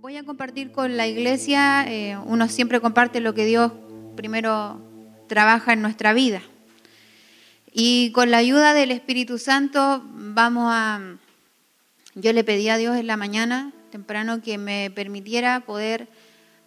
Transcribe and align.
Voy 0.00 0.16
a 0.16 0.22
compartir 0.22 0.70
con 0.70 0.96
la 0.96 1.08
iglesia, 1.08 1.84
eh, 1.88 2.16
uno 2.16 2.46
siempre 2.46 2.80
comparte 2.80 3.18
lo 3.18 3.34
que 3.34 3.44
Dios 3.44 3.72
primero 4.14 4.80
trabaja 5.26 5.72
en 5.72 5.82
nuestra 5.82 6.12
vida. 6.12 6.40
Y 7.72 8.12
con 8.12 8.30
la 8.30 8.36
ayuda 8.36 8.74
del 8.74 8.92
Espíritu 8.92 9.38
Santo 9.38 10.04
vamos 10.14 10.70
a... 10.72 11.00
Yo 12.14 12.32
le 12.32 12.44
pedí 12.44 12.68
a 12.68 12.76
Dios 12.76 12.96
en 12.96 13.08
la 13.08 13.16
mañana, 13.16 13.72
temprano, 13.90 14.40
que 14.40 14.56
me 14.56 14.92
permitiera 14.94 15.60
poder 15.66 16.06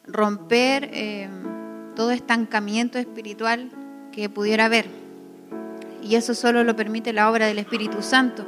romper 0.05 0.89
eh, 0.91 1.29
todo 1.95 2.11
estancamiento 2.11 2.99
espiritual 2.99 3.69
que 4.11 4.27
pudiera 4.27 4.65
haber. 4.65 4.87
Y 6.03 6.15
eso 6.15 6.35
solo 6.35 6.65
lo 6.65 6.75
permite 6.75 7.13
la 7.13 7.31
obra 7.31 7.47
del 7.47 7.59
Espíritu 7.59 8.01
Santo. 8.01 8.45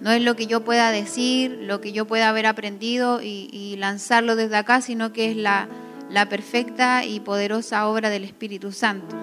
No 0.00 0.12
es 0.12 0.22
lo 0.22 0.36
que 0.36 0.46
yo 0.46 0.64
pueda 0.64 0.90
decir, 0.90 1.58
lo 1.62 1.80
que 1.80 1.92
yo 1.92 2.06
pueda 2.06 2.28
haber 2.28 2.46
aprendido 2.46 3.20
y, 3.22 3.76
lanzarlo 3.78 4.36
desde 4.36 4.56
acá, 4.56 4.80
sino 4.80 5.12
que 5.12 5.30
es 5.30 5.36
la, 5.36 5.68
la 6.10 6.28
perfecta 6.28 7.04
y 7.04 7.20
poderosa 7.20 7.86
obra 7.88 8.10
del 8.10 8.24
Espíritu 8.24 8.72
Santo. 8.72 9.16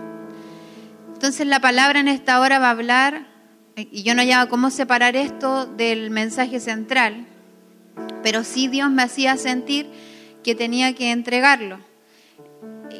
Entonces 1.14 1.48
la 1.48 1.59
palabra 1.59 2.00
en 2.00 2.08
esta 2.08 2.40
hora 2.40 2.59
va 2.59 2.67
a 2.67 2.72
hablar, 2.72 3.27
y 3.76 4.03
yo 4.03 4.16
no 4.16 4.22
hallaba 4.22 4.50
cómo 4.50 4.70
separar 4.70 5.16
esto 5.16 5.66
del 5.66 6.09
mensaje 6.09 6.59
central, 6.59 7.26
pero 8.23 8.44
sí 8.44 8.67
Dios 8.67 8.92
me 8.92 9.03
hacía 9.03 9.38
sentir 9.38 9.88
que 10.44 10.55
tenía 10.55 10.94
que 10.94 11.12
entregarlo. 11.12 11.80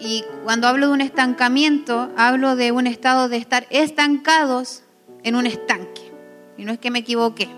Y 0.02 0.24
cuando 0.44 0.68
hablo 0.68 0.88
de 0.88 0.94
un 0.94 1.02
estancamiento, 1.02 2.12
hablo 2.18 2.56
de 2.56 2.72
un 2.72 2.88
estado 2.88 3.30
de 3.30 3.38
estar 3.38 3.68
estancados 3.70 4.84
en 5.24 5.36
un 5.36 5.46
estanque. 5.46 6.12
Y 6.58 6.66
no 6.66 6.72
es 6.72 6.80
que 6.80 6.92
me 6.92 7.00
equivoqué. 7.00 7.50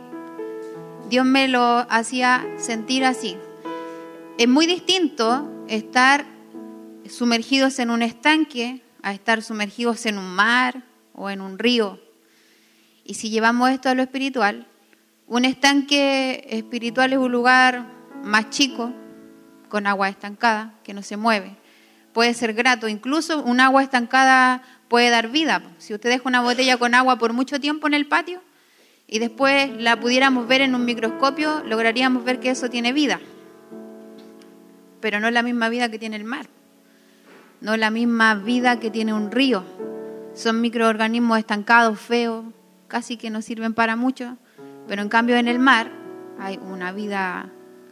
Dios 1.10 1.26
me 1.26 1.48
lo 1.48 1.86
hacía 1.90 2.46
sentir 2.58 3.06
así. 3.06 3.38
Es 4.38 4.48
muy 4.48 4.66
distinto 4.66 5.50
estar 5.70 6.26
sumergidos 7.10 7.80
en 7.80 7.92
un 7.92 8.02
estanque 8.02 8.82
a 9.04 9.14
estar 9.14 9.42
sumergidos 9.42 10.06
en 10.06 10.18
un 10.18 10.30
mar 10.30 10.84
o 11.14 11.30
en 11.30 11.40
un 11.40 11.60
río. 11.60 11.98
Y 13.06 13.14
si 13.14 13.30
llevamos 13.30 13.70
esto 13.70 13.88
a 13.88 13.96
lo 13.96 14.04
espiritual, 14.04 14.68
un 15.28 15.46
estanque 15.46 16.46
espiritual 16.50 17.14
es 17.14 17.20
un 17.20 17.32
lugar 17.32 17.86
más 18.24 18.50
chico, 18.50 18.92
con 19.70 19.88
agua 19.88 20.10
estancada, 20.10 20.74
que 20.84 20.94
no 20.94 21.04
se 21.04 21.16
mueve. 21.16 21.56
Puede 22.12 22.34
ser 22.34 22.54
grato, 22.54 22.90
incluso 22.90 23.42
un 23.44 23.62
agua 23.62 23.82
estancada 23.82 24.62
puede 24.90 25.10
dar 25.10 25.30
vida. 25.30 25.62
Si 25.78 25.94
usted 25.94 26.10
deja 26.10 26.28
una 26.28 26.42
botella 26.42 26.78
con 26.78 26.96
agua 26.96 27.18
por 27.18 27.32
mucho 27.32 27.62
tiempo 27.62 27.88
en 27.88 27.94
el 27.94 28.08
patio, 28.08 28.42
y 29.08 29.20
después 29.20 29.72
la 29.78 30.00
pudiéramos 30.00 30.48
ver 30.48 30.62
en 30.62 30.76
un 30.76 30.84
microscopio, 30.84 31.64
lograríamos 31.66 32.26
ver 32.26 32.42
que 32.42 32.50
eso 32.50 32.70
tiene 32.70 32.92
vida. 32.92 33.22
Pero 35.00 35.22
no 35.22 35.28
es 35.28 35.34
la 35.34 35.44
misma 35.44 35.70
vida 35.70 35.90
que 35.90 35.98
tiene 35.98 36.18
el 36.18 36.26
mar. 36.26 36.48
No 37.62 37.74
es 37.74 37.80
la 37.80 37.90
misma 37.90 38.36
vida 38.36 38.80
que 38.80 38.92
tiene 38.92 39.14
un 39.14 39.32
río. 39.32 39.64
Son 40.36 40.60
microorganismos 40.60 41.40
estancados, 41.40 42.00
feos, 42.00 42.46
casi 42.90 43.16
que 43.16 43.30
no 43.30 43.42
sirven 43.42 43.74
para 43.74 43.96
mucho. 43.96 44.38
Pero 44.90 45.02
en 45.02 45.10
cambio 45.10 45.38
en 45.38 45.48
el 45.48 45.60
mar 45.60 45.90
hay 46.38 46.58
una 46.58 46.92
vida 46.92 47.50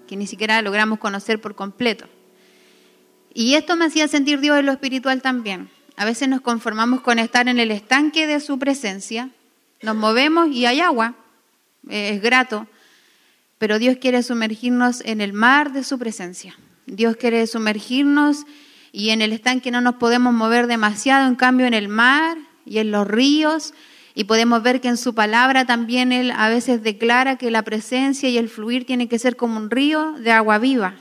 que 0.08 0.18
ni 0.18 0.28
siquiera 0.28 0.62
logramos 0.62 1.00
conocer 1.00 1.40
por 1.40 1.56
completo. 1.56 2.06
Y 3.34 3.56
esto 3.56 3.78
me 3.78 3.86
hacía 3.86 4.08
sentir 4.10 4.42
Dios 4.42 4.60
en 4.60 4.66
lo 4.66 4.74
espiritual 4.74 5.22
también. 5.22 5.70
A 5.96 6.04
veces 6.04 6.28
nos 6.28 6.42
conformamos 6.42 7.00
con 7.02 7.20
estar 7.20 7.48
en 7.48 7.60
el 7.60 7.72
estanque 7.72 8.28
de 8.28 8.42
su 8.42 8.60
presencia 8.60 9.30
nos 9.86 9.96
movemos 9.96 10.50
y 10.50 10.66
hay 10.66 10.82
agua, 10.82 11.16
eh, 11.90 12.10
es 12.16 12.22
grato, 12.22 12.68
pero 13.58 13.80
Dios 13.80 13.98
quiere 14.02 14.24
sumergirnos 14.24 15.02
en 15.06 15.22
el 15.22 15.32
mar 15.32 15.72
de 15.72 15.84
su 15.84 15.98
presencia. 15.98 16.58
Dios 16.88 17.16
quiere 17.16 17.48
sumergirnos 17.48 18.46
y 18.92 19.12
en 19.12 19.22
el 19.22 19.32
estanque 19.32 19.72
no 19.72 19.82
nos 19.82 19.96
podemos 19.96 20.34
mover 20.34 20.68
demasiado, 20.68 21.28
en 21.28 21.36
cambio 21.36 21.66
en 21.66 21.74
el 21.74 21.88
mar 21.88 22.38
y 22.66 22.80
en 22.80 22.92
los 22.92 23.08
ríos, 23.08 23.74
y 24.14 24.24
podemos 24.24 24.64
ver 24.64 24.82
que 24.82 24.88
en 24.88 24.98
su 24.98 25.14
palabra 25.14 25.66
también 25.66 26.12
Él 26.12 26.32
a 26.32 26.50
veces 26.50 26.82
declara 26.82 27.38
que 27.38 27.52
la 27.52 27.64
presencia 27.64 28.30
y 28.30 28.38
el 28.38 28.50
fluir 28.50 28.86
tiene 28.86 29.10
que 29.10 29.20
ser 29.20 29.36
como 29.36 29.58
un 29.58 29.70
río 29.70 30.14
de 30.14 30.32
agua 30.32 30.58
viva. 30.58 30.96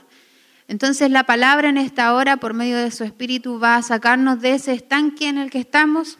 Entonces 0.67 1.09
la 1.11 1.23
palabra 1.23 1.69
en 1.69 1.77
esta 1.77 2.13
hora, 2.13 2.37
por 2.37 2.53
medio 2.53 2.77
de 2.77 2.91
su 2.91 3.03
espíritu, 3.03 3.59
va 3.59 3.77
a 3.77 3.81
sacarnos 3.81 4.41
de 4.41 4.55
ese 4.55 4.73
estanque 4.73 5.27
en 5.27 5.37
el 5.37 5.49
que 5.49 5.59
estamos, 5.59 6.17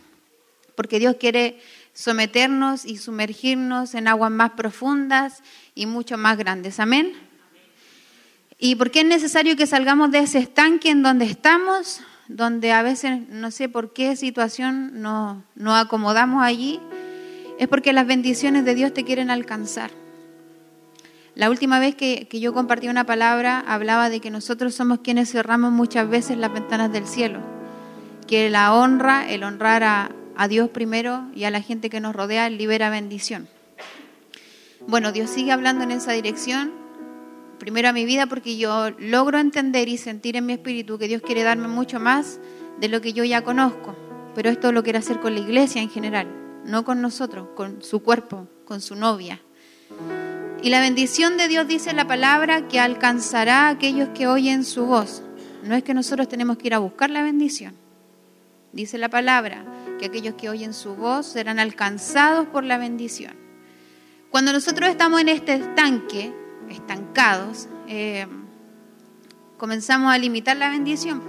porque 0.75 0.99
Dios 0.99 1.15
quiere 1.19 1.59
someternos 1.95 2.85
y 2.85 2.97
sumergirnos 2.97 3.95
en 3.95 4.07
aguas 4.07 4.29
más 4.29 4.51
profundas 4.51 5.41
y 5.73 5.85
mucho 5.87 6.17
más 6.17 6.37
grandes. 6.37 6.79
Amén. 6.79 7.13
¿Y 8.59 8.75
por 8.75 8.91
qué 8.91 8.99
es 8.99 9.05
necesario 9.05 9.55
que 9.55 9.65
salgamos 9.65 10.11
de 10.11 10.19
ese 10.19 10.39
estanque 10.39 10.89
en 10.89 11.01
donde 11.01 11.25
estamos, 11.25 12.01
donde 12.27 12.73
a 12.73 12.83
veces 12.83 13.27
no 13.29 13.49
sé 13.49 13.69
por 13.69 13.93
qué 13.93 14.15
situación 14.17 15.01
nos, 15.01 15.43
acomodamos 15.67 16.43
allí? 16.43 16.79
Es 17.59 17.69
porque 17.69 17.93
las 17.93 18.05
bendiciones 18.05 18.65
de 18.65 18.75
Dios 18.75 18.93
te 18.93 19.05
quieren 19.05 19.29
alcanzar. 19.29 19.91
La 21.33 21.49
última 21.49 21.79
vez 21.79 21.95
que, 21.95 22.27
que, 22.29 22.39
yo 22.39 22.53
compartí 22.53 22.87
una 22.89 23.05
palabra 23.05 23.59
hablaba 23.59 24.09
de 24.09 24.19
que 24.19 24.31
nosotros 24.31 24.75
somos 24.75 24.99
quienes 24.99 25.31
cerramos 25.31 25.71
muchas 25.71 26.09
veces 26.09 26.37
las 26.37 26.53
ventanas 26.53 26.91
del 26.91 27.07
cielo, 27.07 27.39
que 28.27 28.49
la 28.49 28.73
honra, 28.73 29.29
el 29.29 29.43
honrar 29.43 29.83
a, 29.83 30.11
a 30.37 30.47
Dios 30.47 30.69
primero 30.69 31.23
y 31.33 31.45
a 31.45 31.51
la 31.51 31.61
gente 31.61 31.89
que 31.89 31.99
nos 31.99 32.15
rodea, 32.15 32.49
libera 32.49 32.89
bendición. 32.89 33.47
Bueno, 34.87 35.11
Dios 35.11 35.29
sigue 35.29 35.51
hablando 35.51 35.83
en 35.83 35.91
esa 35.91 36.11
dirección, 36.11 36.71
primero 37.57 37.89
a 37.89 37.93
mi 37.93 38.05
vida 38.05 38.27
porque 38.27 38.57
yo 38.57 38.91
logro 38.99 39.39
entender 39.39 39.87
y 39.89 39.97
sentir 39.97 40.35
en 40.35 40.45
mi 40.45 40.53
espíritu 40.53 40.97
que 40.97 41.07
Dios 41.07 41.21
quiere 41.21 41.43
darme 41.43 41.67
mucho 41.67 41.99
más 41.99 42.39
de 42.79 42.89
lo 42.89 43.01
que 43.01 43.13
yo 43.13 43.23
ya 43.23 43.43
conozco, 43.43 43.95
pero 44.35 44.49
esto 44.49 44.71
lo 44.71 44.83
quiere 44.83 44.99
hacer 44.99 45.19
con 45.19 45.33
la 45.33 45.39
iglesia 45.39 45.81
en 45.81 45.89
general, 45.89 46.27
no 46.65 46.83
con 46.83 47.01
nosotros, 47.01 47.47
con 47.55 47.81
su 47.81 48.03
cuerpo, 48.03 48.47
con 48.65 48.81
su 48.81 48.95
novia. 48.95 49.41
Y 50.61 50.69
la 50.69 50.81
bendición 50.81 51.37
de 51.37 51.47
Dios 51.47 51.67
dice 51.67 51.93
la 51.93 52.07
palabra 52.07 52.67
que 52.67 52.79
alcanzará 52.79 53.67
a 53.67 53.69
aquellos 53.69 54.09
que 54.09 54.27
oyen 54.27 54.63
su 54.63 54.85
voz. 54.85 55.21
No 55.63 55.75
es 55.75 55.83
que 55.83 55.93
nosotros 55.93 56.27
tenemos 56.27 56.57
que 56.57 56.67
ir 56.67 56.73
a 56.73 56.79
buscar 56.79 57.09
la 57.09 57.23
bendición. 57.23 57.73
Dice 58.71 58.97
la 58.97 59.09
palabra 59.09 59.63
que 59.99 60.05
aquellos 60.05 60.35
que 60.35 60.49
oyen 60.49 60.73
su 60.73 60.95
voz 60.95 61.25
serán 61.25 61.59
alcanzados 61.59 62.47
por 62.47 62.63
la 62.63 62.77
bendición. 62.77 63.33
Cuando 64.29 64.51
nosotros 64.51 64.89
estamos 64.89 65.21
en 65.21 65.29
este 65.29 65.53
estanque, 65.53 66.33
estancados, 66.69 67.67
eh, 67.87 68.27
comenzamos 69.57 70.13
a 70.13 70.17
limitar 70.17 70.57
la 70.57 70.69
bendición. 70.69 71.21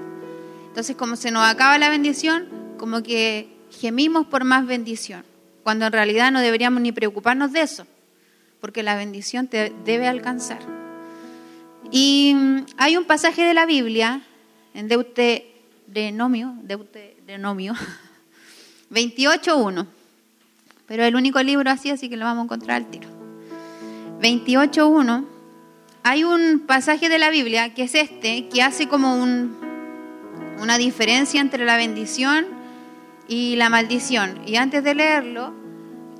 Entonces, 0.69 0.97
como 0.97 1.16
se 1.16 1.31
nos 1.31 1.47
acaba 1.47 1.78
la 1.78 1.88
bendición, 1.88 2.49
como 2.78 3.03
que 3.03 3.49
gemimos 3.71 4.26
por 4.26 4.44
más 4.44 4.66
bendición, 4.66 5.25
cuando 5.62 5.87
en 5.87 5.93
realidad 5.93 6.32
no 6.32 6.41
deberíamos 6.41 6.81
ni 6.81 6.93
preocuparnos 6.93 7.53
de 7.53 7.62
eso, 7.62 7.87
porque 8.60 8.82
la 8.82 8.97
bendición 8.97 9.47
te 9.47 9.72
debe 9.84 10.09
alcanzar. 10.09 10.60
Y 11.91 12.34
mm, 12.34 12.66
hay 12.76 12.97
un 12.97 13.05
pasaje 13.05 13.43
de 13.43 13.55
la 13.55 13.66
Biblia 13.66 14.22
en 14.75 14.88
Deuteronomio, 14.88 16.55
Deuteronomio 16.62 17.75
28.1. 18.91 19.87
Pero 20.87 21.05
el 21.05 21.17
único 21.17 21.43
libro 21.43 21.71
así, 21.71 21.91
así 21.91 22.09
que 22.09 22.17
lo 22.17 22.25
vamos 22.25 22.43
a 22.43 22.45
encontrar 22.45 22.77
al 22.77 22.91
tiro. 22.91 23.09
28.1. 24.21 25.25
Hay 26.05 26.25
un 26.25 26.61
pasaje 26.67 27.09
de 27.09 27.19
la 27.19 27.31
Biblia 27.31 27.75
que 27.75 27.83
es 27.83 27.95
este, 27.95 28.49
que 28.49 28.63
hace 28.63 28.87
como 28.87 29.17
un, 29.17 29.57
una 30.61 30.79
diferencia 30.79 31.41
entre 31.41 31.65
la 31.65 31.77
bendición 31.77 32.47
y 33.29 33.57
la 33.57 33.69
maldición. 33.69 34.41
Y 34.47 34.57
antes 34.57 34.85
de 34.85 34.95
leerlo, 34.95 35.53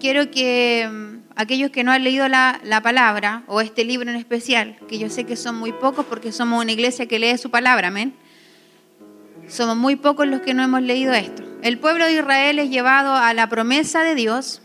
quiero 0.01 0.31
que 0.31 0.89
mm, 0.91 1.31
aquellos 1.37 1.71
que 1.71 1.85
no 1.85 1.93
han 1.93 2.03
leído 2.03 2.29
la, 2.29 2.61
la, 2.65 2.81
palabra, 2.83 3.45
o 3.47 3.61
este 3.61 3.85
libro 3.85 4.11
en 4.11 4.17
especial, 4.17 4.77
que 4.89 4.99
yo 4.99 5.09
sé 5.09 5.25
que 5.25 5.37
son 5.37 5.57
muy 5.57 5.73
pocos 5.73 6.05
porque 6.07 6.33
somos 6.33 6.61
una 6.61 6.73
iglesia 6.73 7.07
que 7.07 7.21
lee 7.21 7.39
su 7.39 7.51
palabra, 7.51 7.89
amén. 7.89 8.15
Somos 9.49 9.77
muy 9.77 9.97
pocos 9.97 10.27
los 10.27 10.41
que 10.41 10.55
no 10.55 10.63
hemos 10.63 10.83
leído 10.83 11.13
esto. 11.13 11.43
El 11.63 11.79
pueblo 11.79 12.05
de 12.05 12.15
Israel 12.15 12.59
es 12.59 12.71
llevado 12.71 13.15
a 13.15 13.33
la 13.35 13.49
promesa 13.49 14.03
de 14.03 14.15
Dios 14.15 14.61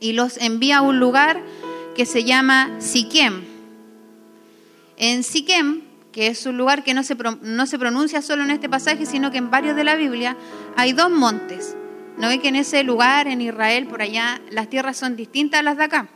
y 0.00 0.12
los 0.12 0.38
envía 0.38 0.78
a 0.78 0.82
un 0.82 1.00
lugar 1.00 1.42
que 1.94 2.06
se 2.06 2.24
llama 2.24 2.70
Siquem. 2.78 3.44
En 4.96 5.22
Siquem, 5.22 5.82
que 6.12 6.28
es 6.28 6.46
un 6.46 6.56
lugar 6.56 6.84
que 6.84 6.94
no 6.94 7.02
se, 7.02 7.16
no 7.42 7.66
se 7.66 7.78
pronuncia 7.78 8.22
solo 8.22 8.44
en 8.44 8.50
este 8.50 8.68
pasaje, 8.68 9.06
sino 9.06 9.30
que 9.30 9.38
en 9.38 9.50
varios 9.50 9.76
de 9.76 9.84
la 9.84 9.96
Biblia, 9.96 10.36
hay 10.76 10.92
dos 10.92 11.10
montes. 11.10 11.76
¿No 12.16 12.28
ve 12.28 12.38
que 12.38 12.48
en 12.48 12.56
ese 12.56 12.84
lugar, 12.84 13.26
en 13.26 13.40
Israel, 13.40 13.86
por 13.86 14.02
allá, 14.02 14.40
las 14.50 14.70
tierras 14.70 14.96
son 14.96 15.16
distintas 15.16 15.60
a 15.60 15.62
las 15.64 15.76
de 15.76 15.84
acá? 15.84 16.08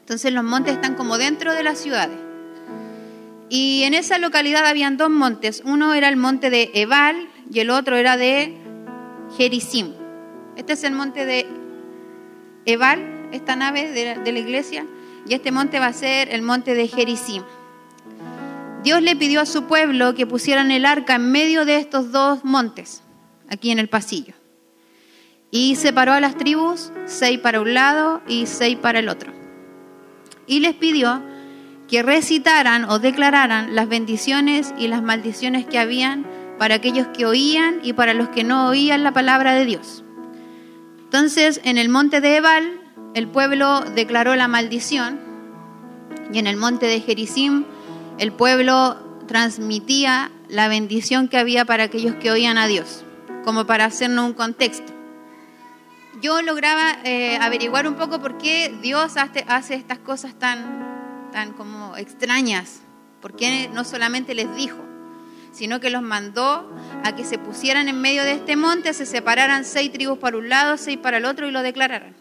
Entonces 0.00 0.32
los 0.32 0.44
montes 0.44 0.74
están 0.74 0.94
como 0.94 1.18
dentro 1.18 1.54
de 1.54 1.62
las 1.62 1.78
ciudades. 1.78 2.25
Y 3.48 3.84
en 3.84 3.94
esa 3.94 4.18
localidad 4.18 4.66
habían 4.66 4.96
dos 4.96 5.10
montes. 5.10 5.62
Uno 5.64 5.94
era 5.94 6.08
el 6.08 6.16
monte 6.16 6.50
de 6.50 6.70
Ebal 6.74 7.28
y 7.50 7.60
el 7.60 7.70
otro 7.70 7.96
era 7.96 8.16
de 8.16 8.56
Gerizim. 9.36 9.92
Este 10.56 10.72
es 10.72 10.84
el 10.84 10.92
monte 10.92 11.26
de 11.26 11.46
Ebal, 12.64 13.28
esta 13.32 13.54
nave 13.54 13.92
de 13.92 14.32
la, 14.32 14.38
iglesia, 14.38 14.86
y 15.26 15.34
este 15.34 15.52
monte 15.52 15.78
va 15.78 15.86
a 15.86 15.92
ser 15.92 16.32
el 16.32 16.42
monte 16.42 16.74
de 16.74 16.88
Gerizim. 16.88 17.42
Dios 18.82 19.02
le 19.02 19.16
pidió 19.16 19.40
a 19.40 19.46
su 19.46 19.64
pueblo 19.64 20.14
que 20.14 20.26
pusieran 20.26 20.70
el 20.70 20.86
arca 20.86 21.16
en 21.16 21.30
medio 21.30 21.64
de 21.64 21.76
estos 21.76 22.12
dos 22.12 22.44
montes, 22.44 23.02
aquí 23.48 23.70
en 23.70 23.78
el 23.78 23.88
pasillo. 23.88 24.34
Y 25.50 25.76
separó 25.76 26.12
a 26.12 26.20
las 26.20 26.36
tribus, 26.36 26.90
seis 27.04 27.38
para 27.38 27.60
un 27.60 27.74
lado 27.74 28.22
y 28.26 28.46
seis 28.46 28.76
para 28.76 28.98
el 28.98 29.08
otro. 29.08 29.32
Y 30.46 30.60
les 30.60 30.74
pidió 30.74 31.22
que 31.88 32.02
recitaran 32.02 32.84
o 32.84 32.98
declararan 32.98 33.74
las 33.74 33.88
bendiciones 33.88 34.74
y 34.78 34.88
las 34.88 35.02
maldiciones 35.02 35.66
que 35.66 35.78
habían 35.78 36.26
para 36.58 36.76
aquellos 36.76 37.06
que 37.08 37.26
oían 37.26 37.80
y 37.82 37.92
para 37.92 38.14
los 38.14 38.28
que 38.30 38.44
no 38.44 38.68
oían 38.68 39.04
la 39.04 39.12
palabra 39.12 39.54
de 39.54 39.64
Dios. 39.66 40.04
Entonces, 40.98 41.60
en 41.64 41.78
el 41.78 41.88
monte 41.88 42.20
de 42.20 42.36
Ebal, 42.36 42.80
el 43.14 43.28
pueblo 43.28 43.80
declaró 43.80 44.34
la 44.36 44.48
maldición 44.48 45.20
y 46.32 46.38
en 46.38 46.46
el 46.46 46.56
monte 46.56 46.86
de 46.86 47.00
Gerizim 47.00 47.64
el 48.18 48.32
pueblo 48.32 48.96
transmitía 49.26 50.30
la 50.48 50.68
bendición 50.68 51.28
que 51.28 51.38
había 51.38 51.64
para 51.64 51.84
aquellos 51.84 52.14
que 52.16 52.30
oían 52.30 52.58
a 52.58 52.66
Dios, 52.66 53.04
como 53.44 53.66
para 53.66 53.84
hacernos 53.84 54.26
un 54.26 54.34
contexto. 54.34 54.92
Yo 56.20 56.40
lograba 56.42 56.98
eh, 57.04 57.38
averiguar 57.40 57.86
un 57.86 57.94
poco 57.94 58.20
por 58.20 58.38
qué 58.38 58.74
Dios 58.80 59.14
hace 59.16 59.74
estas 59.74 59.98
cosas 59.98 60.34
tan, 60.38 60.85
tan 61.32 61.52
como 61.52 61.96
extrañas, 61.96 62.80
por 63.20 63.36
qué 63.36 63.68
no 63.72 63.84
solamente 63.84 64.34
les 64.34 64.54
dijo, 64.54 64.78
sino 65.52 65.80
que 65.80 65.90
los 65.90 66.02
mandó 66.02 66.70
a 67.02 67.16
que 67.16 67.24
se 67.24 67.38
pusieran 67.38 67.88
en 67.88 68.00
medio 68.00 68.22
de 68.22 68.32
este 68.32 68.56
monte, 68.56 68.92
se 68.92 69.06
separaran 69.06 69.64
seis 69.64 69.90
tribus 69.92 70.18
para 70.18 70.36
un 70.36 70.48
lado, 70.48 70.76
seis 70.76 70.98
para 70.98 71.16
el 71.16 71.24
otro 71.24 71.48
y 71.48 71.50
lo 71.50 71.62
declararan. 71.62 72.14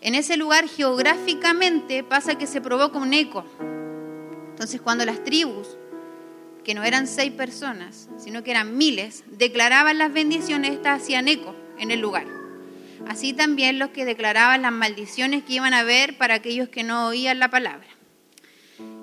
En 0.00 0.14
ese 0.14 0.36
lugar 0.36 0.68
geográficamente 0.68 2.02
pasa 2.04 2.36
que 2.36 2.46
se 2.46 2.60
provoca 2.60 2.98
un 2.98 3.12
eco, 3.12 3.44
entonces 4.50 4.80
cuando 4.80 5.04
las 5.04 5.22
tribus, 5.24 5.76
que 6.64 6.74
no 6.74 6.84
eran 6.84 7.06
seis 7.06 7.32
personas, 7.32 8.08
sino 8.18 8.42
que 8.42 8.50
eran 8.50 8.76
miles, 8.76 9.24
declaraban 9.26 9.98
las 9.98 10.12
bendiciones, 10.12 10.72
estas 10.72 11.02
hacían 11.02 11.28
eco 11.28 11.54
en 11.78 11.90
el 11.90 12.00
lugar. 12.00 12.26
Así 13.08 13.32
también 13.32 13.78
los 13.78 13.90
que 13.90 14.04
declaraban 14.04 14.62
las 14.62 14.72
maldiciones 14.72 15.42
que 15.44 15.54
iban 15.54 15.74
a 15.74 15.82
ver 15.82 16.16
para 16.18 16.34
aquellos 16.34 16.68
que 16.68 16.84
no 16.84 17.06
oían 17.06 17.38
la 17.38 17.50
palabra. 17.50 17.88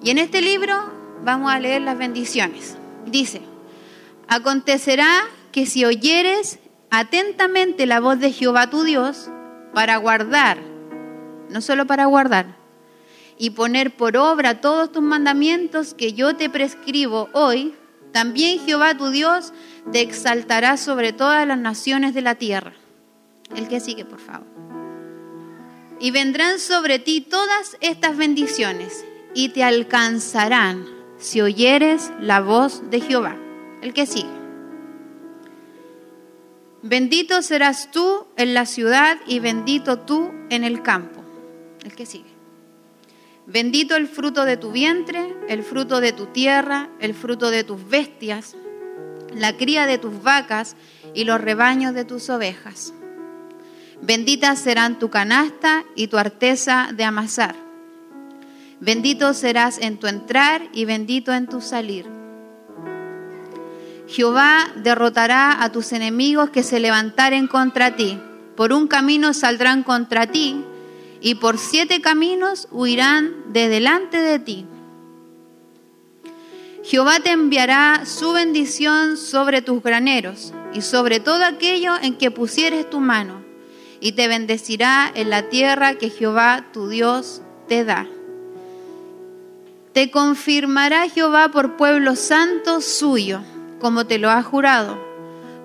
Y 0.02 0.12
en 0.12 0.18
este 0.18 0.42
libro 0.42 0.76
vamos 1.24 1.52
a 1.52 1.60
leer 1.60 1.82
las 1.82 1.98
bendiciones. 1.98 2.78
Dice, 3.06 3.42
acontecerá 4.28 5.10
que 5.52 5.66
si 5.66 5.86
oyeres 5.86 6.60
atentamente 6.90 7.86
la 7.86 8.00
voz 8.00 8.20
de 8.20 8.32
Jehová 8.32 8.70
tu 8.70 8.84
Dios, 8.84 9.30
para 9.74 9.98
guardar, 9.98 10.58
no 11.50 11.62
solo 11.62 11.86
para 11.86 12.06
guardar, 12.06 12.58
y 13.38 13.52
poner 13.52 13.96
por 13.96 14.18
obra 14.18 14.62
todos 14.62 14.92
tus 14.92 15.04
mandamientos 15.04 15.94
que 15.94 16.14
yo 16.14 16.36
te 16.36 16.50
prescribo 16.50 17.30
hoy, 17.34 17.76
también 18.12 18.60
Jehová 18.60 18.98
tu 18.98 19.10
Dios 19.10 19.54
te 19.92 20.02
exaltará 20.02 20.78
sobre 20.78 21.14
todas 21.14 21.48
las 21.48 21.60
naciones 21.60 22.14
de 22.14 22.22
la 22.22 22.36
tierra. 22.36 22.74
El 23.56 23.68
que 23.68 23.80
sigue, 23.80 24.06
por 24.06 24.20
favor. 24.20 24.48
Y 26.00 26.12
vendrán 26.12 26.60
sobre 26.60 27.00
ti 27.00 27.22
todas 27.22 27.78
estas 27.82 28.18
bendiciones 28.18 29.06
y 29.34 29.50
te 29.50 29.64
alcanzarán 29.64 30.86
si 31.18 31.42
oyeres 31.42 32.12
la 32.20 32.42
voz 32.42 32.90
de 32.90 33.02
Jehová. 33.02 33.36
El 33.82 33.94
que 33.94 34.06
sigue. 34.06 34.38
Bendito 36.82 37.42
serás 37.42 37.92
tú 37.92 38.28
en 38.38 38.54
la 38.54 38.66
ciudad 38.66 39.18
y 39.28 39.40
bendito 39.40 40.00
tú 40.00 40.32
en 40.50 40.64
el 40.64 40.82
campo. 40.82 41.24
El 41.84 41.96
que 41.96 42.06
sigue. 42.06 42.38
Bendito 43.46 43.96
el 43.96 44.08
fruto 44.08 44.46
de 44.46 44.58
tu 44.58 44.72
vientre, 44.72 45.36
el 45.48 45.64
fruto 45.64 46.02
de 46.02 46.12
tu 46.12 46.28
tierra, 46.28 46.90
el 47.00 47.14
fruto 47.14 47.50
de 47.50 47.64
tus 47.64 47.88
bestias, 47.88 48.56
la 49.34 49.56
cría 49.56 49.86
de 49.86 49.98
tus 49.98 50.22
vacas 50.22 50.76
y 51.14 51.24
los 51.24 51.40
rebaños 51.40 51.94
de 51.94 52.06
tus 52.06 52.30
ovejas. 52.30 52.94
Benditas 54.02 54.60
serán 54.60 55.00
tu 55.00 55.10
canasta 55.10 55.86
y 55.96 56.08
tu 56.08 56.18
arteza 56.18 56.90
de 56.94 57.04
amasar. 57.04 57.67
Bendito 58.80 59.34
serás 59.34 59.80
en 59.80 59.98
tu 59.98 60.08
entrar 60.08 60.62
y 60.74 60.86
bendito 60.86 61.34
en 61.34 61.48
tu 61.48 61.62
salir. 61.62 62.06
Jehová 64.08 64.72
derrotará 64.76 65.64
a 65.64 65.72
tus 65.72 65.92
enemigos 65.92 66.50
que 66.52 66.64
se 66.64 66.80
levantaren 66.80 67.48
contra 67.48 67.96
ti. 67.96 68.20
Por 68.56 68.74
un 68.74 68.88
camino 68.88 69.34
saldrán 69.34 69.84
contra 69.84 70.28
ti 70.28 70.64
y 71.22 71.36
por 71.36 71.58
siete 71.58 72.02
caminos 72.02 72.68
huirán 72.72 73.52
de 73.52 73.68
delante 73.68 74.18
de 74.18 74.40
ti. 74.40 74.66
Jehová 76.84 77.20
te 77.20 77.32
enviará 77.32 78.06
su 78.06 78.32
bendición 78.32 79.18
sobre 79.18 79.62
tus 79.62 79.84
graneros 79.84 80.54
y 80.74 80.82
sobre 80.82 81.20
todo 81.20 81.44
aquello 81.44 81.96
en 82.02 82.18
que 82.18 82.32
pusieres 82.32 82.90
tu 82.90 83.02
mano, 83.02 83.44
y 84.00 84.14
te 84.14 84.28
bendecirá 84.28 85.12
en 85.14 85.30
la 85.30 85.50
tierra 85.50 85.96
que 85.96 86.10
Jehová 86.10 86.68
tu 86.72 86.88
Dios 86.88 87.42
te 87.68 87.84
da. 87.84 88.08
Te 89.98 90.12
confirmará 90.12 91.10
Jehová 91.10 91.50
por 91.50 91.76
pueblo 91.76 92.16
santo 92.16 92.82
suyo, 92.82 93.42
como 93.80 94.06
te 94.06 94.20
lo 94.20 94.30
ha 94.30 94.44
jurado, 94.44 94.96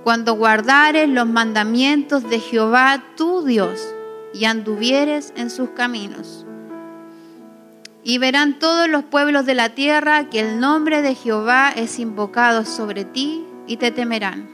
cuando 0.05 0.33
guardares 0.33 1.07
los 1.07 1.29
mandamientos 1.29 2.27
de 2.31 2.41
Jehová 2.41 3.05
tu 3.15 3.45
Dios 3.45 3.95
y 4.33 4.47
anduvieres 4.47 5.35
en 5.37 5.51
sus 5.51 5.69
caminos. 5.73 6.47
Y 8.05 8.17
verán 8.17 8.59
todos 8.59 8.89
los 8.89 9.05
pueblos 9.05 9.45
de 9.45 9.55
la 9.55 9.75
tierra 9.75 10.31
que 10.31 10.41
el 10.41 10.61
nombre 10.61 11.03
de 11.03 11.15
Jehová 11.15 11.69
es 11.69 11.99
invocado 11.99 12.65
sobre 12.65 13.05
ti 13.05 13.45
y 13.67 13.77
te 13.77 13.91
temerán. 13.91 14.49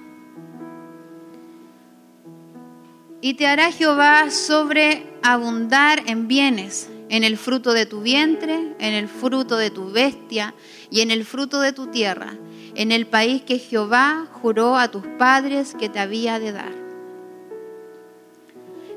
Y 3.20 3.34
te 3.34 3.46
hará 3.46 3.70
Jehová 3.70 4.28
sobreabundar 4.30 6.02
en 6.06 6.26
bienes, 6.26 6.90
en 7.08 7.24
el 7.24 7.36
fruto 7.36 7.72
de 7.72 7.86
tu 7.86 8.00
vientre, 8.00 8.74
en 8.78 8.94
el 8.94 9.08
fruto 9.08 9.56
de 9.56 9.70
tu 9.70 9.90
bestia 9.90 10.54
y 10.90 11.00
en 11.00 11.10
el 11.10 11.24
fruto 11.24 11.60
de 11.60 11.72
tu 11.72 11.86
tierra, 11.86 12.34
en 12.74 12.92
el 12.92 13.06
país 13.06 13.42
que 13.42 13.58
Jehová 13.58 14.26
juró 14.30 14.76
a 14.76 14.88
tus 14.90 15.06
padres 15.18 15.74
que 15.78 15.88
te 15.88 15.98
había 15.98 16.38
de 16.38 16.52
dar. 16.52 16.72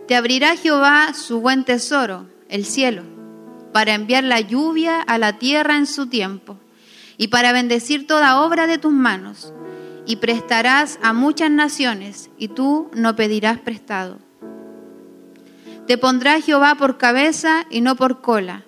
Te 0.08 0.16
abrirá 0.16 0.56
Jehová 0.56 1.14
su 1.14 1.40
buen 1.40 1.64
tesoro, 1.64 2.26
el 2.50 2.66
cielo, 2.66 3.04
para 3.72 3.94
enviar 3.94 4.24
la 4.24 4.42
lluvia 4.42 5.00
a 5.00 5.18
la 5.18 5.38
tierra 5.38 5.78
en 5.78 5.88
su 5.88 6.08
tiempo, 6.08 6.58
y 7.18 7.28
para 7.28 7.54
bendecir 7.54 8.08
toda 8.08 8.42
obra 8.42 8.68
de 8.68 8.78
tus 8.78 8.92
manos, 8.92 9.54
y 10.06 10.18
prestarás 10.18 11.00
a 11.02 11.14
muchas 11.14 11.52
naciones, 11.52 12.30
y 12.38 12.50
tú 12.50 12.90
no 12.94 13.16
pedirás 13.16 13.60
prestado. 13.60 14.18
Te 15.92 15.98
pondrá 15.98 16.40
Jehová 16.40 16.76
por 16.76 16.98
cabeza 16.98 17.66
y 17.70 17.82
no 17.82 17.98
por 17.98 18.22
cola, 18.22 18.64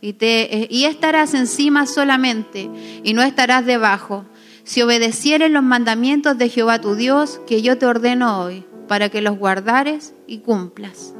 y, 0.00 0.14
te, 0.14 0.68
y 0.70 0.86
estarás 0.86 1.34
encima 1.34 1.84
solamente, 1.84 2.70
y 3.04 3.12
no 3.12 3.20
estarás 3.20 3.66
debajo, 3.66 4.24
si 4.64 4.80
obedecieres 4.80 5.50
los 5.50 5.62
mandamientos 5.62 6.38
de 6.38 6.48
Jehová 6.48 6.80
tu 6.80 6.94
Dios, 6.94 7.42
que 7.46 7.60
yo 7.60 7.76
te 7.76 7.84
ordeno 7.84 8.40
hoy 8.40 8.64
para 8.88 9.10
que 9.10 9.20
los 9.20 9.36
guardares 9.36 10.14
y 10.26 10.38
cumplas. 10.38 11.12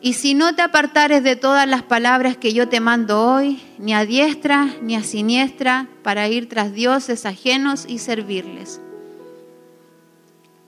Y 0.00 0.14
si 0.14 0.32
no 0.32 0.54
te 0.54 0.62
apartares 0.62 1.22
de 1.22 1.36
todas 1.36 1.68
las 1.68 1.82
palabras 1.82 2.38
que 2.38 2.54
yo 2.54 2.70
te 2.70 2.80
mando 2.80 3.20
hoy, 3.20 3.60
ni 3.76 3.92
a 3.92 4.06
diestra 4.06 4.70
ni 4.80 4.96
a 4.96 5.02
siniestra, 5.02 5.86
para 6.02 6.28
ir 6.28 6.48
tras 6.48 6.72
dioses 6.72 7.26
ajenos 7.26 7.84
y 7.86 7.98
servirles. 7.98 8.80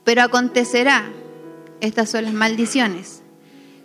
Pero 0.03 0.21
acontecerá, 0.21 1.05
estas 1.81 2.09
son 2.09 2.25
las 2.25 2.33
maldiciones, 2.33 3.23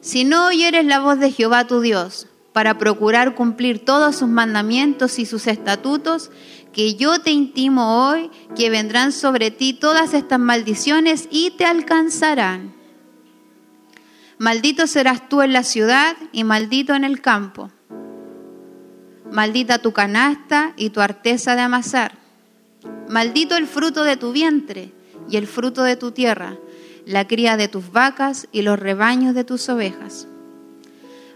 si 0.00 0.24
no 0.24 0.46
oyeres 0.46 0.84
la 0.84 1.00
voz 1.00 1.18
de 1.18 1.30
Jehová 1.30 1.66
tu 1.66 1.80
Dios, 1.80 2.26
para 2.52 2.78
procurar 2.78 3.34
cumplir 3.34 3.84
todos 3.84 4.16
sus 4.16 4.28
mandamientos 4.28 5.18
y 5.18 5.26
sus 5.26 5.46
estatutos, 5.46 6.30
que 6.72 6.94
yo 6.94 7.20
te 7.20 7.30
intimo 7.30 8.08
hoy, 8.08 8.30
que 8.56 8.70
vendrán 8.70 9.12
sobre 9.12 9.50
ti 9.50 9.72
todas 9.72 10.14
estas 10.14 10.38
maldiciones 10.38 11.28
y 11.30 11.52
te 11.52 11.64
alcanzarán. 11.64 12.74
Maldito 14.38 14.86
serás 14.86 15.28
tú 15.28 15.42
en 15.42 15.52
la 15.52 15.62
ciudad 15.62 16.16
y 16.32 16.44
maldito 16.44 16.94
en 16.94 17.04
el 17.04 17.20
campo. 17.20 17.70
Maldita 19.30 19.78
tu 19.78 19.92
canasta 19.92 20.72
y 20.76 20.90
tu 20.90 21.00
arteza 21.00 21.54
de 21.54 21.60
amasar. 21.60 22.18
Maldito 23.08 23.56
el 23.56 23.66
fruto 23.66 24.02
de 24.02 24.16
tu 24.16 24.32
vientre 24.32 24.92
y 25.28 25.36
el 25.36 25.46
fruto 25.46 25.82
de 25.82 25.96
tu 25.96 26.12
tierra, 26.12 26.56
la 27.10 27.26
cría 27.26 27.56
de 27.56 27.68
tus 27.68 27.92
vacas 27.92 28.48
y 28.52 28.62
los 28.62 28.78
rebaños 28.78 29.34
de 29.34 29.44
tus 29.44 29.68
ovejas. 29.68 30.26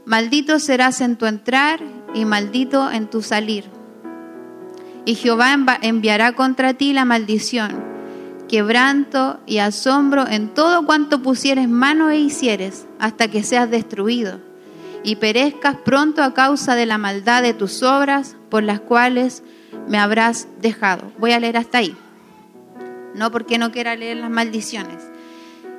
Maldito 0.07 0.59
serás 0.59 1.01
en 1.01 1.17
tu 1.17 1.27
entrar 1.27 1.81
y 2.15 2.25
maldito 2.25 2.91
en 2.91 3.09
tu 3.09 3.23
salir 3.23 3.65
y 5.05 5.15
Jehová 5.15 5.55
enviará 5.83 6.33
contra 6.33 6.75
ti 6.75 6.93
la 6.93 7.05
maldición, 7.05 7.73
quebranto 8.49 9.39
y 9.47 9.59
asombro 9.59 10.27
en 10.27 10.49
todo 10.55 10.87
cuanto 10.87 11.23
pusieres 11.23 11.69
mano 11.69 12.11
e 12.11 12.19
hicieres, 12.19 12.87
hasta 12.99 13.29
que 13.29 13.43
seas 13.43 13.71
destruido, 13.71 14.41
y 15.03 15.17
perezcas 15.17 15.77
pronto 15.85 16.23
a 16.23 16.33
causa 16.33 16.75
de 16.75 16.87
la 16.87 16.99
maldad 16.99 17.43
de 17.43 17.55
tus 17.55 17.83
obras, 17.83 18.37
por 18.49 18.63
las 18.63 18.81
cuales 18.81 19.43
me 19.89 19.99
habrás 19.99 20.49
dejado. 20.61 21.13
Voy 21.19 21.33
a 21.33 21.41
leer 21.41 21.59
hasta 21.59 21.79
ahí. 21.79 21.95
No 23.15 23.31
porque 23.31 23.59
no 23.59 23.71
quiera 23.71 23.97
leer 23.97 24.17
las 24.17 24.31
maldiciones, 24.31 24.99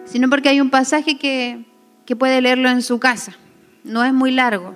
sino 0.05 0.29
porque 0.29 0.49
hay 0.49 0.61
un 0.61 0.69
pasaje 0.69 1.17
que, 1.17 1.65
que 2.05 2.15
puede 2.15 2.41
leerlo 2.41 2.69
en 2.69 2.81
su 2.81 2.99
casa. 2.99 3.33
No 3.83 4.03
es 4.03 4.13
muy 4.13 4.31
largo. 4.31 4.75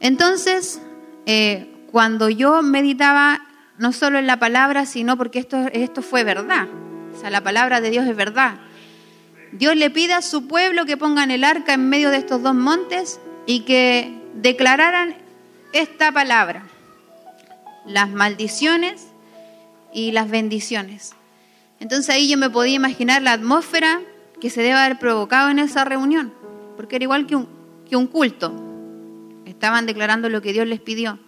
Entonces, 0.00 0.80
eh, 1.26 1.70
cuando 1.90 2.28
yo 2.28 2.62
meditaba 2.62 3.40
no 3.78 3.92
solo 3.92 4.18
en 4.18 4.26
la 4.26 4.38
palabra, 4.38 4.86
sino 4.86 5.16
porque 5.16 5.38
esto, 5.38 5.56
esto 5.72 6.02
fue 6.02 6.22
verdad. 6.22 6.68
O 7.14 7.18
sea, 7.18 7.30
la 7.30 7.42
palabra 7.42 7.80
de 7.80 7.90
Dios 7.90 8.06
es 8.06 8.14
verdad. 8.14 8.58
Dios 9.52 9.74
le 9.74 9.90
pide 9.90 10.12
a 10.12 10.22
su 10.22 10.46
pueblo 10.46 10.86
que 10.86 10.96
pongan 10.96 11.30
el 11.30 11.44
arca 11.44 11.74
en 11.74 11.88
medio 11.88 12.10
de 12.10 12.18
estos 12.18 12.42
dos 12.42 12.54
montes 12.54 13.20
y 13.46 13.60
que 13.60 14.20
declararan 14.34 15.16
esta 15.72 16.12
palabra, 16.12 16.64
las 17.86 18.10
maldiciones 18.10 19.06
y 19.92 20.12
las 20.12 20.30
bendiciones. 20.30 21.14
Entonces 21.80 22.14
ahí 22.14 22.28
yo 22.28 22.36
me 22.36 22.50
podía 22.50 22.74
imaginar 22.74 23.22
la 23.22 23.32
atmósfera 23.32 24.00
que 24.40 24.50
se 24.50 24.62
debe 24.62 24.74
haber 24.74 24.98
provocado 24.98 25.50
en 25.50 25.58
esa 25.58 25.84
reunión, 25.84 26.32
porque 26.76 26.96
era 26.96 27.04
igual 27.04 27.26
que 27.26 27.36
un, 27.36 27.48
que 27.88 27.96
un 27.96 28.06
culto. 28.06 28.52
Estaban 29.46 29.86
declarando 29.86 30.28
lo 30.28 30.42
que 30.42 30.52
Dios 30.52 30.66
les 30.66 30.80
pidió. 30.80 31.18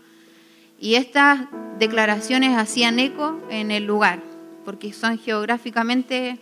Y 0.79 0.97
estas 0.97 1.41
declaraciones 1.79 2.57
hacían 2.57 2.99
eco 2.99 3.41
en 3.51 3.71
el 3.71 3.85
lugar, 3.85 4.23
porque 4.65 4.93
son 4.93 5.19
geográficamente 5.19 6.39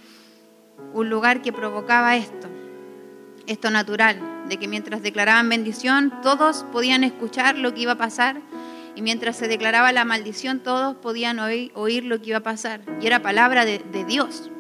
un 0.93 1.09
lugar 1.09 1.41
que 1.41 1.53
provocaba 1.53 2.17
esto, 2.17 2.49
esto 3.47 3.71
natural, 3.71 4.21
de 4.49 4.57
que 4.57 4.67
mientras 4.67 5.03
declaraban 5.03 5.49
bendición, 5.49 6.13
todos 6.23 6.65
podían 6.73 7.05
escuchar 7.05 7.59
lo 7.59 7.75
que 7.75 7.83
iba 7.83 7.93
a 7.93 7.99
pasar, 7.99 8.41
y 9.01 9.03
mientras 9.03 9.39
se 9.39 9.49
declaraba 9.49 9.93
la 9.93 10.05
maldición, 10.05 10.61
todos 10.61 10.95
podían 10.95 11.39
oír, 11.39 12.05
lo 12.05 12.21
que 12.21 12.29
iba 12.29 12.39
a 12.39 12.43
pasar, 12.43 12.83
y 13.01 13.07
era 13.07 13.23
palabra 13.23 13.65
de, 13.65 13.79
de 13.79 14.05
Dios. 14.05 14.51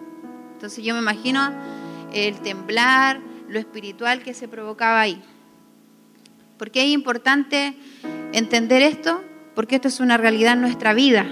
Entonces 0.55 0.83
yo 0.83 0.95
me 0.95 1.01
imagino 1.01 1.53
el 2.15 2.41
temblar, 2.41 3.21
lo 3.51 3.59
espiritual 3.59 4.23
que 4.23 4.33
se 4.33 4.49
provocaba 4.49 4.99
ahí. 4.99 5.23
¿Por 6.57 6.71
qué 6.71 6.85
es 6.85 6.89
importante 6.89 7.77
entender 8.33 8.81
esto? 8.81 9.23
Porque 9.55 9.75
esto 9.75 9.89
es 9.89 10.01
una 10.01 10.17
realidad 10.17 10.55
en 10.55 10.63
nuestra 10.63 10.95
vida. 10.95 11.27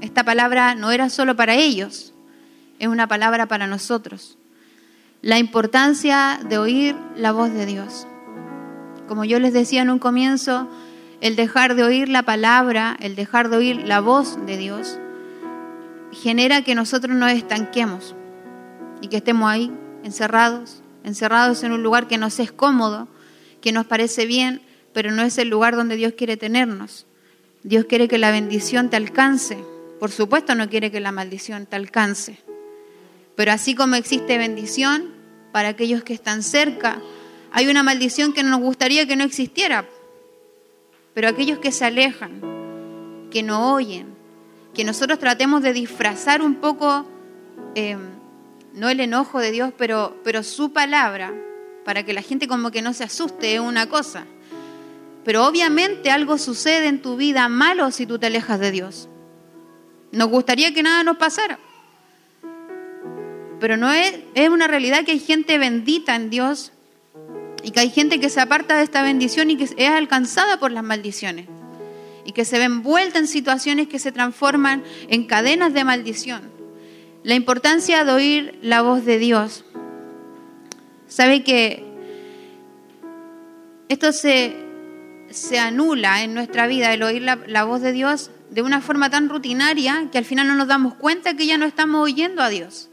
Esta 0.00 0.24
palabra 0.24 0.74
no 0.74 0.90
era 0.90 1.08
solo 1.08 1.36
para 1.36 1.54
ellos, 1.54 2.14
es 2.80 2.88
una 2.88 3.06
palabra 3.06 3.46
para 3.46 3.68
nosotros. 3.68 4.38
La 5.22 5.38
importancia 5.38 6.40
de 6.48 6.58
oír 6.58 6.96
la 7.14 7.30
voz 7.30 7.52
de 7.52 7.64
Dios. 7.64 8.08
Como 9.06 9.24
yo 9.24 9.38
les 9.38 9.52
decía 9.52 9.82
en 9.82 9.90
un 9.90 10.00
comienzo, 10.00 10.68
el 11.20 11.36
dejar 11.36 11.74
de 11.74 11.84
oír 11.84 12.08
la 12.08 12.22
palabra, 12.22 12.96
el 13.00 13.14
dejar 13.14 13.50
de 13.50 13.56
oír 13.56 13.76
la 13.76 14.00
voz 14.00 14.38
de 14.46 14.56
Dios, 14.56 14.98
genera 16.12 16.62
que 16.62 16.74
nosotros 16.74 17.16
nos 17.16 17.32
estanquemos 17.32 18.14
y 19.00 19.08
que 19.08 19.18
estemos 19.18 19.50
ahí 19.50 19.70
encerrados, 20.02 20.82
encerrados 21.04 21.62
en 21.62 21.72
un 21.72 21.82
lugar 21.82 22.08
que 22.08 22.18
nos 22.18 22.38
es 22.40 22.52
cómodo, 22.52 23.08
que 23.60 23.72
nos 23.72 23.86
parece 23.86 24.26
bien, 24.26 24.62
pero 24.92 25.12
no 25.12 25.22
es 25.22 25.38
el 25.38 25.48
lugar 25.48 25.76
donde 25.76 25.96
Dios 25.96 26.14
quiere 26.16 26.36
tenernos. 26.36 27.06
Dios 27.62 27.84
quiere 27.84 28.08
que 28.08 28.18
la 28.18 28.30
bendición 28.30 28.88
te 28.88 28.96
alcance. 28.96 29.62
Por 29.98 30.10
supuesto 30.10 30.54
no 30.54 30.68
quiere 30.70 30.90
que 30.90 31.00
la 31.00 31.12
maldición 31.12 31.66
te 31.66 31.76
alcance. 31.76 32.38
Pero 33.36 33.52
así 33.52 33.74
como 33.74 33.96
existe 33.96 34.38
bendición 34.38 35.10
para 35.52 35.68
aquellos 35.68 36.02
que 36.02 36.14
están 36.14 36.42
cerca, 36.42 37.00
hay 37.52 37.68
una 37.68 37.82
maldición 37.82 38.32
que 38.32 38.42
nos 38.42 38.60
gustaría 38.60 39.06
que 39.06 39.16
no 39.16 39.24
existiera. 39.24 39.86
Pero 41.14 41.28
aquellos 41.28 41.58
que 41.58 41.72
se 41.72 41.84
alejan, 41.84 42.40
que 43.30 43.42
no 43.42 43.74
oyen, 43.74 44.14
que 44.74 44.84
nosotros 44.84 45.18
tratemos 45.18 45.62
de 45.62 45.72
disfrazar 45.72 46.42
un 46.42 46.56
poco, 46.56 47.04
eh, 47.74 47.96
no 48.74 48.88
el 48.88 49.00
enojo 49.00 49.40
de 49.40 49.50
Dios, 49.50 49.72
pero, 49.76 50.16
pero 50.22 50.42
su 50.42 50.72
palabra, 50.72 51.34
para 51.84 52.04
que 52.04 52.12
la 52.12 52.22
gente 52.22 52.46
como 52.46 52.70
que 52.70 52.82
no 52.82 52.92
se 52.92 53.04
asuste, 53.04 53.54
es 53.54 53.60
una 53.60 53.88
cosa. 53.88 54.26
Pero 55.24 55.46
obviamente 55.46 56.10
algo 56.10 56.38
sucede 56.38 56.86
en 56.86 57.02
tu 57.02 57.16
vida 57.16 57.48
malo 57.48 57.90
si 57.90 58.06
tú 58.06 58.18
te 58.18 58.26
alejas 58.26 58.60
de 58.60 58.70
Dios. 58.70 59.08
Nos 60.12 60.28
gustaría 60.28 60.72
que 60.72 60.82
nada 60.82 61.04
nos 61.04 61.16
pasara. 61.18 61.58
Pero 63.58 63.76
no 63.76 63.92
es, 63.92 64.18
es 64.34 64.48
una 64.48 64.66
realidad 64.66 65.04
que 65.04 65.12
hay 65.12 65.18
gente 65.18 65.58
bendita 65.58 66.16
en 66.16 66.30
Dios 66.30 66.72
y 67.62 67.70
que 67.70 67.80
hay 67.80 67.90
gente 67.90 68.20
que 68.20 68.30
se 68.30 68.40
aparta 68.40 68.76
de 68.76 68.84
esta 68.84 69.02
bendición 69.02 69.50
y 69.50 69.56
que 69.56 69.64
es 69.64 69.90
alcanzada 69.90 70.58
por 70.58 70.72
las 70.72 70.84
maldiciones. 70.84 71.46
Y 72.24 72.32
que 72.32 72.44
se 72.44 72.58
ve 72.58 72.64
envuelta 72.64 73.18
en 73.18 73.26
situaciones 73.26 73.88
que 73.88 73.98
se 73.98 74.12
transforman 74.12 74.82
en 75.08 75.24
cadenas 75.24 75.72
de 75.72 75.84
maldición. 75.84 76.42
La 77.22 77.34
importancia 77.34 78.04
de 78.04 78.12
oír 78.12 78.58
la 78.62 78.82
voz 78.82 79.04
de 79.04 79.18
Dios. 79.18 79.64
Sabe 81.08 81.42
que 81.42 81.84
esto 83.88 84.12
se, 84.12 84.54
se 85.30 85.58
anula 85.58 86.22
en 86.22 86.34
nuestra 86.34 86.66
vida, 86.66 86.94
el 86.94 87.02
oír 87.02 87.22
la, 87.22 87.64
voz 87.64 87.80
de 87.80 87.92
Dios 87.92 88.30
de 88.50 88.62
una 88.62 88.80
forma 88.80 89.10
tan 89.10 89.28
rutinaria 89.28 90.08
que 90.12 90.18
al 90.18 90.24
final 90.24 90.46
no 90.46 90.54
nos 90.54 90.68
damos 90.68 90.94
cuenta 90.94 91.34
que 91.34 91.46
ya 91.46 91.58
no 91.58 91.66
estamos 91.66 92.04
oyendo 92.04 92.42
a 92.42 92.48
Dios. 92.48 92.88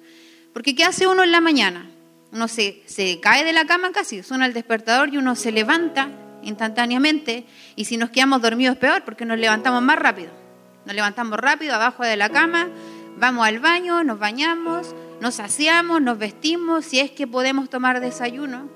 Porque 0.54 0.76
¿qué 0.76 0.84
hace 0.84 1.08
uno 1.08 1.24
en 1.24 1.32
la 1.32 1.42
mañana? 1.42 1.86
Uno 2.32 2.48
se, 2.48 2.84
se 2.86 3.20
cae 3.20 3.44
de 3.44 3.54
la 3.54 3.66
cama 3.66 3.92
casi, 3.92 4.24
suena 4.24 4.46
el 4.46 4.54
despertador 4.54 5.14
y 5.14 5.18
uno 5.18 5.36
se 5.36 5.52
levanta 5.52 6.10
instantáneamente 6.44 7.46
y 7.76 7.86
si 7.86 7.98
nos 7.98 8.10
quedamos 8.10 8.42
dormidos 8.42 8.76
es 8.76 8.80
peor 8.80 9.04
porque 9.04 9.26
nos 9.26 9.40
levantamos 9.40 9.82
más 9.82 9.98
rápido. 9.98 10.32
Nos 10.86 10.96
levantamos 10.96 11.40
rápido 11.40 11.76
abajo 11.76 12.04
de 12.04 12.18
la 12.18 12.30
cama, 12.30 12.70
vamos 13.18 13.46
al 13.46 13.60
baño, 13.60 14.04
nos 14.04 14.20
bañamos, 14.20 14.96
nos 15.22 15.36
saciamos, 15.36 16.02
nos 16.02 16.18
vestimos, 16.18 16.86
si 16.86 17.00
es 17.00 17.12
que 17.12 17.28
podemos 17.28 17.70
tomar 17.70 18.00
desayuno, 18.00 18.70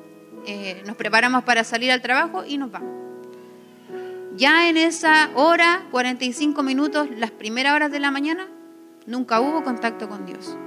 eh, 0.45 0.81
nos 0.85 0.95
preparamos 0.95 1.43
para 1.43 1.63
salir 1.63 1.91
al 1.91 2.01
trabajo 2.01 2.43
y 2.45 2.57
nos 2.57 2.71
vamos 2.71 3.01
ya 4.35 4.69
en 4.69 4.77
esa 4.77 5.29
hora, 5.35 5.85
45 5.91 6.63
minutos, 6.63 7.09
las 7.17 7.31
primeras 7.31 7.75
horas 7.75 7.91
de 7.91 7.99
la 7.99 8.11
mañana, 8.11 8.47
nunca 9.05 9.41
hubo 9.41 9.63
contacto 9.63 10.07
con 10.07 10.25
Dios. 10.25 10.57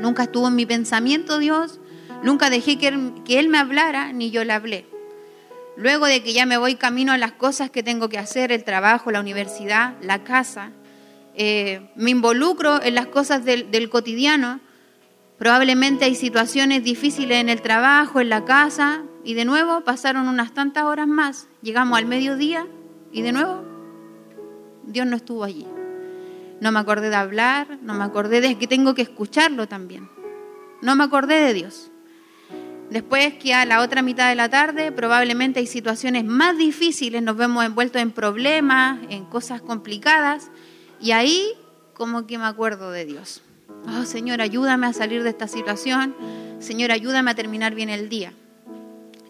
Nunca 0.00 0.24
estuvo 0.24 0.48
en 0.48 0.56
mi 0.56 0.66
pensamiento 0.66 1.38
Dios, 1.38 1.80
nunca 2.22 2.50
dejé 2.50 2.78
que 2.78 2.88
él, 2.88 3.48
me 3.48 3.58
hablara, 3.58 4.12
ni 4.12 4.30
yo 4.30 4.44
le 4.44 4.52
hablé. 4.52 4.86
Luego 5.76 6.06
de 6.06 6.22
que 6.22 6.32
ya 6.32 6.46
me 6.46 6.56
voy 6.56 6.74
camino 6.74 7.12
a 7.12 7.18
las 7.18 7.32
cosas 7.32 7.70
que 7.70 7.82
tengo 7.82 8.08
que 8.08 8.18
hacer, 8.18 8.52
el 8.52 8.64
trabajo, 8.64 9.10
la 9.10 9.20
universidad, 9.20 9.94
la 10.02 10.22
casa, 10.22 10.70
eh, 11.34 11.90
me 11.96 12.10
involucro 12.10 12.82
en 12.82 12.94
las 12.94 13.06
cosas 13.06 13.44
del, 13.44 13.70
del 13.70 13.88
cotidiano, 13.88 14.60
probablemente 15.38 16.04
hay 16.04 16.14
situaciones 16.14 16.84
difíciles 16.84 17.38
en 17.38 17.48
el 17.48 17.62
trabajo, 17.62 18.20
en 18.20 18.28
la 18.28 18.44
casa, 18.44 19.02
y 19.24 19.34
de 19.34 19.44
nuevo 19.44 19.82
pasaron 19.82 20.28
unas 20.28 20.52
tantas 20.52 20.84
horas 20.84 21.06
más, 21.06 21.48
llegamos 21.62 21.98
al 21.98 22.06
mediodía 22.06 22.66
y 23.12 23.22
de 23.22 23.32
nuevo 23.32 23.64
Dios 24.84 25.06
no 25.06 25.16
estuvo 25.16 25.44
allí. 25.44 25.66
No 26.60 26.70
me 26.70 26.78
acordé 26.78 27.10
de 27.10 27.16
hablar, 27.16 27.78
no 27.82 27.94
me 27.94 28.04
acordé 28.04 28.40
de 28.40 28.56
que 28.56 28.66
tengo 28.66 28.94
que 28.94 29.02
escucharlo 29.02 29.66
también. 29.66 30.08
No 30.80 30.96
me 30.96 31.04
acordé 31.04 31.40
de 31.40 31.54
Dios. 31.54 31.91
Después 32.92 33.34
que 33.34 33.54
a 33.54 33.64
la 33.64 33.80
otra 33.80 34.02
mitad 34.02 34.28
de 34.28 34.34
la 34.34 34.48
tarde 34.48 34.92
probablemente 34.92 35.60
hay 35.60 35.66
situaciones 35.66 36.24
más 36.24 36.58
difíciles, 36.58 37.22
nos 37.22 37.36
vemos 37.36 37.64
envueltos 37.64 38.02
en 38.02 38.10
problemas, 38.10 38.98
en 39.08 39.24
cosas 39.24 39.62
complicadas, 39.62 40.50
y 41.00 41.12
ahí 41.12 41.54
como 41.94 42.26
que 42.26 42.38
me 42.38 42.44
acuerdo 42.44 42.90
de 42.90 43.06
Dios. 43.06 43.42
Oh 43.98 44.04
Señor, 44.04 44.40
ayúdame 44.40 44.86
a 44.86 44.92
salir 44.92 45.22
de 45.22 45.30
esta 45.30 45.48
situación. 45.48 46.14
Señor, 46.60 46.92
ayúdame 46.92 47.30
a 47.30 47.34
terminar 47.34 47.74
bien 47.74 47.88
el 47.88 48.08
día 48.08 48.32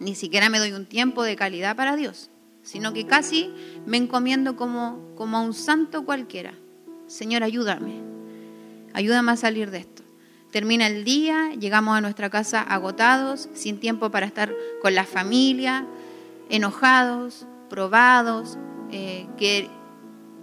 ni 0.03 0.15
siquiera 0.15 0.49
me 0.49 0.59
doy 0.59 0.73
un 0.73 0.85
tiempo 0.85 1.23
de 1.23 1.35
calidad 1.35 1.75
para 1.75 1.95
Dios, 1.95 2.29
sino 2.61 2.93
que 2.93 3.05
casi 3.05 3.51
me 3.85 3.97
encomiendo 3.97 4.55
como, 4.55 5.13
como 5.15 5.37
a 5.37 5.41
un 5.41 5.53
santo 5.53 6.05
cualquiera. 6.05 6.53
Señor, 7.07 7.43
ayúdame, 7.43 7.93
ayúdame 8.93 9.31
a 9.31 9.37
salir 9.37 9.71
de 9.71 9.79
esto. 9.79 10.02
Termina 10.53 10.85
el 10.85 11.03
día, 11.03 11.49
llegamos 11.59 11.97
a 11.97 12.01
nuestra 12.01 12.29
casa 12.29 12.61
agotados, 12.61 13.49
sin 13.55 13.79
tiempo 13.79 14.11
para 14.11 14.27
estar 14.27 14.53
con 14.83 14.93
la 14.93 15.03
familia, 15.03 15.87
enojados, 16.47 17.47
probados, 17.71 18.59
eh, 18.91 19.25
que, 19.35 19.67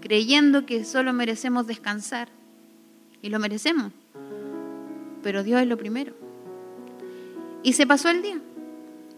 creyendo 0.00 0.67
que 0.67 0.85
solo 0.85 1.12
merecemos 1.12 1.69
descansar. 1.69 2.26
Y 3.23 3.29
lo 3.29 3.38
merecemos. 3.38 3.93
Pero 5.23 5.45
Dios 5.45 5.61
es 5.61 5.69
lo 5.69 5.76
primero. 5.76 6.12
Y 7.62 7.75
se 7.75 7.87
pasó 7.87 8.09
el 8.09 8.23
día 8.23 8.40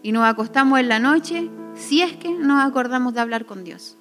y 0.03 0.11
nos 0.11 0.25
acostamos 0.25 0.79
en 0.79 0.89
la 0.89 0.99
noche 0.99 1.49
si 1.73 2.03
es 2.03 2.15
que 2.17 2.29
nos 2.29 2.63
acordamos 2.63 3.15
de 3.15 3.21
hablar 3.21 3.47
con 3.47 3.63
Dios. 3.63 3.97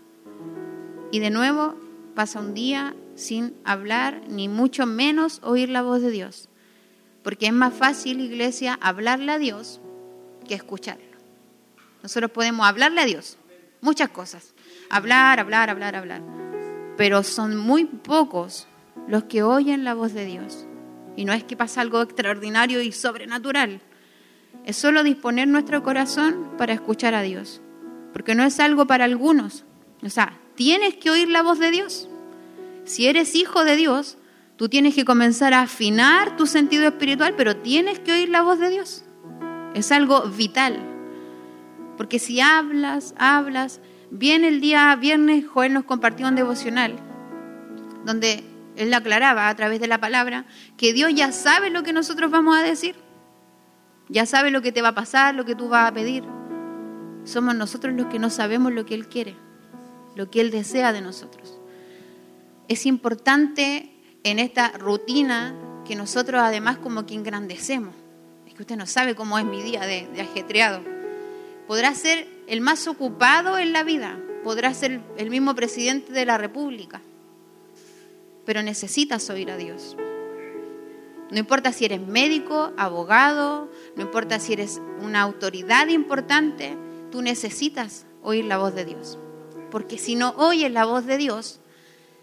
Y 1.11 1.21
de 1.21 1.31
nuevo 1.31 1.75
pasa 2.15 2.39
un 2.39 2.53
día 2.53 2.95
sin 3.15 3.55
hablar, 3.65 4.21
ni 4.29 4.51
mucho 4.51 4.85
menos 4.85 5.41
oír 5.43 5.71
la 5.71 5.81
voz 5.81 6.03
de 6.03 6.11
Dios. 6.11 6.51
Porque 7.23 7.47
es 7.47 7.53
más 7.53 7.73
fácil, 7.73 8.21
iglesia, 8.21 8.79
hablarle 8.81 9.33
a 9.33 9.39
Dios 9.39 9.81
que 10.47 10.55
escucharlo. 10.55 11.13
Nosotros 12.03 12.31
podemos 12.33 12.67
hablarle 12.67 13.01
a 13.01 13.07
Dios, 13.07 13.39
muchas 13.81 14.09
cosas. 14.09 14.55
Hablar, 14.91 15.41
hablar, 15.41 15.71
hablar, 15.71 15.97
hablar. 15.97 16.23
pero 16.97 17.23
son 17.23 17.57
muy 17.57 17.85
pocos 17.85 18.67
los 19.09 19.25
que 19.25 19.43
oyen 19.43 19.85
la 19.85 19.95
voz 19.95 20.13
de 20.13 20.27
Dios. 20.27 20.67
Y 21.17 21.25
no 21.25 21.33
es 21.33 21.45
que 21.45 21.57
pasa 21.57 21.81
algo 21.81 22.03
extraordinario 22.03 22.83
y 22.83 22.93
sobrenatural. 22.93 23.81
Es 24.65 24.77
solo 24.77 25.03
disponer 25.03 25.49
nuestro 25.49 25.83
corazón 25.83 26.53
para 26.59 26.73
escuchar 26.73 27.15
a 27.15 27.23
Dios. 27.23 27.61
Porque 28.13 28.35
no 28.35 28.45
es 28.45 28.61
algo 28.61 28.87
para 28.87 29.05
algunos. 29.05 29.65
O 30.03 30.11
sea, 30.11 30.39
tienes 30.55 30.97
que 30.97 31.11
oír 31.11 31.29
la 31.29 31.43
voz 31.43 31.59
de 31.59 31.71
Dios. 31.71 32.09
Si 32.85 33.07
eres 33.07 33.35
hijo 33.35 33.65
de 33.65 33.77
Dios, 33.77 34.19
tú 34.63 34.69
tienes 34.69 34.95
que 34.95 35.05
comenzar 35.05 35.55
a 35.55 35.63
afinar 35.63 36.37
tu 36.37 36.47
sentido 36.47 36.87
espiritual, 36.87 37.35
pero 37.37 37.57
tienes 37.57 37.99
que 37.99 38.13
oír 38.13 38.29
la 38.29 38.43
voz 38.43 38.61
de 38.61 38.71
Dios. 38.71 39.05
Es 39.75 39.91
algo 39.91 40.23
vital. 40.29 40.79
Porque 41.97 42.21
si 42.21 42.41
hablas, 42.41 43.13
hablas, 43.19 43.81
viene 44.13 44.47
el 44.47 44.61
día 44.61 44.95
viernes, 44.95 45.49
Joel 45.49 45.73
nos 45.73 45.83
compartió 45.83 46.29
un 46.29 46.37
devocional, 46.37 46.95
donde 48.05 48.45
él 48.77 48.95
aclaraba 48.95 49.49
a 49.49 49.57
través 49.57 49.81
de 49.81 49.89
la 49.89 49.99
palabra 49.99 50.47
que 50.77 50.93
Dios 50.93 51.13
ya 51.13 51.33
sabe 51.33 51.69
lo 51.69 51.83
que 51.83 51.93
nosotros 51.93 52.31
vamos 52.31 52.57
a 52.57 52.63
decir. 52.63 52.95
Ya 54.09 54.27
sabe 54.27 54.53
lo 54.53 54.63
que 54.63 54.71
te 54.71 54.81
va 54.81 54.91
a 54.91 54.95
pasar, 54.95 55.35
lo 55.35 55.45
que 55.45 55.57
tú 55.57 55.71
vas 55.71 55.91
a 55.91 55.93
pedir. 55.93 56.23
Somos 57.25 57.57
nosotros 57.57 57.95
los 57.95 58.07
que 58.07 58.21
no 58.21 58.31
sabemos 58.31 58.73
lo 58.73 58.87
que 58.87 58.95
Él 58.95 59.09
quiere, 59.09 59.35
lo 60.15 60.31
que 60.31 60.41
Él 60.41 60.53
desea 60.53 60.93
de 60.93 61.01
nosotros. 61.01 61.59
Es 62.69 62.87
importante 62.87 63.92
en 64.25 64.39
esta 64.39 64.69
rutina 64.73 65.55
que 65.85 65.97
nosotros 65.97 66.41
además 66.43 66.79
como 66.79 67.07
que 67.07 67.15
engrandecemos. 67.15 67.95
Es 68.47 68.55
que 68.55 68.63
usted 68.63 68.77
no 68.77 68.87
sabe 68.87 69.15
cómo 69.15 69.39
es 69.39 69.45
mi 69.45 69.63
día 69.63 69.81
de, 69.83 70.07
de 70.09 70.21
ajetreado. 70.21 70.83
Podrá 71.67 71.95
ser 71.95 72.29
el 72.47 72.61
más 72.61 72.87
ocupado 72.87 73.59
en 73.59 73.73
la 73.73 73.83
vida, 73.83 74.19
podrá 74.45 74.75
ser 74.75 75.01
el 75.17 75.31
mismo 75.31 75.55
presidente 75.55 76.13
de 76.13 76.27
la 76.27 76.39
República, 76.39 77.01
pero 78.45 78.63
necesitas 78.63 79.29
oír 79.31 79.51
a 79.51 79.57
Dios. 79.57 79.97
No 81.33 81.39
importa 81.39 81.73
si 81.73 81.87
eres 81.87 82.07
médico, 82.07 82.73
abogado, 82.77 83.71
no 83.97 84.03
importa 84.03 84.39
si 84.39 84.53
eres 84.53 84.83
una 85.01 85.23
autoridad 85.23 85.89
importante, 85.89 86.77
tú 87.11 87.23
necesitas 87.23 88.05
oír 88.23 88.45
la 88.45 88.59
voz 88.59 88.75
de 88.75 88.85
Dios. 88.85 89.19
Porque 89.71 89.97
si 89.97 90.15
no 90.15 90.35
oyes 90.37 90.71
la 90.71 90.85
voz 90.85 91.07
de 91.07 91.17
Dios, 91.17 91.62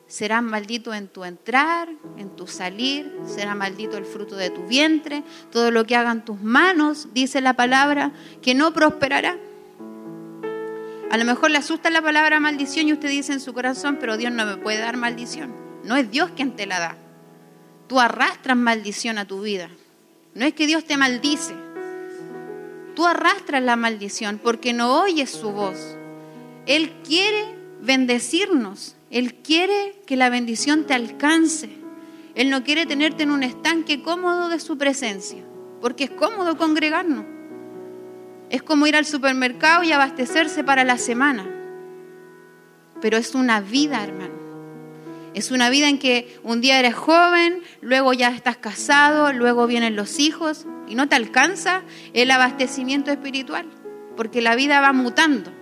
será 0.09 0.41
maldito 0.41 0.93
en 0.93 1.07
tu 1.07 1.23
entrar, 1.23 1.87
en 2.17 2.35
tu 2.35 2.47
salir, 2.47 3.15
será 3.27 3.53
maldito 3.53 3.95
el 3.95 4.05
fruto 4.05 4.35
de 4.35 4.49
tu 4.49 4.65
vientre, 4.65 5.23
todo 5.51 5.69
lo 5.69 5.85
que 5.85 5.95
hagan 5.95 6.25
tus 6.25 6.41
manos, 6.41 7.09
dice 7.13 7.41
la 7.41 7.53
palabra, 7.53 8.11
que 8.41 8.55
no 8.55 8.73
prosperará. 8.73 9.37
A 11.11 11.17
lo 11.17 11.25
mejor 11.25 11.51
le 11.51 11.59
asusta 11.59 11.91
la 11.91 12.01
palabra 12.01 12.39
maldición 12.39 12.87
y 12.87 12.93
usted 12.93 13.09
dice 13.09 13.33
en 13.33 13.39
su 13.39 13.53
corazón, 13.53 13.97
pero 13.99 14.17
Dios 14.17 14.33
no 14.33 14.45
me 14.45 14.57
puede 14.57 14.79
dar 14.79 14.97
maldición. 14.97 15.53
No 15.83 15.95
es 15.95 16.09
Dios 16.09 16.31
quien 16.35 16.55
te 16.55 16.65
la 16.65 16.79
da. 16.79 16.97
Tú 17.87 17.99
arrastras 17.99 18.57
maldición 18.57 19.19
a 19.19 19.25
tu 19.25 19.41
vida. 19.41 19.69
No 20.33 20.45
es 20.45 20.53
que 20.53 20.67
Dios 20.67 20.85
te 20.85 20.97
maldice. 20.97 21.53
Tú 22.95 23.05
arrastras 23.05 23.61
la 23.61 23.75
maldición 23.75 24.39
porque 24.43 24.73
no 24.73 25.01
oyes 25.01 25.29
su 25.29 25.51
voz. 25.51 25.95
Él 26.65 26.93
quiere 27.03 27.55
bendecirnos. 27.81 28.95
Él 29.11 29.35
quiere 29.35 30.01
que 30.05 30.15
la 30.15 30.29
bendición 30.29 30.85
te 30.85 30.93
alcance. 30.93 31.69
Él 32.35 32.49
no 32.49 32.63
quiere 32.63 32.85
tenerte 32.85 33.23
en 33.23 33.31
un 33.31 33.43
estanque 33.43 34.03
cómodo 34.03 34.49
de 34.49 34.59
su 34.59 34.77
presencia, 34.77 35.43
porque 35.81 36.05
es 36.05 36.11
cómodo 36.11 36.57
congregarnos. 36.57 37.25
Es 38.49 38.61
como 38.63 38.87
ir 38.87 38.95
al 38.95 39.05
supermercado 39.05 39.83
y 39.83 39.91
abastecerse 39.91 40.63
para 40.63 40.83
la 40.83 40.97
semana. 40.97 41.47
Pero 43.01 43.17
es 43.17 43.35
una 43.35 43.61
vida, 43.61 44.03
hermano. 44.03 44.39
Es 45.33 45.51
una 45.51 45.69
vida 45.69 45.87
en 45.89 45.99
que 45.99 46.39
un 46.43 46.59
día 46.61 46.79
eres 46.79 46.95
joven, 46.95 47.61
luego 47.81 48.13
ya 48.13 48.29
estás 48.29 48.57
casado, 48.57 49.31
luego 49.31 49.67
vienen 49.67 49.95
los 49.95 50.19
hijos 50.19 50.65
y 50.87 50.95
no 50.95 51.07
te 51.07 51.15
alcanza 51.15 51.83
el 52.13 52.31
abastecimiento 52.31 53.11
espiritual, 53.11 53.65
porque 54.17 54.41
la 54.41 54.55
vida 54.55 54.81
va 54.81 54.91
mutando. 54.91 55.58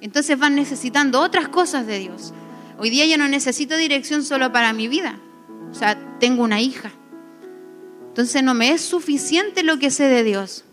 Entonces 0.00 0.38
van 0.38 0.54
necesitando 0.54 1.20
otras 1.20 1.48
cosas 1.48 1.86
de 1.86 1.98
Dios. 1.98 2.32
Hoy 2.78 2.90
día 2.90 3.06
yo 3.06 3.18
no 3.18 3.28
necesito 3.28 3.76
dirección 3.76 4.22
solo 4.22 4.52
para 4.52 4.72
mi 4.72 4.88
vida. 4.88 5.18
O 5.70 5.74
sea, 5.74 5.98
tengo 6.18 6.44
una 6.44 6.60
hija. 6.60 6.92
Entonces 8.08 8.42
no 8.42 8.54
me 8.54 8.70
es 8.70 8.80
suficiente 8.80 9.62
lo 9.62 9.78
que 9.78 9.90
sé 9.90 10.04
de 10.04 10.24
Dios. 10.24 10.64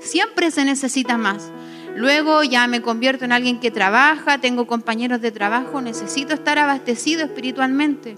Siempre 0.00 0.50
se 0.50 0.64
necesita 0.64 1.16
más. 1.16 1.50
Luego 1.96 2.42
ya 2.42 2.66
me 2.66 2.80
convierto 2.80 3.24
en 3.24 3.32
alguien 3.32 3.60
que 3.60 3.70
trabaja, 3.70 4.38
tengo 4.38 4.66
compañeros 4.66 5.20
de 5.20 5.30
trabajo, 5.30 5.80
necesito 5.80 6.34
estar 6.34 6.58
abastecido 6.58 7.24
espiritualmente. 7.24 8.16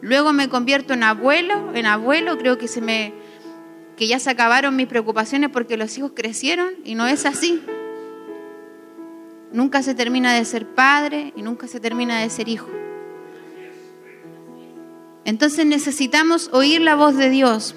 Luego 0.00 0.32
me 0.32 0.48
convierto 0.48 0.94
en 0.94 1.04
abuelo, 1.04 1.72
en 1.74 1.86
abuelo, 1.86 2.36
creo 2.36 2.58
que 2.58 2.68
se 2.68 2.80
me 2.80 3.14
que 3.96 4.08
ya 4.08 4.18
se 4.18 4.30
acabaron 4.30 4.74
mis 4.74 4.88
preocupaciones 4.88 5.50
porque 5.50 5.76
los 5.76 5.96
hijos 5.96 6.12
crecieron 6.14 6.70
y 6.84 6.94
no 6.94 7.06
es 7.06 7.24
así. 7.24 7.62
Nunca 9.52 9.82
se 9.82 9.94
termina 9.94 10.34
de 10.34 10.44
ser 10.44 10.66
padre 10.66 11.32
y 11.36 11.42
nunca 11.42 11.68
se 11.68 11.78
termina 11.78 12.20
de 12.20 12.30
ser 12.30 12.48
hijo. 12.48 12.70
Entonces 15.24 15.66
necesitamos 15.66 16.50
oír 16.52 16.80
la 16.80 16.96
voz 16.96 17.16
de 17.16 17.30
Dios. 17.30 17.74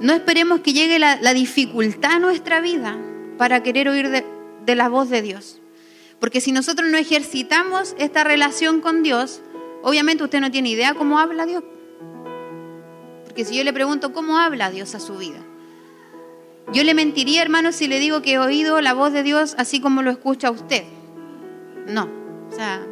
No 0.00 0.14
esperemos 0.14 0.60
que 0.60 0.72
llegue 0.72 0.98
la, 0.98 1.34
dificultad 1.34 2.12
a 2.12 2.18
nuestra 2.18 2.60
vida 2.60 2.96
para 3.36 3.62
querer 3.62 3.88
oír 3.88 4.08
de, 4.08 4.74
la 4.74 4.88
voz 4.88 5.10
de 5.10 5.20
Dios. 5.20 5.60
Porque 6.18 6.40
si 6.40 6.52
nosotros 6.52 6.88
no 6.88 6.96
ejercitamos 6.96 7.94
esta 7.98 8.24
relación 8.24 8.80
con 8.80 9.02
Dios, 9.02 9.42
obviamente 9.82 10.24
usted 10.24 10.40
no 10.40 10.50
tiene 10.50 10.70
idea 10.70 10.94
cómo 10.94 11.18
habla 11.18 11.44
Dios. 11.44 11.64
Porque 13.24 13.44
si 13.44 13.56
yo 13.56 13.64
le 13.64 13.72
pregunto 13.72 14.12
cómo 14.12 14.38
habla 14.38 14.70
Dios 14.70 14.94
a 14.94 15.00
su 15.00 15.18
vida, 15.18 15.40
yo 16.72 16.84
le 16.84 16.94
mentiría, 16.94 17.42
hermano, 17.42 17.72
si 17.72 17.88
le 17.88 17.98
digo 17.98 18.22
que 18.22 18.34
he 18.34 18.38
oído 18.38 18.80
la 18.80 18.94
voz 18.94 19.12
de 19.12 19.22
Dios 19.22 19.54
así 19.58 19.80
como 19.80 20.02
lo 20.02 20.10
escucha 20.10 20.50
usted. 20.50 20.84
No. 21.86 22.08
O 22.48 22.52
sea, 22.52 22.86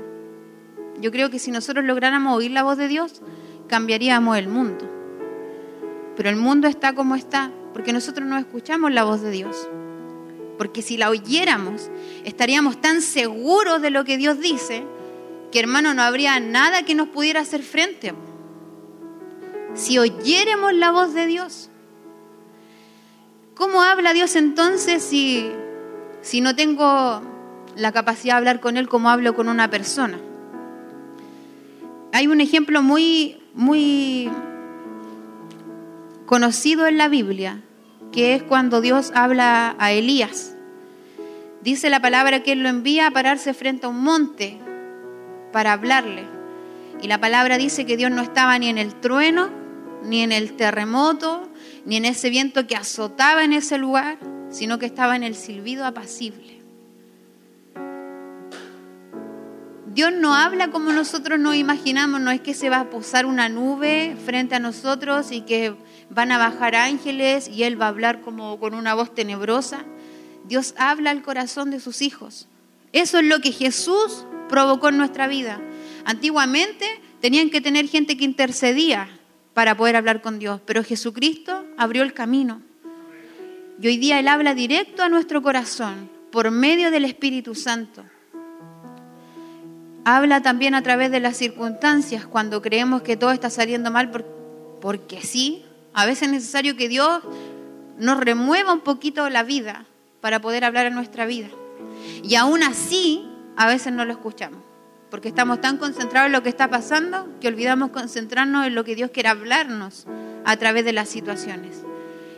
yo 1.01 1.11
creo 1.11 1.31
que 1.31 1.39
si 1.39 1.51
nosotros 1.51 1.85
lográramos 1.85 2.37
oír 2.37 2.51
la 2.51 2.63
voz 2.63 2.77
de 2.77 2.89
Dios, 2.89 3.23
cambiaríamos 3.69 4.37
el 4.37 4.49
mundo. 4.49 4.89
Pero 6.17 6.29
el 6.29 6.37
mundo 6.37 6.67
está 6.67 6.95
como 6.95 7.15
está 7.15 7.53
porque 7.73 7.93
nosotros 7.93 8.27
no 8.27 8.39
escuchamos 8.39 8.93
la 8.93 9.05
voz 9.05 9.21
de 9.21 9.31
Dios 9.31 9.69
porque 10.59 10.83
si 10.83 10.99
la 10.99 11.09
oyéramos, 11.09 11.89
estaríamos 12.25 12.81
tan 12.81 13.01
seguros 13.01 13.81
de 13.81 13.91
lo 13.91 14.05
que 14.05 14.19
Dios 14.19 14.41
dice, 14.41 14.85
que 15.53 15.61
hermano, 15.61 15.95
no 15.95 16.03
habría 16.03 16.39
nada 16.41 16.83
que 16.83 16.97
nos 16.97 17.09
pudiera 17.09 17.41
hacer 17.41 17.63
frente. 17.63 18.13
Si 19.75 19.99
oyéramos 19.99 20.75
la 20.75 20.91
voz 20.91 21.15
de 21.15 21.27
Dios, 21.27 21.71
¿cómo 23.59 23.83
habla 23.83 24.15
Dios 24.15 24.37
entonces 24.37 25.03
si, 25.03 25.51
si 26.23 26.41
no 26.41 26.55
tengo 26.55 27.21
la 27.77 27.93
capacidad 27.93 28.35
de 28.35 28.39
hablar 28.39 28.61
con 28.61 28.77
Él 28.77 28.89
como 28.89 29.11
hablo 29.11 29.35
con 29.35 29.49
una 29.49 29.69
persona? 29.69 30.19
Hay 32.13 32.29
un 32.29 32.41
ejemplo 32.41 32.81
muy, 32.83 33.43
muy 33.55 34.31
conocido 36.25 36.87
en 36.87 36.97
la 36.97 37.09
Biblia 37.09 37.61
que 38.13 38.35
es 38.35 38.43
cuando 38.43 38.81
Dios 38.81 39.11
habla 39.15 39.75
a 39.79 39.93
Elías. 39.93 40.55
Dice 41.61 41.91
la 41.91 42.01
palabra 42.01 42.43
que 42.43 42.53
Él 42.53 42.63
lo 42.63 42.69
envía 42.69 43.09
a 43.09 43.11
pararse 43.11 43.53
frente 43.53 43.87
a 43.87 43.91
un 43.91 44.03
monte 44.03 44.59
para 45.53 45.73
hablarle. 45.73 46.25
Y 47.03 47.09
la 47.09 47.21
palabra 47.21 47.59
dice 47.59 47.85
que 47.85 47.97
Dios 47.97 48.11
no 48.11 48.23
estaba 48.23 48.59
ni 48.59 48.69
en 48.69 48.79
el 48.79 48.95
trueno, 48.95 49.51
ni 50.05 50.23
en 50.23 50.33
el 50.33 50.55
terremoto, 50.55 51.48
ni 51.85 51.97
en 51.97 52.05
ese 52.05 52.31
viento 52.31 52.67
que 52.67 52.77
azotaba 52.77 53.45
en 53.45 53.53
ese 53.53 53.79
lugar, 53.79 54.19
sino 54.51 54.79
que 54.79 54.87
estaba 54.87 55.17
en 55.17 55.23
el 55.23 55.35
silbido 55.35 55.85
apacible. 55.85 56.59
Dios 59.99 60.13
no 60.13 60.35
habla 60.35 60.71
como 60.71 60.93
nosotros 60.93 61.41
nos 61.41 61.57
imaginamos, 61.57 62.21
no 62.21 62.31
es 62.31 62.41
que 62.41 62.55
se 62.55 62.71
va 62.71 62.79
a 62.79 62.89
posar 62.91 63.27
una 63.27 63.49
nube 63.49 64.17
frente 64.25 64.55
a 64.55 64.61
nosotros 64.61 65.33
y 65.33 65.41
que 65.41 65.75
van 66.09 66.31
a 66.31 66.39
bajar 66.39 66.77
ángeles 66.77 67.49
y 67.49 67.65
Él 67.65 67.81
va 67.81 67.87
a 67.87 67.89
hablar 67.89 68.21
como 68.21 68.61
con 68.61 68.75
una 68.75 68.95
voz 68.95 69.13
tenebrosa. 69.13 69.85
Dios 70.45 70.75
habla 70.79 71.11
al 71.11 71.23
corazón 71.23 71.73
de 71.73 71.81
sus 71.81 72.01
hijos. 72.01 72.47
Eso 72.93 73.19
es 73.19 73.25
lo 73.25 73.41
que 73.41 73.51
Jesús 73.51 74.25
provocó 74.49 74.91
en 74.91 74.99
nuestra 74.99 75.27
vida. 75.27 75.61
Antiguamente 76.05 76.87
tenían 77.21 77.51
que 77.51 77.61
tener 77.61 77.89
gente 77.89 78.17
que 78.17 78.25
intercedía 78.25 79.09
para 79.59 79.77
poder 79.77 79.97
hablar 79.97 80.23
con 80.23 80.39
Dios, 80.39 80.61
pero 80.65 80.85
Jesucristo 80.85 81.65
abrió 81.77 82.05
el 82.05 82.15
camino. 82.15 82.63
Y 83.83 83.89
hoy 83.89 83.97
día 83.97 84.21
Él 84.21 84.29
habla 84.29 84.55
directo 84.55 85.03
a 85.03 85.09
nuestro 85.09 85.43
corazón 85.43 86.09
por 86.31 86.53
medio 86.53 86.93
del 86.93 87.05
Espíritu 87.05 87.57
Santo. 87.57 88.05
Habla 90.05 90.43
también 90.43 90.77
a 90.77 90.83
través 90.85 91.11
de 91.11 91.19
las 91.19 91.37
circunstancias 91.37 92.25
cuando 92.25 92.63
creemos 92.63 93.03
que 93.03 93.17
todo 93.17 93.33
está 93.33 93.51
saliendo 93.51 93.91
mal 93.91 94.13
porque 94.81 95.23
sí, 95.23 95.65
a 95.93 96.07
veces 96.07 96.29
es 96.29 96.35
necesario 96.35 96.77
que 96.77 96.89
Dios 96.89 97.21
nos 97.99 98.21
remueva 98.21 98.73
un 98.73 98.83
poquito 98.83 99.29
la 99.29 99.43
vida 99.43 99.87
para 100.21 100.41
poder 100.41 100.65
hablar 100.65 100.87
en 100.87 100.95
nuestra 100.95 101.27
vida. 101.27 101.49
Y 102.23 102.37
aún 102.37 102.63
así, 102.63 103.29
a 103.57 103.67
veces 103.67 103.93
no 103.93 104.05
lo 104.05 104.13
escuchamos. 104.13 104.68
Porque 105.11 105.29
estamos 105.29 105.61
tan 105.61 105.79
concentrados 105.79 106.27
en 106.27 106.33
lo 106.33 106.43
que 106.43 106.49
está 106.49 106.69
pasando 106.69 107.29
que 107.41 107.49
olvidamos 107.49 107.91
concentrarnos 107.91 108.67
en 108.67 108.75
lo 108.75 108.85
que 108.85 108.95
Dios 108.95 109.11
quiere 109.11 109.29
hablarnos 109.29 110.07
a 110.45 110.57
través 110.57 110.85
de 110.85 110.93
las 110.93 111.09
situaciones. 111.09 111.83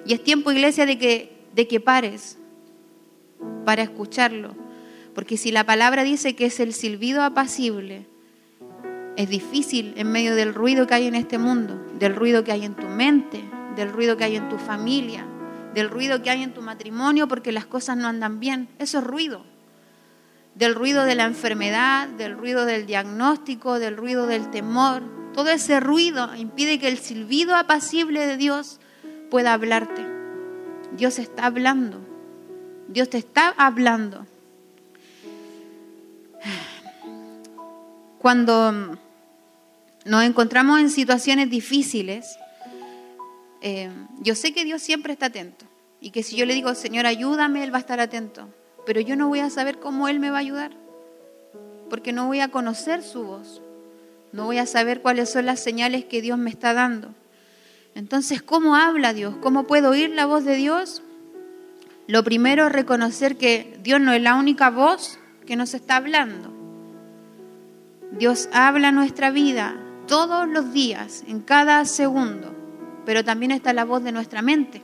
Y 0.07 0.15
es 0.15 0.23
tiempo, 0.23 0.53
iglesia, 0.53 0.87
de 0.87 0.99
que, 0.99 1.47
de 1.55 1.67
que 1.67 1.81
pares 1.81 2.39
para 3.65 3.83
escucharlo. 3.83 4.55
Porque 5.15 5.37
si 5.37 5.51
la 5.51 5.65
palabra 5.65 6.05
dice 6.05 6.37
que 6.37 6.47
es 6.47 6.61
el 6.61 6.73
silbido 6.73 7.23
apacible, 7.23 8.07
es 9.17 9.29
difícil 9.29 9.93
en 9.97 10.11
medio 10.13 10.35
del 10.35 10.55
ruido 10.55 10.87
que 10.87 10.95
hay 10.95 11.07
en 11.07 11.15
este 11.15 11.39
mundo, 11.39 11.85
del 11.99 12.15
ruido 12.15 12.45
que 12.45 12.53
hay 12.53 12.65
en 12.65 12.75
tu 12.75 12.87
mente, 12.87 13.43
del 13.77 13.93
ruido 13.93 14.17
que 14.17 14.25
hay 14.25 14.37
en 14.37 14.49
tu 14.49 14.59
familia, 14.59 15.27
del 15.75 15.91
ruido 15.91 16.23
que 16.23 16.31
hay 16.31 16.43
en 16.43 16.55
tu 16.55 16.63
matrimonio 16.63 17.29
porque 17.29 17.53
las 17.53 17.67
cosas 17.67 17.97
no 17.97 18.09
andan 18.09 18.41
bien. 18.41 18.69
Eso 18.79 18.99
es 18.99 19.05
ruido. 19.05 19.45
Del 20.55 20.75
ruido 20.75 21.05
de 21.05 21.15
la 21.15 21.25
enfermedad, 21.25 22.09
del 22.09 22.37
ruido 22.37 22.65
del 22.65 22.87
diagnóstico, 22.87 23.79
del 23.79 23.97
ruido 23.97 24.27
del 24.27 24.51
temor. 24.51 25.03
Todo 25.33 25.51
ese 25.51 25.81
ruido 25.81 26.35
impide 26.35 26.79
que 26.79 26.89
el 26.89 26.99
silbido 26.99 27.55
apacible 27.57 28.27
de 28.27 28.37
Dios 28.37 28.81
pueda 29.31 29.55
hablarte. 29.55 30.05
Dios 30.93 31.19
está 31.19 31.47
hablando. 31.47 32.01
Dios 32.89 33.09
te 33.09 33.19
está 33.19 33.55
hablando. 33.57 34.27
Cuando 38.19 38.99
nos 40.05 40.25
encontramos 40.25 40.81
en 40.81 40.91
situaciones 40.91 41.49
difíciles, 41.49 42.37
eh, 43.63 43.91
yo 44.21 44.35
sé 44.35 44.53
que 44.53 44.65
Dios 44.65 44.83
siempre 44.83 45.13
está 45.13 45.27
atento 45.27 45.67
y 46.01 46.11
que 46.11 46.23
si 46.23 46.37
yo 46.37 46.47
le 46.47 46.55
digo, 46.55 46.75
Señor, 46.75 47.07
ayúdame, 47.07 47.63
Él 47.63 47.73
va 47.73 47.79
a 47.79 47.81
estar 47.81 48.01
atento, 48.01 48.49
pero 48.91 49.01
yo 49.01 49.15
no 49.15 49.29
voy 49.29 49.39
a 49.39 49.51
saber 49.51 49.79
cómo 49.79 50.09
Él 50.09 50.19
me 50.19 50.33
va 50.33 50.39
a 50.39 50.41
ayudar, 50.41 50.73
porque 51.89 52.13
no 52.13 52.27
voy 52.27 52.41
a 52.41 52.49
conocer 52.49 53.05
su 53.05 53.23
voz, 53.23 53.63
no 54.33 54.47
voy 54.47 54.59
a 54.59 54.67
saber 54.67 55.01
cuáles 55.01 55.31
son 55.31 55.47
las 55.47 55.61
señales 55.61 56.07
que 56.07 56.21
Dios 56.21 56.41
me 56.41 56.51
está 56.51 56.75
dando. 56.75 57.15
Entonces, 57.95 58.43
¿cómo 58.43 58.75
habla 58.75 59.13
Dios? 59.13 59.37
¿Cómo 59.41 59.69
puedo 59.69 59.91
oír 59.91 60.11
la 60.11 60.27
voz 60.27 60.45
de 60.45 60.57
Dios? 60.57 61.05
Lo 62.09 62.25
primero 62.25 62.67
es 62.67 62.73
reconocer 62.73 63.37
que 63.37 63.79
Dios 63.81 64.01
no 64.01 64.13
es 64.13 64.23
la 64.23 64.35
única 64.35 64.71
voz 64.71 65.21
que 65.47 65.55
nos 65.55 65.73
está 65.75 65.95
hablando. 65.95 66.53
Dios 68.11 68.49
habla 68.53 68.91
nuestra 68.91 69.31
vida 69.31 69.77
todos 70.09 70.49
los 70.49 70.73
días, 70.73 71.23
en 71.29 71.43
cada 71.43 71.85
segundo 71.85 72.57
pero 73.05 73.25
también 73.25 73.51
está 73.53 73.73
la 73.73 73.85
voz 73.85 74.03
de 74.03 74.13
nuestra 74.13 74.43
mente. 74.43 74.83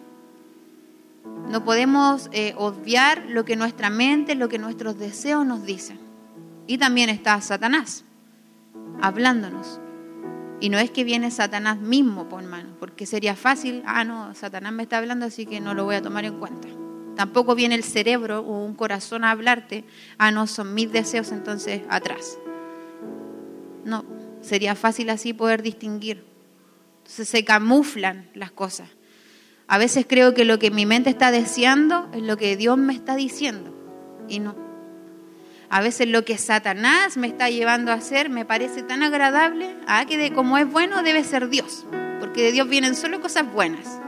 No 1.49 1.65
podemos 1.65 2.29
eh, 2.33 2.55
obviar 2.57 3.25
lo 3.29 3.45
que 3.45 3.57
nuestra 3.57 3.91
mente, 3.91 4.35
lo 4.35 4.49
que 4.49 4.59
nuestros 4.59 4.99
deseos 4.99 5.47
nos 5.47 5.65
dicen. 5.65 5.99
Y 6.67 6.79
también 6.79 7.09
está 7.09 7.41
Satanás 7.41 8.05
hablándonos. 9.01 9.81
Y 10.59 10.71
no 10.71 10.79
es 10.79 10.91
que 10.91 11.05
viene 11.05 11.31
Satanás 11.31 11.79
mismo, 11.79 12.29
por 12.29 12.43
mano, 12.43 12.71
porque 12.81 13.05
sería 13.05 13.37
fácil, 13.37 13.83
ah, 13.87 14.05
no, 14.05 14.35
Satanás 14.35 14.73
me 14.73 14.85
está 14.85 14.99
hablando, 14.99 15.27
así 15.27 15.45
que 15.45 15.61
no 15.61 15.75
lo 15.75 15.85
voy 15.85 15.97
a 15.97 16.03
tomar 16.03 16.25
en 16.25 16.39
cuenta. 16.39 16.69
Tampoco 17.15 17.55
viene 17.55 17.75
el 17.75 17.85
cerebro 17.85 18.41
o 18.41 18.65
un 18.65 18.75
corazón 18.75 19.23
a 19.25 19.31
hablarte, 19.31 19.85
ah, 20.17 20.31
no, 20.31 20.47
son 20.47 20.73
mis 20.75 20.91
deseos, 20.91 21.31
entonces 21.31 21.83
atrás. 21.91 22.39
No, 23.85 24.05
sería 24.41 24.75
fácil 24.75 25.11
así 25.11 25.35
poder 25.35 25.62
distinguir 25.62 26.25
entonces 27.07 27.29
se 27.29 27.45
camuflan 27.45 28.29
las 28.35 28.51
cosas. 28.51 28.89
A 29.69 29.79
veces 29.79 30.07
creo 30.09 30.33
que 30.35 30.45
lo 30.45 30.59
que 30.59 30.71
mi 30.71 30.87
mente 30.87 31.11
está 31.11 31.31
deseando 31.31 32.09
es 32.15 32.23
lo 32.23 32.37
que 32.37 32.57
Dios 32.57 32.79
me 32.79 32.93
está 32.93 33.17
diciendo 33.17 33.75
y 34.29 34.39
no. 34.39 34.55
A 35.69 35.81
veces 35.81 36.09
lo 36.09 36.25
que 36.25 36.39
Satanás 36.39 37.17
me 37.17 37.27
está 37.27 37.51
llevando 37.51 37.91
a 37.91 37.97
hacer 37.97 38.31
me 38.31 38.45
parece 38.45 38.85
tan 38.85 39.03
agradable, 39.03 39.75
ah, 39.89 40.05
que 40.07 40.17
de 40.17 40.33
como 40.33 40.59
es 40.59 40.71
bueno 40.71 41.03
debe 41.03 41.25
ser 41.25 41.49
Dios, 41.49 41.85
porque 42.21 42.43
de 42.43 42.53
Dios 42.53 42.69
vienen 42.69 42.95
solo 42.95 43.21
cosas 43.21 43.53
buenas. 43.53 44.01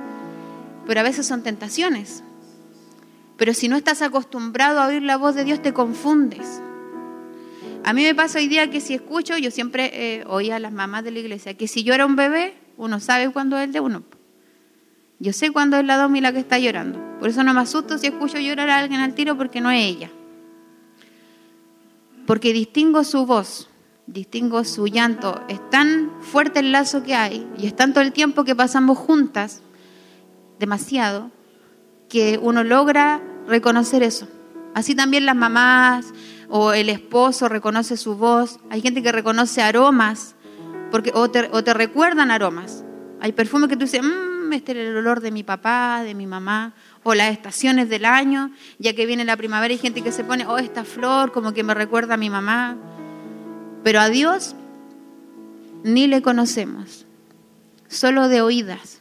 Pero 0.87 1.01
a 1.01 1.03
veces 1.03 1.27
son 1.27 1.43
tentaciones. 1.43 2.23
Pero 3.37 3.53
si 3.55 3.69
no 3.69 3.77
estás 3.77 4.03
acostumbrado 4.03 4.81
a 4.81 4.87
oír 4.87 5.03
la 5.03 5.17
voz 5.17 5.35
de 5.35 5.45
Dios 5.45 5.61
te 5.61 5.73
confundes. 5.73 6.63
A 7.85 7.93
mí 7.93 8.05
me 8.05 8.15
pasa 8.15 8.39
hoy 8.39 8.47
día 8.47 8.71
que 8.71 8.81
si 8.81 8.95
escucho, 8.95 9.37
yo 9.39 9.51
siempre 9.51 9.91
eh, 9.93 10.25
oía 10.27 10.57
a 10.57 10.61
las 10.61 10.73
mamás 10.73 11.03
de 11.03 11.11
la 11.11 11.19
iglesia, 11.19 11.55
que 11.55 11.67
si 11.67 11.83
yo 11.83 11.95
era 11.95 12.07
un 12.07 12.17
bebé, 12.17 12.55
uno 12.77 13.01
sabe 13.01 13.31
cuándo 13.31 13.59
es 13.59 13.65
el 13.65 13.73
de 13.73 13.81
uno. 13.81 14.05
Yo 15.19 15.33
sé 15.33 15.51
cuándo 15.51 15.79
es 15.79 15.85
la 15.85 15.97
Domi 15.97 16.21
la 16.21 16.33
que 16.33 16.39
está 16.39 16.59
llorando. 16.59 17.01
Por 17.19 17.29
eso 17.29 17.43
no 17.43 17.53
me 17.53 17.61
asusto 17.61 17.99
si 17.99 18.07
escucho 18.07 18.39
llorar 18.39 18.71
a 18.71 18.79
alguien 18.79 19.01
al 19.01 19.15
tiro 19.15 19.37
porque 19.37 19.61
no 19.61 19.71
es 19.71 19.85
ella. 19.85 20.11
Porque 22.27 22.53
distingo 22.53 23.03
su 23.05 23.27
voz, 23.27 23.69
distingo 24.07 24.63
su 24.65 24.87
llanto. 24.87 25.43
Es 25.49 25.71
tan 25.71 26.13
fuerte 26.21 26.61
el 26.61 26.73
lazo 26.73 27.03
que 27.03 27.15
hay 27.15 27.47
y 27.59 27.67
es 27.67 27.75
tanto 27.75 28.01
el 28.01 28.13
tiempo 28.13 28.45
que 28.45 28.55
pasamos 28.55 28.99
juntas, 28.99 29.63
demasiado, 30.59 31.31
que 32.09 32.39
uno 32.41 32.63
logra 32.63 33.21
reconocer 33.47 34.03
eso. 34.03 34.29
Así 34.75 34.95
también 34.95 35.27
las 35.27 35.37
mamás 35.37 36.13
o 36.49 36.73
el 36.73 36.89
esposo 36.89 37.49
reconoce 37.49 37.97
su 37.97 38.17
voz. 38.17 38.61
Hay 38.71 38.81
gente 38.81 39.03
que 39.03 39.11
reconoce 39.11 39.63
aromas 39.63 40.37
porque, 40.91 41.13
o, 41.15 41.29
te, 41.29 41.75
recuerdan 41.75 42.31
aromas. 42.31 42.85
Hay 43.21 43.33
perfumes 43.33 43.69
que 43.69 43.77
tú 43.77 43.85
dices, 43.85 44.03
mmm, 44.03 44.38
este 44.57 44.73
es 44.73 44.79
el 44.79 44.97
olor 44.97 45.21
de 45.21 45.31
mi 45.31 45.43
papá, 45.43 46.03
de 46.03 46.15
mi 46.15 46.27
mamá, 46.27 46.75
o 47.03 47.15
las 47.15 47.33
estaciones 47.33 47.89
del 47.89 48.05
año, 48.05 48.51
ya 48.79 48.95
que 48.95 49.07
viene 49.07 49.25
la 49.25 49.37
primavera 49.37 49.73
hay 49.73 49.79
gente 49.79 50.03
que 50.03 50.13
se 50.13 50.25
pone, 50.25 50.47
oh, 50.47 50.59
esta 50.59 50.85
flor 50.85 51.33
como 51.33 51.53
que 51.53 51.63
me 51.63 51.75
recuerda 51.75 52.15
a 52.15 52.17
mi 52.17 52.31
mamá. 52.31 52.77
Pero 53.85 54.01
a 54.01 54.09
Dios 54.09 54.55
ni 55.85 56.07
le 56.07 56.23
conocemos, 56.23 57.07
solo 57.89 58.29
de 58.29 58.43
oídas. 58.43 59.01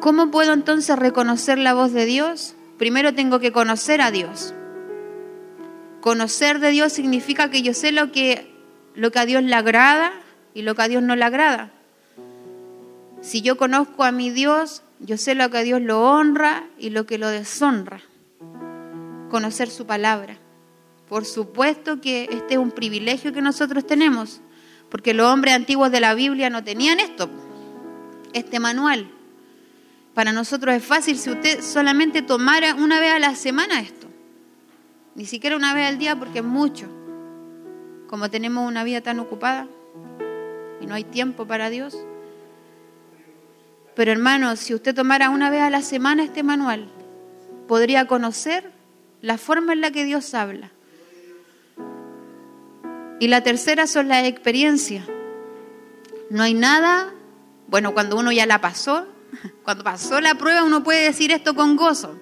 ¿Cómo 0.00 0.30
puedo 0.30 0.52
entonces 0.52 0.98
reconocer 0.98 1.58
la 1.58 1.74
voz 1.74 1.92
de 1.92 2.06
Dios? 2.06 2.54
Primero 2.78 3.14
tengo 3.14 3.38
que 3.38 3.52
conocer 3.52 4.00
a 4.00 4.10
Dios. 4.10 4.54
Conocer 6.00 6.60
de 6.60 6.70
Dios 6.70 6.92
significa 6.92 7.50
que 7.50 7.62
yo 7.62 7.74
sé 7.74 7.92
lo 7.92 8.10
que 8.10 8.50
lo 8.94 9.10
que 9.10 9.18
a 9.18 9.26
Dios 9.26 9.42
le 9.42 9.54
agrada 9.54 10.12
y 10.54 10.62
lo 10.62 10.74
que 10.74 10.82
a 10.82 10.88
Dios 10.88 11.02
no 11.02 11.16
le 11.16 11.24
agrada. 11.24 11.70
Si 13.20 13.42
yo 13.42 13.56
conozco 13.56 14.04
a 14.04 14.12
mi 14.12 14.30
Dios, 14.30 14.82
yo 14.98 15.16
sé 15.16 15.34
lo 15.34 15.50
que 15.50 15.58
a 15.58 15.62
Dios 15.62 15.80
lo 15.80 16.02
honra 16.02 16.66
y 16.78 16.90
lo 16.90 17.06
que 17.06 17.18
lo 17.18 17.28
deshonra. 17.28 18.00
Conocer 19.30 19.68
su 19.70 19.86
palabra. 19.86 20.38
Por 21.08 21.24
supuesto 21.24 22.00
que 22.00 22.28
este 22.30 22.54
es 22.54 22.58
un 22.58 22.70
privilegio 22.70 23.32
que 23.32 23.42
nosotros 23.42 23.86
tenemos, 23.86 24.40
porque 24.88 25.14
los 25.14 25.26
hombres 25.26 25.54
antiguos 25.54 25.90
de 25.90 26.00
la 26.00 26.14
Biblia 26.14 26.50
no 26.50 26.64
tenían 26.64 27.00
esto, 27.00 27.28
este 28.32 28.60
manual. 28.60 29.10
Para 30.14 30.32
nosotros 30.32 30.74
es 30.74 30.84
fácil 30.84 31.18
si 31.18 31.30
usted 31.30 31.62
solamente 31.62 32.22
tomara 32.22 32.74
una 32.74 33.00
vez 33.00 33.12
a 33.12 33.18
la 33.18 33.34
semana 33.34 33.80
esto, 33.80 34.08
ni 35.14 35.26
siquiera 35.26 35.56
una 35.56 35.74
vez 35.74 35.88
al 35.88 35.98
día 35.98 36.16
porque 36.16 36.38
es 36.38 36.44
mucho 36.44 36.88
como 38.10 38.28
tenemos 38.28 38.66
una 38.66 38.82
vida 38.82 39.02
tan 39.02 39.20
ocupada 39.20 39.68
y 40.80 40.86
no 40.86 40.94
hay 40.94 41.04
tiempo 41.04 41.46
para 41.46 41.70
Dios. 41.70 41.96
Pero 44.00 44.12
hermano, 44.12 44.56
si 44.56 44.72
usted 44.72 44.94
tomara 44.94 45.28
una 45.28 45.50
vez 45.50 45.60
a 45.60 45.68
la 45.68 45.82
semana 45.82 46.24
este 46.24 46.42
manual, 46.42 46.88
podría 47.68 48.06
conocer 48.06 48.72
la 49.20 49.36
forma 49.36 49.74
en 49.74 49.82
la 49.82 49.90
que 49.90 50.06
Dios 50.06 50.32
habla. 50.32 50.70
Y 53.18 53.28
la 53.28 53.42
tercera 53.42 53.86
son 53.86 54.08
las 54.08 54.24
experiencias. 54.24 55.06
No 56.30 56.42
hay 56.42 56.54
nada, 56.54 57.12
bueno, 57.66 57.92
cuando 57.92 58.16
uno 58.16 58.32
ya 58.32 58.46
la 58.46 58.62
pasó, 58.62 59.06
cuando 59.64 59.84
pasó 59.84 60.18
la 60.22 60.34
prueba 60.34 60.64
uno 60.64 60.82
puede 60.82 61.04
decir 61.04 61.30
esto 61.30 61.54
con 61.54 61.76
gozo, 61.76 62.18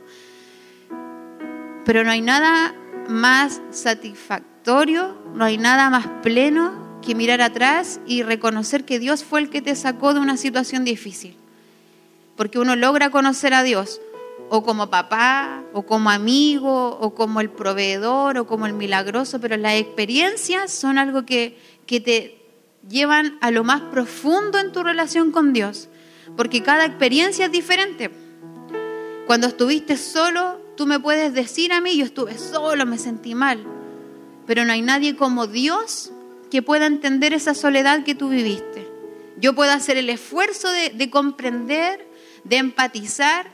pero 1.84 2.02
no 2.02 2.10
hay 2.10 2.22
nada 2.22 2.74
más 3.08 3.62
satisfactorio 3.70 5.16
no 5.32 5.44
hay 5.44 5.58
nada 5.58 5.90
más 5.90 6.08
pleno 6.24 6.98
que 7.02 7.14
mirar 7.14 7.40
atrás 7.40 8.00
y 8.04 8.24
reconocer 8.24 8.84
que 8.84 8.98
Dios 8.98 9.22
fue 9.22 9.38
el 9.38 9.48
que 9.48 9.62
te 9.62 9.76
sacó 9.76 10.12
de 10.12 10.18
una 10.18 10.36
situación 10.36 10.84
difícil. 10.84 11.36
Porque 12.38 12.58
uno 12.58 12.74
logra 12.74 13.10
conocer 13.10 13.52
a 13.52 13.62
Dios 13.62 14.00
o 14.48 14.62
como 14.62 14.88
papá, 14.88 15.62
o 15.74 15.82
como 15.82 16.08
amigo, 16.08 16.96
o 16.98 17.14
como 17.14 17.42
el 17.42 17.50
proveedor, 17.50 18.38
o 18.38 18.46
como 18.46 18.64
el 18.64 18.72
milagroso, 18.72 19.38
pero 19.42 19.58
las 19.58 19.74
experiencias 19.74 20.72
son 20.72 20.96
algo 20.96 21.26
que, 21.26 21.58
que 21.84 22.00
te 22.00 22.42
llevan 22.88 23.36
a 23.42 23.50
lo 23.50 23.62
más 23.62 23.82
profundo 23.82 24.58
en 24.58 24.72
tu 24.72 24.82
relación 24.82 25.32
con 25.32 25.52
Dios, 25.52 25.90
porque 26.34 26.62
cada 26.62 26.86
experiencia 26.86 27.44
es 27.44 27.52
diferente. 27.52 28.10
Cuando 29.26 29.48
estuviste 29.48 29.98
solo, 29.98 30.58
tú 30.78 30.86
me 30.86 30.98
puedes 30.98 31.34
decir 31.34 31.74
a 31.74 31.82
mí, 31.82 31.98
yo 31.98 32.06
estuve 32.06 32.38
solo, 32.38 32.86
me 32.86 32.96
sentí 32.96 33.34
mal 33.34 33.66
pero 34.48 34.64
no 34.64 34.72
hay 34.72 34.80
nadie 34.80 35.14
como 35.14 35.46
Dios 35.46 36.10
que 36.50 36.62
pueda 36.62 36.86
entender 36.86 37.34
esa 37.34 37.52
soledad 37.52 38.02
que 38.02 38.14
tú 38.14 38.30
viviste. 38.30 38.88
Yo 39.36 39.54
puedo 39.54 39.72
hacer 39.72 39.98
el 39.98 40.08
esfuerzo 40.08 40.70
de, 40.70 41.10
comprender, 41.10 42.07
de 42.48 42.56
empatizar, 42.56 43.46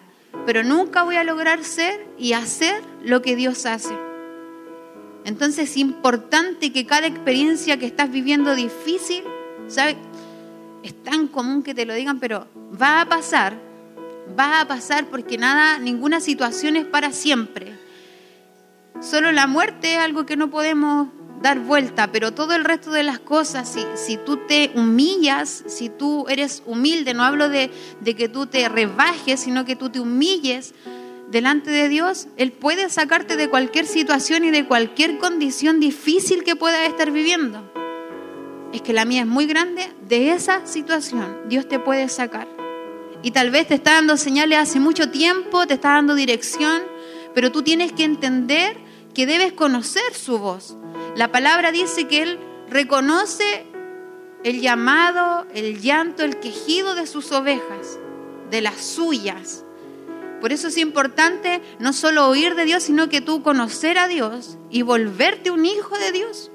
pero 0.47 0.63
nunca 0.63 1.03
voy 1.03 1.17
a 1.17 1.25
lograr 1.25 1.65
ser 1.65 2.07
y 2.19 2.33
hacer 2.33 2.83
lo 3.03 3.23
que 3.23 3.37
Dios 3.37 3.67
hace. 3.67 3.95
Entonces 5.25 5.71
es 5.71 5.77
importante 5.79 6.73
que 6.73 6.87
cada 6.87 7.07
experiencia 7.07 7.79
que 7.79 7.87
estás 7.87 8.11
viviendo 8.11 8.55
difícil, 8.55 9.25
¿sabes? 9.69 9.97
Es 10.83 11.03
tan 11.03 11.29
común 11.29 11.63
que 11.63 11.75
te 11.75 11.87
lo 11.87 11.95
digan, 11.95 12.21
pero 12.21 12.47
va 12.81 13.01
a 13.01 13.09
pasar, 13.09 13.55
va 14.39 14.61
a 14.61 14.69
pasar 14.69 15.07
porque 15.07 15.39
nada, 15.39 15.79
ninguna 15.79 16.21
situación 16.21 16.77
es 16.77 16.85
para 16.85 17.13
siempre. 17.13 17.73
Solo 19.01 19.33
la 19.33 19.47
muerte 19.47 19.95
es 19.95 19.99
algo 19.99 20.27
que 20.27 20.37
no 20.37 20.51
podemos 20.51 21.09
dar 21.45 21.61
vuelta, 21.61 22.11
pero 22.11 22.33
todo 22.33 22.55
el 22.55 22.65
resto 22.65 22.91
de 22.91 23.03
las 23.03 23.19
cosas, 23.19 23.69
si, 23.69 23.85
si 23.97 24.17
tú 24.17 24.39
te 24.49 24.73
humillas, 24.75 25.63
si 25.67 25.91
tú 25.91 26.25
eres 26.31 26.63
humilde, 26.65 27.13
no 27.13 27.23
hablo 27.23 27.51
de, 27.51 27.71
de 28.01 28.17
que 28.17 28.31
tú 28.31 28.47
te 28.47 28.67
rebajes, 28.71 29.41
sino 29.41 29.67
que 29.67 29.77
tú 29.77 29.91
te 29.91 30.01
humilles 30.01 30.73
delante 31.31 31.71
de 31.71 31.91
Dios, 31.91 32.29
Él 32.39 32.51
puede 32.51 32.89
sacarte 32.89 33.37
de 33.37 33.51
cualquier 33.51 33.85
situación 33.85 34.45
y 34.45 34.53
de 34.53 34.65
cualquier 34.65 35.19
condición 35.19 35.81
difícil 35.81 36.45
que 36.45 36.57
puedas 36.57 36.89
estar 36.89 37.11
viviendo. 37.11 37.71
Es 38.73 38.81
que 38.81 38.95
la 38.95 39.05
mía 39.05 39.21
es 39.21 39.27
muy 39.27 39.45
grande, 39.45 39.93
de 40.09 40.31
esa 40.31 40.67
situación 40.67 41.41
Dios 41.51 41.69
te 41.69 41.79
puede 41.79 42.09
sacar. 42.09 42.49
Y 43.23 43.33
tal 43.33 43.51
vez 43.51 43.69
te 43.69 43.75
está 43.75 43.93
dando 43.93 44.17
señales 44.17 44.59
hace 44.59 44.81
mucho 44.81 45.11
tiempo, 45.11 45.67
te 45.67 45.75
está 45.75 45.91
dando 45.91 46.15
dirección, 46.15 46.83
pero 47.35 47.53
tú 47.53 47.63
tienes 47.63 47.93
que 47.93 48.05
entender 48.05 48.84
que 49.15 49.27
debes 49.27 49.53
conocer 49.53 50.15
su 50.15 50.39
voz. 50.39 50.77
La 51.17 51.31
palabra 51.33 51.73
dice 51.73 52.07
que 52.07 52.23
Él 52.23 52.39
reconoce 52.69 53.67
el 54.43 54.61
llamado, 54.61 55.47
el 55.55 55.81
llanto, 55.81 56.23
el 56.25 56.39
quejido 56.39 56.95
de 56.95 57.07
sus 57.07 57.33
ovejas, 57.33 57.99
de 58.51 58.61
las 58.61 58.77
suyas. 58.85 59.65
Por 60.41 60.53
eso 60.53 60.69
es 60.69 60.77
importante 60.77 61.63
no 61.79 61.95
solo 61.95 62.29
oír 62.29 62.55
de 62.55 62.67
Dios, 62.67 62.83
sino 62.83 63.09
que 63.09 63.23
tú 63.23 63.43
conocer 63.43 63.97
a 63.97 64.09
Dios 64.09 64.59
y 64.69 64.83
volverte 64.83 65.51
un 65.51 65.65
hijo 65.65 65.97
de 65.97 66.13
Dios. 66.13 66.51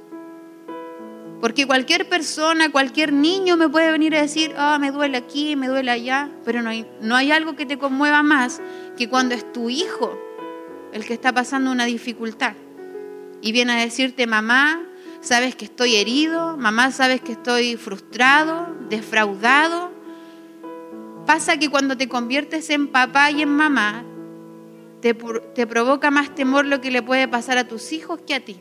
Porque 1.41 1.65
cualquier 1.65 2.07
persona, 2.09 2.69
cualquier 2.69 3.13
niño 3.13 3.55
me 3.55 3.69
puede 3.69 3.91
venir 3.91 4.13
a 4.15 4.21
decir, 4.21 4.53
ah, 4.57 4.77
me 4.77 4.91
duele 4.91 5.17
aquí, 5.17 5.55
me 5.55 5.69
duele 5.69 5.89
allá, 5.89 6.29
pero 6.43 6.61
no 6.61 6.69
hay, 6.69 6.85
no 7.01 7.15
hay 7.15 7.31
algo 7.31 7.55
que 7.55 7.65
te 7.65 7.79
conmueva 7.79 8.21
más 8.23 8.61
que 8.97 9.07
cuando 9.07 9.33
es 9.33 9.51
tu 9.53 9.69
hijo 9.69 10.19
el 10.93 11.05
que 11.05 11.13
está 11.13 11.33
pasando 11.33 11.71
una 11.71 11.85
dificultad. 11.85 12.53
Y 13.41 13.51
viene 13.51 13.73
a 13.73 13.81
decirte, 13.81 14.27
mamá, 14.27 14.81
sabes 15.21 15.55
que 15.55 15.65
estoy 15.65 15.95
herido, 15.95 16.57
mamá, 16.57 16.91
sabes 16.91 17.21
que 17.21 17.33
estoy 17.33 17.77
frustrado, 17.77 18.75
defraudado, 18.89 19.91
Pasa 21.29 21.57
que 21.57 21.69
cuando 21.69 21.95
te 21.95 22.09
conviertes 22.09 22.71
en 22.71 22.87
papá 22.87 23.29
y 23.29 23.43
en 23.43 23.49
mamá, 23.49 24.03
te, 24.99 25.13
provoca 25.13 26.09
más 26.09 26.33
temor 26.33 26.65
lo 26.65 26.81
que 26.81 26.89
le 26.89 27.03
puede 27.03 27.27
pasar 27.27 27.59
a 27.59 27.67
tus 27.67 27.91
hijos 27.91 28.19
que 28.25 28.33
a 28.33 28.43
ti. 28.43 28.59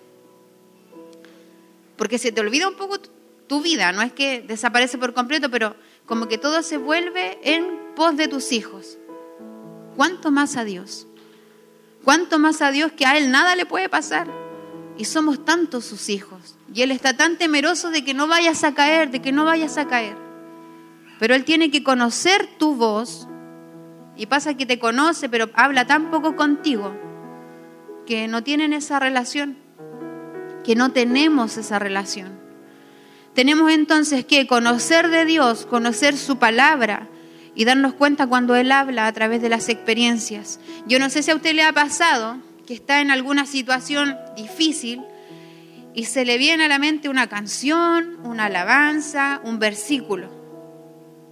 Porque 1.96 2.18
se 2.18 2.30
te 2.30 2.42
olvida 2.42 2.68
un 2.68 2.76
poco 2.76 2.98
tu 3.46 3.62
vida, 3.62 3.90
no 3.92 4.02
es 4.02 4.12
que 4.12 4.42
desaparece 4.42 4.98
por 4.98 5.14
completo, 5.14 5.50
pero 5.50 5.76
como 6.04 6.28
que 6.28 6.36
todo 6.36 6.62
se 6.62 6.76
vuelve 6.76 7.38
en 7.42 7.94
pos 7.96 8.18
de 8.18 8.28
tus 8.28 8.52
hijos. 8.52 8.98
¿Cuánto 9.96 10.30
más 10.30 10.58
a 10.58 10.64
Dios? 10.64 11.06
¿Cuánto 12.08 12.38
más 12.38 12.62
a 12.62 12.70
Dios 12.70 12.90
que 12.92 13.04
a 13.04 13.18
Él 13.18 13.30
nada 13.30 13.54
le 13.54 13.66
puede 13.66 13.90
pasar? 13.90 14.28
Y 14.96 15.04
somos 15.04 15.44
tantos 15.44 15.84
sus 15.84 16.08
hijos. 16.08 16.56
Y 16.72 16.80
Él 16.80 16.90
está 16.90 17.18
tan 17.18 17.36
temeroso 17.36 17.90
de 17.90 18.02
que 18.02 18.14
no 18.14 18.26
vayas 18.26 18.64
a 18.64 18.72
caer, 18.72 19.10
de 19.10 19.20
que 19.20 19.30
no 19.30 19.44
vayas 19.44 19.76
a 19.76 19.88
caer. 19.88 20.16
Pero 21.18 21.34
Él 21.34 21.44
tiene 21.44 21.70
que 21.70 21.82
conocer 21.82 22.48
tu 22.58 22.74
voz. 22.76 23.28
Y 24.16 24.24
pasa 24.24 24.54
que 24.54 24.64
te 24.64 24.78
conoce, 24.78 25.28
pero 25.28 25.50
habla 25.52 25.86
tan 25.86 26.10
poco 26.10 26.34
contigo 26.34 26.96
que 28.06 28.26
no 28.26 28.42
tienen 28.42 28.72
esa 28.72 28.98
relación, 28.98 29.58
que 30.64 30.76
no 30.76 30.92
tenemos 30.92 31.58
esa 31.58 31.78
relación. 31.78 32.40
Tenemos 33.34 33.70
entonces 33.70 34.24
que 34.24 34.46
conocer 34.46 35.10
de 35.10 35.26
Dios, 35.26 35.66
conocer 35.66 36.16
su 36.16 36.38
palabra 36.38 37.06
y 37.58 37.64
darnos 37.64 37.94
cuenta 37.94 38.28
cuando 38.28 38.54
Él 38.54 38.70
habla 38.70 39.08
a 39.08 39.12
través 39.12 39.42
de 39.42 39.48
las 39.48 39.68
experiencias. 39.68 40.60
Yo 40.86 41.00
no 41.00 41.10
sé 41.10 41.24
si 41.24 41.32
a 41.32 41.34
usted 41.34 41.54
le 41.54 41.64
ha 41.64 41.72
pasado 41.72 42.38
que 42.68 42.72
está 42.72 43.00
en 43.00 43.10
alguna 43.10 43.46
situación 43.46 44.16
difícil 44.36 45.02
y 45.92 46.04
se 46.04 46.24
le 46.24 46.38
viene 46.38 46.66
a 46.66 46.68
la 46.68 46.78
mente 46.78 47.08
una 47.08 47.26
canción, 47.26 48.16
una 48.22 48.44
alabanza, 48.44 49.40
un 49.42 49.58
versículo 49.58 50.30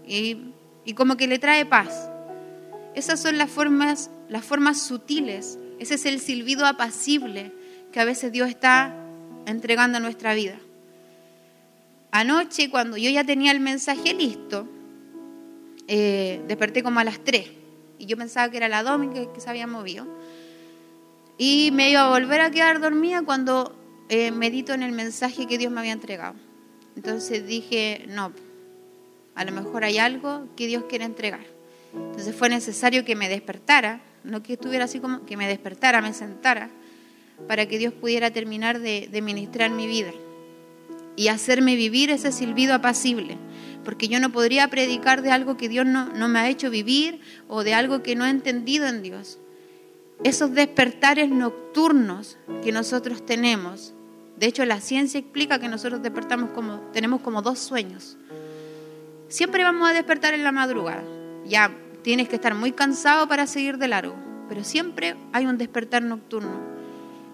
y, 0.04 0.52
como 0.96 1.16
que 1.16 1.28
le 1.28 1.38
trae 1.38 1.64
paz. 1.64 2.10
Esas 2.96 3.22
son 3.22 3.38
las 3.38 3.48
formas, 3.48 4.10
las 4.28 4.44
formas 4.44 4.82
sutiles, 4.82 5.60
ese 5.78 5.94
es 5.94 6.06
el 6.06 6.18
silbido 6.18 6.66
apacible 6.66 7.52
que 7.92 8.00
a 8.00 8.04
veces 8.04 8.32
Dios 8.32 8.48
está 8.48 8.96
entregando 9.46 9.98
a 9.98 10.00
nuestra 10.00 10.34
vida. 10.34 10.58
Anoche, 12.10 12.68
cuando 12.68 12.96
yo 12.96 13.10
ya 13.10 13.22
tenía 13.22 13.52
el 13.52 13.60
mensaje 13.60 14.12
listo, 14.12 14.68
eh, 15.88 16.42
desperté 16.46 16.82
como 16.82 17.00
a 17.00 17.04
las 17.04 17.18
3 17.20 17.50
y 17.98 18.06
yo 18.06 18.16
pensaba 18.16 18.50
que 18.50 18.56
era 18.56 18.68
la 18.68 18.82
Domi 18.82 19.08
que, 19.08 19.40
se 19.40 19.48
había 19.48 19.66
movido. 19.66 20.06
Y 21.38 21.70
me 21.72 21.90
iba 21.90 22.06
a 22.06 22.08
volver 22.08 22.40
a 22.40 22.50
quedar 22.50 22.80
dormida 22.80 23.22
cuando 23.22 23.74
eh, 24.08 24.30
medito 24.30 24.72
en 24.74 24.82
el 24.82 24.92
mensaje 24.92 25.46
que 25.46 25.58
Dios 25.58 25.72
me 25.72 25.80
había 25.80 25.92
entregado. 25.92 26.34
Entonces 26.96 27.46
dije, 27.46 28.04
no, 28.08 28.32
a 29.34 29.44
lo 29.44 29.52
mejor 29.52 29.84
hay 29.84 29.98
algo 29.98 30.48
que 30.56 30.66
Dios 30.66 30.84
quiere 30.88 31.04
entregar. 31.04 31.44
Entonces 31.92 32.34
fue 32.34 32.48
necesario 32.48 33.04
que 33.04 33.14
me 33.14 33.28
despertara, 33.28 34.00
no 34.24 34.42
que 34.42 34.54
estuviera 34.54 34.86
así 34.86 34.98
como 34.98 35.24
que 35.24 35.36
me 35.36 35.46
despertara, 35.46 36.00
me 36.00 36.12
sentara, 36.14 36.70
para 37.46 37.66
que 37.66 37.78
Dios 37.78 37.92
pudiera 37.92 38.30
terminar 38.30 38.80
de, 38.80 39.08
ministrar 39.22 39.70
mi 39.70 39.86
vida 39.86 40.12
y 41.16 41.28
hacerme 41.28 41.76
vivir 41.76 42.10
ese 42.10 42.32
silbido 42.32 42.74
apacible, 42.74 43.36
porque 43.86 44.08
yo 44.08 44.20
no 44.20 44.30
podría 44.30 44.68
predicar 44.68 45.22
de 45.22 45.30
algo 45.30 45.56
que 45.56 45.70
Dios 45.70 45.86
no, 45.86 46.12
no 46.12 46.28
me 46.28 46.40
ha 46.40 46.50
hecho 46.50 46.68
vivir 46.68 47.20
o 47.48 47.64
de 47.64 47.72
algo 47.72 48.02
que 48.02 48.14
no 48.14 48.26
he 48.26 48.30
entendido 48.30 48.86
en 48.86 49.02
Dios. 49.02 49.38
Esos 50.24 50.52
despertares 50.52 51.30
nocturnos 51.30 52.36
que 52.62 52.72
nosotros 52.72 53.24
tenemos, 53.24 53.94
de 54.36 54.46
hecho 54.46 54.66
la 54.66 54.82
ciencia 54.82 55.18
explica 55.18 55.58
que 55.58 55.68
nosotros 55.68 56.02
despertamos 56.02 56.50
como, 56.50 56.80
tenemos 56.92 57.22
como 57.22 57.40
dos 57.40 57.58
sueños 57.58 58.18
Siempre 59.28 59.64
vamos 59.64 59.88
a 59.88 59.92
despertar 59.92 60.34
en 60.34 60.44
la 60.44 60.52
madrugada. 60.52 61.02
Ya 61.46 61.72
tienes 62.02 62.28
que 62.28 62.36
estar 62.36 62.54
muy 62.54 62.70
cansado 62.70 63.26
para 63.26 63.48
seguir 63.48 63.76
de 63.76 63.88
largo, 63.88 64.14
pero 64.48 64.62
siempre 64.62 65.16
hay 65.32 65.46
un 65.46 65.58
despertar 65.58 66.02
nocturno. 66.02 66.60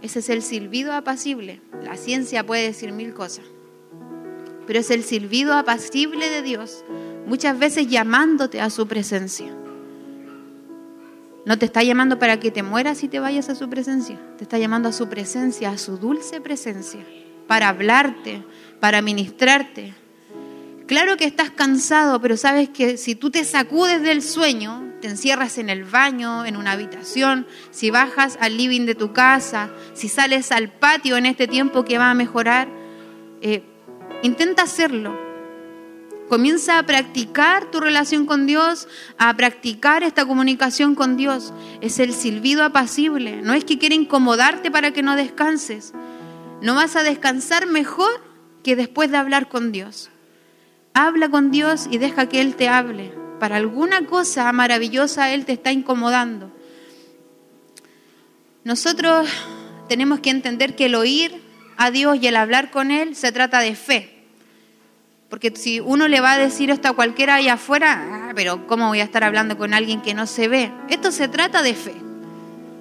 Ese 0.01 0.21
es 0.21 0.31
el 0.31 0.43
silbido 0.43 0.95
apacible. 0.95 1.61
La 1.83 1.97
ciencia 1.97 2.47
puede 2.47 2.63
decir 2.63 2.93
mil 2.93 3.13
cosas, 3.13 3.45
pero 4.73 4.81
es 4.81 4.91
el 4.91 5.05
silbido 5.05 5.53
apacible 5.53 6.31
de 6.31 6.41
Dios, 6.41 6.83
muchas 7.27 7.59
veces 7.59 7.89
llamándote 7.89 8.59
a 8.63 8.71
su 8.71 8.89
presencia. 8.89 9.55
No 11.45 11.59
te 11.59 11.67
está 11.67 11.83
llamando 11.83 12.19
para 12.19 12.41
que 12.41 12.51
te 12.51 12.63
mueras 12.63 13.03
y 13.03 13.09
te 13.09 13.21
vayas 13.21 13.51
a 13.51 13.55
su 13.55 13.69
presencia. 13.69 14.19
Te 14.39 14.45
está 14.45 14.57
llamando 14.57 14.89
a 14.89 14.93
su 14.93 15.11
presencia, 15.11 15.69
a 15.69 15.77
su 15.77 15.99
dulce 15.99 16.41
presencia, 16.41 17.01
para 17.47 17.69
hablarte, 17.69 18.43
para 18.81 19.03
ministrarte, 19.03 19.93
Claro 20.87 21.17
que 21.17 21.25
estás 21.25 21.51
cansado, 21.51 22.21
pero 22.21 22.37
sabes 22.37 22.69
que 22.69 22.97
si 22.97 23.15
tú 23.15 23.31
te 23.31 23.45
sacudes 23.45 24.03
del 24.03 24.21
sueño, 24.21 24.93
te 25.01 25.09
encierras 25.09 25.57
en 25.59 25.71
el 25.71 25.85
baño, 25.85 26.45
en 26.45 26.57
una 26.57 26.73
habitación, 26.73 27.47
si 27.71 27.91
bajas 27.91 28.37
al 28.41 28.57
living 28.57 28.85
de 28.85 28.95
tu 28.95 29.13
casa, 29.13 29.71
si 29.95 30.09
sales 30.09 30.51
al 30.51 30.71
patio 30.71 31.17
en 31.17 31.27
este 31.27 31.47
tiempo 31.47 31.85
que 31.85 31.99
va 31.99 32.11
a 32.11 32.15
mejorar, 32.15 32.69
eh, 33.41 33.63
intenta 34.23 34.63
hacerlo. 34.63 35.17
Comienza 36.29 36.79
a 36.79 36.87
practicar 36.87 37.71
tu 37.71 37.79
relación 37.81 38.25
con 38.25 38.47
Dios, 38.47 38.89
a 39.19 39.37
practicar 39.37 40.03
esta 40.03 40.25
comunicación 40.25 40.95
con 40.95 41.17
Dios. 41.17 41.53
Es 41.83 41.99
el 41.99 42.15
silbido 42.15 42.65
apacible. 42.65 43.43
No 43.43 43.53
es 43.53 43.65
que 43.65 43.79
quiera 43.79 43.95
incomodarte 43.95 44.71
para 44.71 44.93
que 44.93 45.03
no 45.03 45.15
descanses. 45.15 45.93
No 46.63 46.75
vas 46.75 46.97
a 46.97 47.03
descansar 47.03 47.67
mejor 47.67 48.23
que 48.63 48.77
después 48.77 49.11
de 49.11 49.19
hablar 49.19 49.49
con 49.49 49.73
Dios. 49.73 50.11
Habla 50.95 51.29
con 51.29 51.51
Dios 51.51 51.87
y 51.91 51.99
deja 51.99 52.29
que 52.29 52.41
Él 52.41 52.55
te 52.57 52.69
hable. 52.69 53.13
Para 53.39 53.57
alguna 53.57 54.07
cosa 54.07 54.51
maravillosa 54.53 55.35
Él 55.35 55.45
te 55.45 55.53
está 55.53 55.73
incomodando. 55.73 56.51
Nosotros 58.65 59.29
tenemos 59.89 60.21
que 60.21 60.31
entender 60.31 60.77
que 60.77 60.87
el 60.87 60.95
oír 60.95 61.43
a 61.77 61.91
Dios 61.91 62.19
y 62.21 62.27
el 62.29 62.37
hablar 62.37 62.71
con 62.71 62.91
Él 62.91 63.17
se 63.17 63.33
trata 63.33 63.61
de 63.61 63.75
fe. 63.75 64.12
Porque 65.33 65.51
si 65.57 65.81
uno 65.81 66.09
le 66.09 66.21
va 66.21 66.33
a 66.33 66.39
decir 66.39 66.69
esto 66.69 66.89
a 66.89 66.93
cualquiera 66.93 67.37
allá 67.37 67.55
afuera, 67.55 68.29
ah, 68.29 68.33
pero 68.35 68.67
¿cómo 68.67 68.89
voy 68.89 69.01
a 69.01 69.05
estar 69.05 69.25
hablando 69.25 69.57
con 69.57 69.73
alguien 69.73 70.03
que 70.03 70.13
no 70.13 70.27
se 70.27 70.47
ve? 70.47 70.71
Esto 70.91 71.11
se 71.11 71.27
trata 71.27 71.63
de 71.63 71.73
fe. 71.73 71.95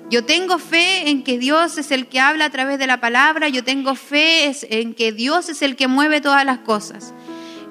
Yo 0.10 0.26
tengo 0.26 0.60
fe 0.60 1.10
en 1.10 1.24
que 1.24 1.40
Dios 1.40 1.78
es 1.78 1.92
el 1.92 2.08
que 2.08 2.20
habla 2.20 2.44
a 2.44 2.50
través 2.50 2.78
de 2.78 2.88
la 2.88 3.00
palabra, 3.00 3.48
yo 3.48 3.64
tengo 3.64 3.96
fe 3.96 4.52
en 4.64 4.94
que 4.96 5.14
Dios 5.14 5.48
es 5.48 5.62
el 5.62 5.78
que 5.78 5.88
mueve 5.88 6.20
todas 6.20 6.44
las 6.44 6.58
cosas. 6.58 7.14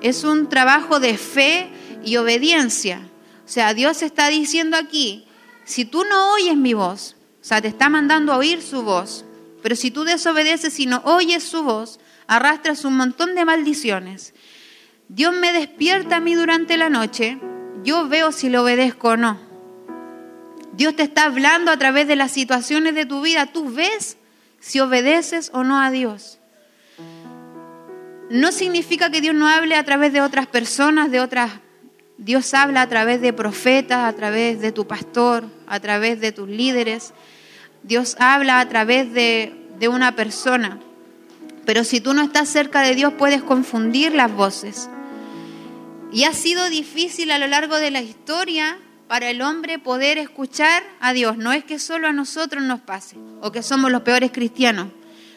Es 0.00 0.24
un 0.24 0.48
trabajo 0.48 0.98
de 0.98 1.18
fe 1.18 1.68
y 2.02 2.16
obediencia. 2.16 3.02
O 3.44 3.48
sea, 3.50 3.74
Dios 3.74 4.00
está 4.00 4.28
diciendo 4.28 4.78
aquí, 4.78 5.26
si 5.66 5.84
tú 5.84 6.04
no 6.04 6.32
oyes 6.32 6.56
mi 6.56 6.72
voz, 6.72 7.16
o 7.42 7.44
sea, 7.44 7.60
te 7.60 7.68
está 7.68 7.90
mandando 7.90 8.32
a 8.32 8.38
oír 8.38 8.62
su 8.62 8.82
voz, 8.82 9.26
Pero 9.62 9.76
si 9.76 9.90
tú 9.90 10.04
desobedeces 10.04 10.80
y 10.80 10.86
no 10.86 11.02
oyes 11.04 11.42
su 11.42 11.62
voz, 11.62 12.00
arrastras 12.26 12.86
un 12.86 12.96
montón 12.96 13.34
de 13.34 13.44
maldiciones. 13.44 14.32
Dios 15.12 15.34
me 15.34 15.52
despierta 15.52 16.16
a 16.16 16.20
mí 16.20 16.36
durante 16.36 16.76
la 16.76 16.88
noche, 16.88 17.40
yo 17.82 18.06
veo 18.06 18.30
si 18.30 18.48
le 18.48 18.58
obedezco 18.58 19.08
o 19.08 19.16
no. 19.16 19.40
Dios 20.72 20.94
te 20.94 21.02
está 21.02 21.24
hablando 21.24 21.72
a 21.72 21.76
través 21.76 22.06
de 22.06 22.14
las 22.14 22.30
situaciones 22.30 22.94
de 22.94 23.06
tu 23.06 23.20
vida, 23.20 23.46
tú 23.46 23.72
ves 23.72 24.18
si 24.60 24.78
obedeces 24.78 25.50
o 25.52 25.64
no 25.64 25.80
a 25.80 25.90
Dios. 25.90 26.38
No 28.30 28.52
significa 28.52 29.10
que 29.10 29.20
Dios 29.20 29.34
no 29.34 29.48
hable 29.48 29.74
a 29.74 29.82
través 29.82 30.12
de 30.12 30.20
otras 30.20 30.46
personas, 30.46 31.10
de 31.10 31.18
otras... 31.18 31.50
Dios 32.16 32.54
habla 32.54 32.82
a 32.82 32.88
través 32.88 33.20
de 33.20 33.32
profetas, 33.32 34.08
a 34.08 34.12
través 34.14 34.60
de 34.60 34.70
tu 34.70 34.86
pastor, 34.86 35.42
a 35.66 35.80
través 35.80 36.20
de 36.20 36.30
tus 36.30 36.48
líderes. 36.48 37.14
Dios 37.82 38.14
habla 38.20 38.60
a 38.60 38.68
través 38.68 39.12
de, 39.12 39.56
de 39.80 39.88
una 39.88 40.14
persona. 40.14 40.78
Pero 41.66 41.82
si 41.82 42.00
tú 42.00 42.14
no 42.14 42.22
estás 42.22 42.48
cerca 42.48 42.82
de 42.82 42.94
Dios 42.94 43.14
puedes 43.14 43.42
confundir 43.42 44.14
las 44.14 44.32
voces. 44.32 44.88
Y 46.12 46.24
ha 46.24 46.32
sido 46.32 46.68
difícil 46.68 47.30
a 47.30 47.38
lo 47.38 47.46
largo 47.46 47.76
de 47.76 47.90
la 47.90 48.00
historia 48.00 48.78
para 49.08 49.30
el 49.30 49.42
hombre 49.42 49.78
poder 49.78 50.18
escuchar 50.18 50.82
a 51.00 51.12
Dios. 51.12 51.36
No 51.36 51.52
es 51.52 51.64
que 51.64 51.78
solo 51.78 52.08
a 52.08 52.12
nosotros 52.12 52.62
nos 52.62 52.80
pase 52.80 53.16
o 53.40 53.52
que 53.52 53.62
somos 53.62 53.90
los 53.90 54.02
peores 54.02 54.30
cristianos. 54.32 54.88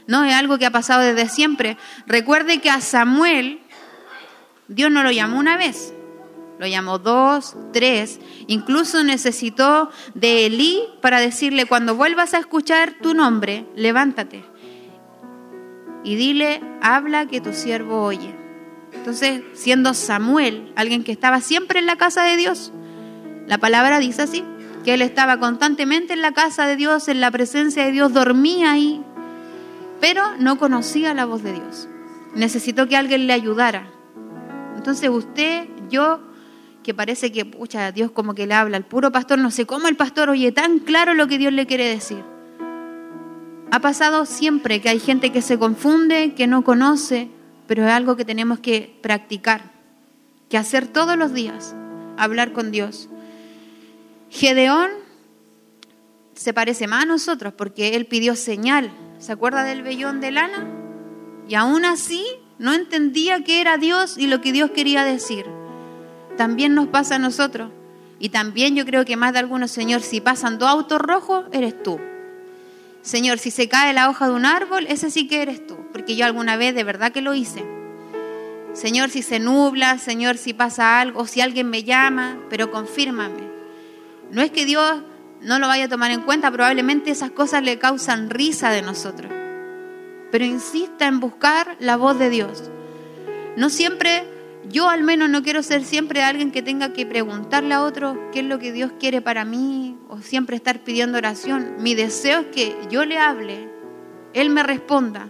No, 0.07 0.25
es 0.25 0.33
algo 0.33 0.57
que 0.57 0.65
ha 0.65 0.71
pasado 0.71 1.01
desde 1.01 1.29
siempre. 1.29 1.77
Recuerde 2.05 2.59
que 2.59 2.69
a 2.69 2.81
Samuel 2.81 3.59
Dios 4.67 4.91
no 4.91 5.03
lo 5.03 5.11
llamó 5.11 5.39
una 5.39 5.57
vez, 5.57 5.93
lo 6.59 6.67
llamó 6.67 6.99
dos, 6.99 7.55
tres. 7.71 8.19
Incluso 8.47 9.03
necesitó 9.03 9.91
de 10.13 10.45
Elí 10.47 10.83
para 11.01 11.19
decirle, 11.19 11.65
cuando 11.65 11.95
vuelvas 11.95 12.33
a 12.33 12.39
escuchar 12.39 12.95
tu 13.01 13.13
nombre, 13.13 13.65
levántate 13.75 14.43
y 16.03 16.15
dile, 16.15 16.61
habla 16.81 17.27
que 17.27 17.41
tu 17.41 17.53
siervo 17.53 18.03
oye. 18.03 18.42
Entonces, 19.03 19.41
siendo 19.51 19.93
Samuel, 19.93 20.71
alguien 20.77 21.03
que 21.03 21.11
estaba 21.11 21.41
siempre 21.41 21.79
en 21.79 21.87
la 21.87 21.97
casa 21.97 22.23
de 22.23 22.37
Dios, 22.37 22.71
la 23.47 23.57
palabra 23.57 23.99
dice 23.99 24.21
así, 24.21 24.45
que 24.85 24.93
él 24.93 25.01
estaba 25.01 25.41
constantemente 25.41 26.13
en 26.13 26.21
la 26.21 26.31
casa 26.31 26.67
de 26.67 26.77
Dios, 26.77 27.09
en 27.09 27.19
la 27.19 27.29
presencia 27.29 27.83
de 27.83 27.91
Dios, 27.91 28.13
dormía 28.13 28.71
ahí, 28.71 29.03
pero 29.99 30.23
no 30.39 30.57
conocía 30.57 31.13
la 31.13 31.25
voz 31.25 31.43
de 31.43 31.51
Dios. 31.51 31.89
Necesitó 32.33 32.87
que 32.87 32.95
alguien 32.95 33.27
le 33.27 33.33
ayudara. 33.33 33.89
Entonces 34.77 35.09
usted, 35.09 35.67
yo, 35.89 36.21
que 36.81 36.93
parece 36.93 37.33
que, 37.33 37.43
pucha, 37.43 37.91
Dios 37.91 38.09
como 38.09 38.33
que 38.33 38.47
le 38.47 38.53
habla 38.53 38.77
al 38.77 38.85
puro 38.85 39.11
pastor, 39.11 39.37
no 39.37 39.51
sé 39.51 39.65
cómo 39.65 39.89
el 39.89 39.97
pastor 39.97 40.29
oye 40.29 40.53
tan 40.53 40.79
claro 40.79 41.13
lo 41.13 41.27
que 41.27 41.37
Dios 41.37 41.51
le 41.51 41.67
quiere 41.67 41.89
decir. 41.89 42.23
Ha 43.69 43.81
pasado 43.81 44.25
siempre 44.25 44.79
que 44.79 44.87
hay 44.87 45.01
gente 45.01 45.33
que 45.33 45.41
se 45.41 45.59
confunde, 45.59 46.35
que 46.35 46.47
no 46.47 46.63
conoce, 46.63 47.29
pero 47.67 47.85
es 47.85 47.91
algo 47.91 48.15
que 48.15 48.25
tenemos 48.25 48.59
que 48.59 48.97
practicar, 49.01 49.71
que 50.49 50.57
hacer 50.57 50.87
todos 50.87 51.17
los 51.17 51.33
días, 51.33 51.75
hablar 52.17 52.53
con 52.53 52.71
Dios. 52.71 53.09
Gedeón 54.29 54.89
se 56.33 56.53
parece 56.53 56.87
más 56.87 57.03
a 57.03 57.07
nosotros 57.07 57.53
porque 57.55 57.95
él 57.95 58.05
pidió 58.05 58.35
señal. 58.35 58.91
¿Se 59.19 59.31
acuerda 59.31 59.63
del 59.63 59.83
vellón 59.83 60.19
de 60.19 60.31
lana? 60.31 60.67
Y 61.47 61.55
aún 61.55 61.85
así 61.85 62.25
no 62.59 62.73
entendía 62.73 63.43
qué 63.43 63.61
era 63.61 63.77
Dios 63.77 64.17
y 64.17 64.27
lo 64.27 64.41
que 64.41 64.51
Dios 64.51 64.71
quería 64.71 65.03
decir. 65.05 65.45
También 66.37 66.73
nos 66.73 66.87
pasa 66.87 67.15
a 67.15 67.19
nosotros. 67.19 67.71
Y 68.19 68.29
también 68.29 68.75
yo 68.75 68.85
creo 68.85 69.05
que 69.05 69.17
más 69.17 69.33
de 69.33 69.39
algunos, 69.39 69.71
Señor, 69.71 70.01
si 70.01 70.21
pasan 70.21 70.57
dos 70.57 70.69
autos 70.69 71.01
rojos, 71.01 71.45
eres 71.51 71.81
tú. 71.83 71.99
Señor, 73.03 73.37
si 73.37 73.51
se 73.51 73.67
cae 73.67 73.93
la 73.93 74.09
hoja 74.09 74.29
de 74.29 74.33
un 74.33 74.45
árbol, 74.45 74.87
ese 74.87 75.11
sí 75.11 75.27
que 75.27 75.41
eres 75.41 75.67
tú, 75.67 75.77
porque 75.91 76.15
yo 76.15 76.25
alguna 76.25 76.55
vez 76.55 76.73
de 76.73 76.85
verdad 76.85 77.11
que 77.11 77.21
lo 77.21 77.33
hice. 77.33 77.65
Señor, 78.71 79.09
si 79.09 79.21
se 79.21 79.39
nubla, 79.39 79.97
Señor, 79.97 80.37
si 80.37 80.53
pasa 80.53 81.01
algo, 81.01 81.27
si 81.27 81.41
alguien 81.41 81.69
me 81.69 81.83
llama, 81.83 82.39
pero 82.49 82.71
confírmame. 82.71 83.43
No 84.31 84.41
es 84.41 84.51
que 84.51 84.65
Dios 84.65 85.03
no 85.41 85.59
lo 85.59 85.67
vaya 85.67 85.85
a 85.85 85.89
tomar 85.89 86.11
en 86.11 86.21
cuenta, 86.21 86.49
probablemente 86.49 87.11
esas 87.11 87.29
cosas 87.29 87.61
le 87.61 87.77
causan 87.77 88.29
risa 88.29 88.71
de 88.71 88.81
nosotros. 88.81 89.29
Pero 90.31 90.45
insista 90.45 91.05
en 91.05 91.19
buscar 91.19 91.75
la 91.79 91.97
voz 91.97 92.17
de 92.17 92.29
Dios. 92.29 92.71
No 93.57 93.69
siempre 93.69 94.23
yo 94.69 94.89
al 94.89 95.03
menos 95.03 95.29
no 95.29 95.43
quiero 95.43 95.61
ser 95.63 95.83
siempre 95.83 96.23
alguien 96.23 96.51
que 96.51 96.61
tenga 96.61 96.93
que 96.93 97.05
preguntarle 97.05 97.73
a 97.73 97.83
otro 97.83 98.29
qué 98.31 98.39
es 98.39 98.45
lo 98.45 98.59
que 98.59 98.71
Dios 98.71 98.91
quiere 98.99 99.21
para 99.21 99.45
mí 99.45 99.97
o 100.07 100.19
siempre 100.19 100.55
estar 100.55 100.79
pidiendo 100.79 101.17
oración. 101.17 101.75
Mi 101.79 101.95
deseo 101.95 102.41
es 102.41 102.45
que 102.47 102.75
yo 102.89 103.05
le 103.05 103.17
hable, 103.17 103.69
Él 104.33 104.49
me 104.49 104.63
responda 104.63 105.27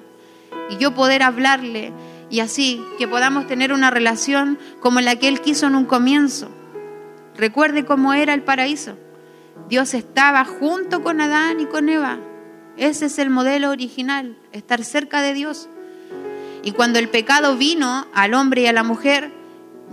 y 0.69 0.77
yo 0.77 0.93
poder 0.93 1.23
hablarle 1.23 1.91
y 2.29 2.39
así 2.39 2.81
que 2.97 3.07
podamos 3.07 3.47
tener 3.47 3.73
una 3.73 3.91
relación 3.91 4.57
como 4.79 5.01
la 5.01 5.15
que 5.15 5.27
Él 5.27 5.41
quiso 5.41 5.67
en 5.67 5.75
un 5.75 5.85
comienzo. 5.85 6.49
Recuerde 7.35 7.85
cómo 7.85 8.13
era 8.13 8.33
el 8.33 8.43
paraíso. 8.43 8.97
Dios 9.69 9.93
estaba 9.93 10.45
junto 10.45 11.01
con 11.03 11.21
Adán 11.21 11.59
y 11.59 11.65
con 11.65 11.89
Eva. 11.89 12.19
Ese 12.77 13.05
es 13.05 13.19
el 13.19 13.29
modelo 13.29 13.69
original, 13.69 14.37
estar 14.51 14.83
cerca 14.83 15.21
de 15.21 15.33
Dios. 15.33 15.69
Y 16.63 16.71
cuando 16.71 16.97
el 16.97 17.09
pecado 17.09 17.57
vino 17.57 18.07
al 18.13 18.33
hombre 18.33 18.61
y 18.61 18.67
a 18.67 18.73
la 18.73 18.83
mujer, 18.83 19.31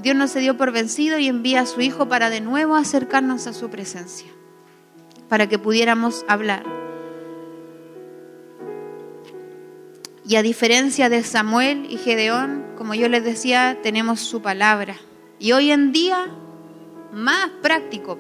Dios 0.01 0.15
no 0.15 0.29
se 0.29 0.39
dio 0.39 0.57
por 0.57 0.71
vencido 0.71 1.19
y 1.19 1.27
envía 1.27 1.63
a 1.63 1.67
su 1.67 1.81
Hijo 1.81 2.09
para 2.09 2.31
de 2.31 2.41
nuevo 2.41 2.77
acercarnos 2.77 3.49
a 3.49 3.53
su 3.53 3.71
presencia, 3.71 4.29
para 5.29 5.49
que 5.49 5.59
pudiéramos 5.59 6.25
hablar. 6.29 6.63
Y 10.25 10.37
a 10.37 10.43
diferencia 10.43 11.09
de 11.09 11.25
Samuel 11.25 11.89
y 11.91 11.97
Gedeón, 11.97 12.65
como 12.79 12.95
yo 12.95 13.09
les 13.09 13.25
decía, 13.25 13.79
tenemos 13.83 14.21
su 14.21 14.41
palabra. 14.41 14.95
Y 15.41 15.51
hoy 15.51 15.73
en 15.73 15.91
día, 15.91 16.29
más 17.13 17.51
práctico, 17.63 18.17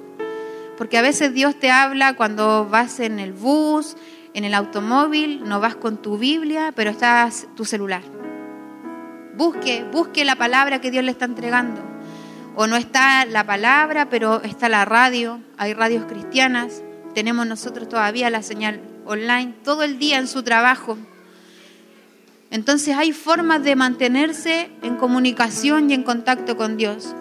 porque 0.76 0.98
a 0.98 1.02
veces 1.02 1.32
Dios 1.34 1.56
te 1.56 1.70
habla 1.70 2.16
cuando 2.16 2.66
vas 2.68 2.98
en 2.98 3.20
el 3.20 3.32
bus, 3.32 3.96
en 4.34 4.44
el 4.44 4.54
automóvil, 4.54 5.44
no 5.44 5.60
vas 5.60 5.76
con 5.76 6.02
tu 6.02 6.18
Biblia, 6.18 6.72
pero 6.74 6.90
estás 6.90 7.46
tu 7.54 7.64
celular 7.64 8.19
Busque, 9.40 9.86
busque 9.90 10.26
la 10.26 10.36
palabra 10.36 10.82
que 10.82 10.90
Dios 10.90 11.02
le 11.02 11.12
está 11.12 11.24
entregando. 11.24 11.80
O 12.56 12.66
no 12.66 12.76
está 12.76 13.24
la 13.24 13.46
palabra, 13.46 14.10
pero 14.10 14.42
está 14.42 14.68
la 14.68 14.84
radio. 14.84 15.40
Hay 15.56 15.72
radios 15.72 16.04
cristianas. 16.04 16.82
Tenemos 17.14 17.46
nosotros 17.46 17.88
todavía 17.88 18.28
la 18.28 18.42
señal 18.42 18.82
online 19.06 19.54
todo 19.64 19.82
el 19.82 19.98
día 19.98 20.18
en 20.18 20.28
su 20.28 20.42
trabajo. 20.42 20.98
Entonces 22.50 22.94
hay 22.98 23.12
formas 23.12 23.64
de 23.64 23.76
mantenerse 23.76 24.70
en 24.82 24.96
comunicación 24.96 25.88
y 25.90 25.94
en 25.94 26.02
contacto 26.02 26.58
con 26.58 26.76
Dios. 26.76 27.14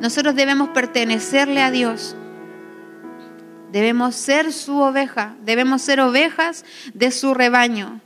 Nosotros 0.00 0.34
debemos 0.34 0.70
pertenecerle 0.70 1.62
a 1.62 1.70
Dios. 1.70 2.16
Debemos 3.70 4.16
ser 4.16 4.52
su 4.52 4.80
oveja, 4.80 5.36
debemos 5.44 5.80
ser 5.80 6.00
ovejas 6.00 6.64
de 6.92 7.12
su 7.12 7.34
rebaño. 7.34 8.00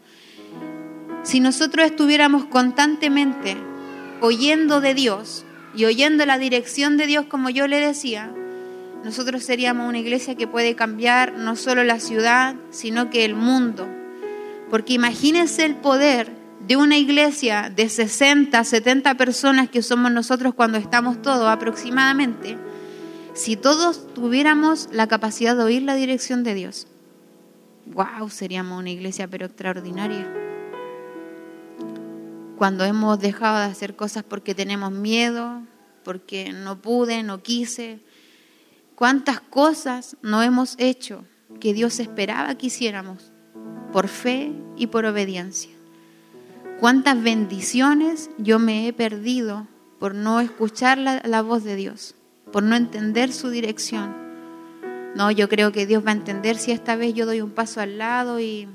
Si 1.24 1.40
nosotros 1.40 1.86
estuviéramos 1.86 2.44
constantemente 2.44 3.56
oyendo 4.20 4.82
de 4.82 4.92
Dios 4.92 5.46
y 5.74 5.86
oyendo 5.86 6.26
la 6.26 6.36
dirección 6.36 6.98
de 6.98 7.06
Dios, 7.06 7.24
como 7.24 7.48
yo 7.48 7.66
le 7.66 7.80
decía, 7.80 8.30
nosotros 9.02 9.42
seríamos 9.42 9.88
una 9.88 9.98
iglesia 9.98 10.34
que 10.34 10.46
puede 10.46 10.76
cambiar 10.76 11.32
no 11.32 11.56
solo 11.56 11.82
la 11.82 11.98
ciudad, 11.98 12.56
sino 12.70 13.08
que 13.08 13.24
el 13.24 13.34
mundo. 13.34 13.88
Porque 14.68 14.92
imagínense 14.92 15.64
el 15.64 15.76
poder 15.76 16.30
de 16.66 16.76
una 16.76 16.98
iglesia 16.98 17.72
de 17.74 17.88
60, 17.88 18.62
70 18.62 19.16
personas 19.16 19.70
que 19.70 19.80
somos 19.80 20.12
nosotros 20.12 20.52
cuando 20.52 20.76
estamos 20.76 21.22
todos 21.22 21.48
aproximadamente, 21.48 22.58
si 23.32 23.56
todos 23.56 24.12
tuviéramos 24.12 24.90
la 24.92 25.06
capacidad 25.06 25.56
de 25.56 25.64
oír 25.64 25.82
la 25.82 25.94
dirección 25.94 26.44
de 26.44 26.52
Dios. 26.52 26.86
¡Wow! 27.86 28.28
Seríamos 28.28 28.78
una 28.78 28.90
iglesia 28.90 29.26
pero 29.26 29.46
extraordinaria 29.46 30.43
cuando 32.56 32.84
hemos 32.84 33.18
dejado 33.18 33.58
de 33.58 33.64
hacer 33.64 33.96
cosas 33.96 34.24
porque 34.24 34.54
tenemos 34.54 34.92
miedo, 34.92 35.62
porque 36.04 36.52
no 36.52 36.80
pude, 36.80 37.22
no 37.22 37.42
quise. 37.42 38.00
¿Cuántas 38.94 39.40
cosas 39.40 40.16
no 40.22 40.42
hemos 40.42 40.76
hecho 40.78 41.24
que 41.60 41.74
Dios 41.74 41.98
esperaba 41.98 42.54
que 42.54 42.66
hiciéramos 42.66 43.32
por 43.92 44.08
fe 44.08 44.52
y 44.76 44.86
por 44.86 45.04
obediencia? 45.04 45.72
¿Cuántas 46.78 47.20
bendiciones 47.22 48.30
yo 48.38 48.58
me 48.58 48.86
he 48.86 48.92
perdido 48.92 49.66
por 49.98 50.14
no 50.14 50.40
escuchar 50.40 50.98
la, 50.98 51.42
voz 51.42 51.64
de 51.64 51.76
Dios, 51.76 52.14
por 52.52 52.62
no 52.62 52.76
entender 52.76 53.32
su 53.32 53.48
dirección? 53.48 54.14
No, 55.16 55.30
yo 55.30 55.48
creo 55.48 55.72
que 55.72 55.86
Dios 55.86 56.04
va 56.04 56.10
a 56.10 56.14
entender 56.14 56.56
si 56.56 56.72
esta 56.72 56.96
vez 56.96 57.14
yo 57.14 57.26
doy 57.26 57.40
un 57.40 57.52
paso 57.52 57.80
al 57.80 57.98
lado 57.98 58.38
y, 58.40 58.68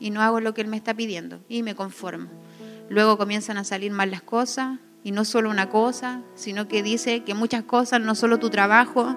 y 0.00 0.10
no 0.10 0.22
hago 0.22 0.40
lo 0.40 0.54
que 0.54 0.62
Él 0.62 0.68
me 0.68 0.76
está 0.76 0.94
pidiendo 0.94 1.40
y 1.48 1.62
me 1.62 1.74
conformo. 1.74 2.41
Luego 2.88 3.18
comienzan 3.18 3.58
a 3.58 3.64
salir 3.64 3.92
mal 3.92 4.10
las 4.10 4.22
cosas, 4.22 4.78
y 5.04 5.10
no 5.10 5.24
solo 5.24 5.50
una 5.50 5.68
cosa, 5.68 6.22
sino 6.36 6.68
que 6.68 6.82
dice 6.82 7.24
que 7.24 7.34
muchas 7.34 7.64
cosas, 7.64 8.00
no 8.00 8.14
solo 8.14 8.38
tu 8.38 8.50
trabajo, 8.50 9.16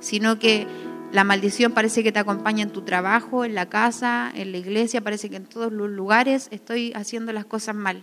sino 0.00 0.38
que 0.38 0.66
La 1.12 1.24
maldición 1.24 1.72
parece 1.72 2.02
que 2.02 2.12
te 2.12 2.18
acompaña 2.18 2.64
en 2.64 2.70
tu 2.70 2.82
trabajo, 2.82 3.44
en 3.44 3.54
la 3.54 3.68
casa, 3.68 4.30
en 4.34 4.50
la 4.52 4.58
iglesia, 4.58 5.00
parece 5.00 5.30
que 5.30 5.36
en 5.36 5.46
todos 5.46 5.72
los 5.72 5.88
lugares 5.88 6.48
estoy 6.50 6.92
haciendo 6.94 7.32
las 7.32 7.44
cosas 7.44 7.74
mal. 7.74 8.02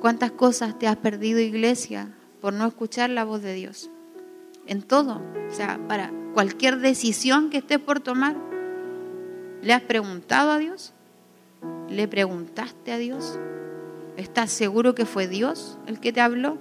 ¿Cuántas 0.00 0.32
cosas 0.32 0.78
te 0.78 0.88
has 0.88 0.96
perdido, 0.96 1.38
iglesia, 1.38 2.08
por 2.40 2.52
no 2.52 2.66
escuchar 2.66 3.10
la 3.10 3.24
voz 3.24 3.40
de 3.40 3.54
Dios? 3.54 3.88
En 4.66 4.82
todo, 4.82 5.22
o 5.48 5.54
sea, 5.54 5.78
para 5.86 6.12
cualquier 6.34 6.80
decisión 6.80 7.50
que 7.50 7.58
estés 7.58 7.78
por 7.78 8.00
tomar, 8.00 8.36
¿le 9.62 9.72
has 9.72 9.82
preguntado 9.82 10.50
a 10.50 10.58
Dios? 10.58 10.92
¿Le 11.88 12.08
preguntaste 12.08 12.92
a 12.92 12.98
Dios? 12.98 13.38
¿Estás 14.16 14.50
seguro 14.50 14.94
que 14.94 15.04
fue 15.04 15.28
Dios 15.28 15.78
el 15.86 16.00
que 16.00 16.12
te 16.12 16.22
habló? 16.22 16.56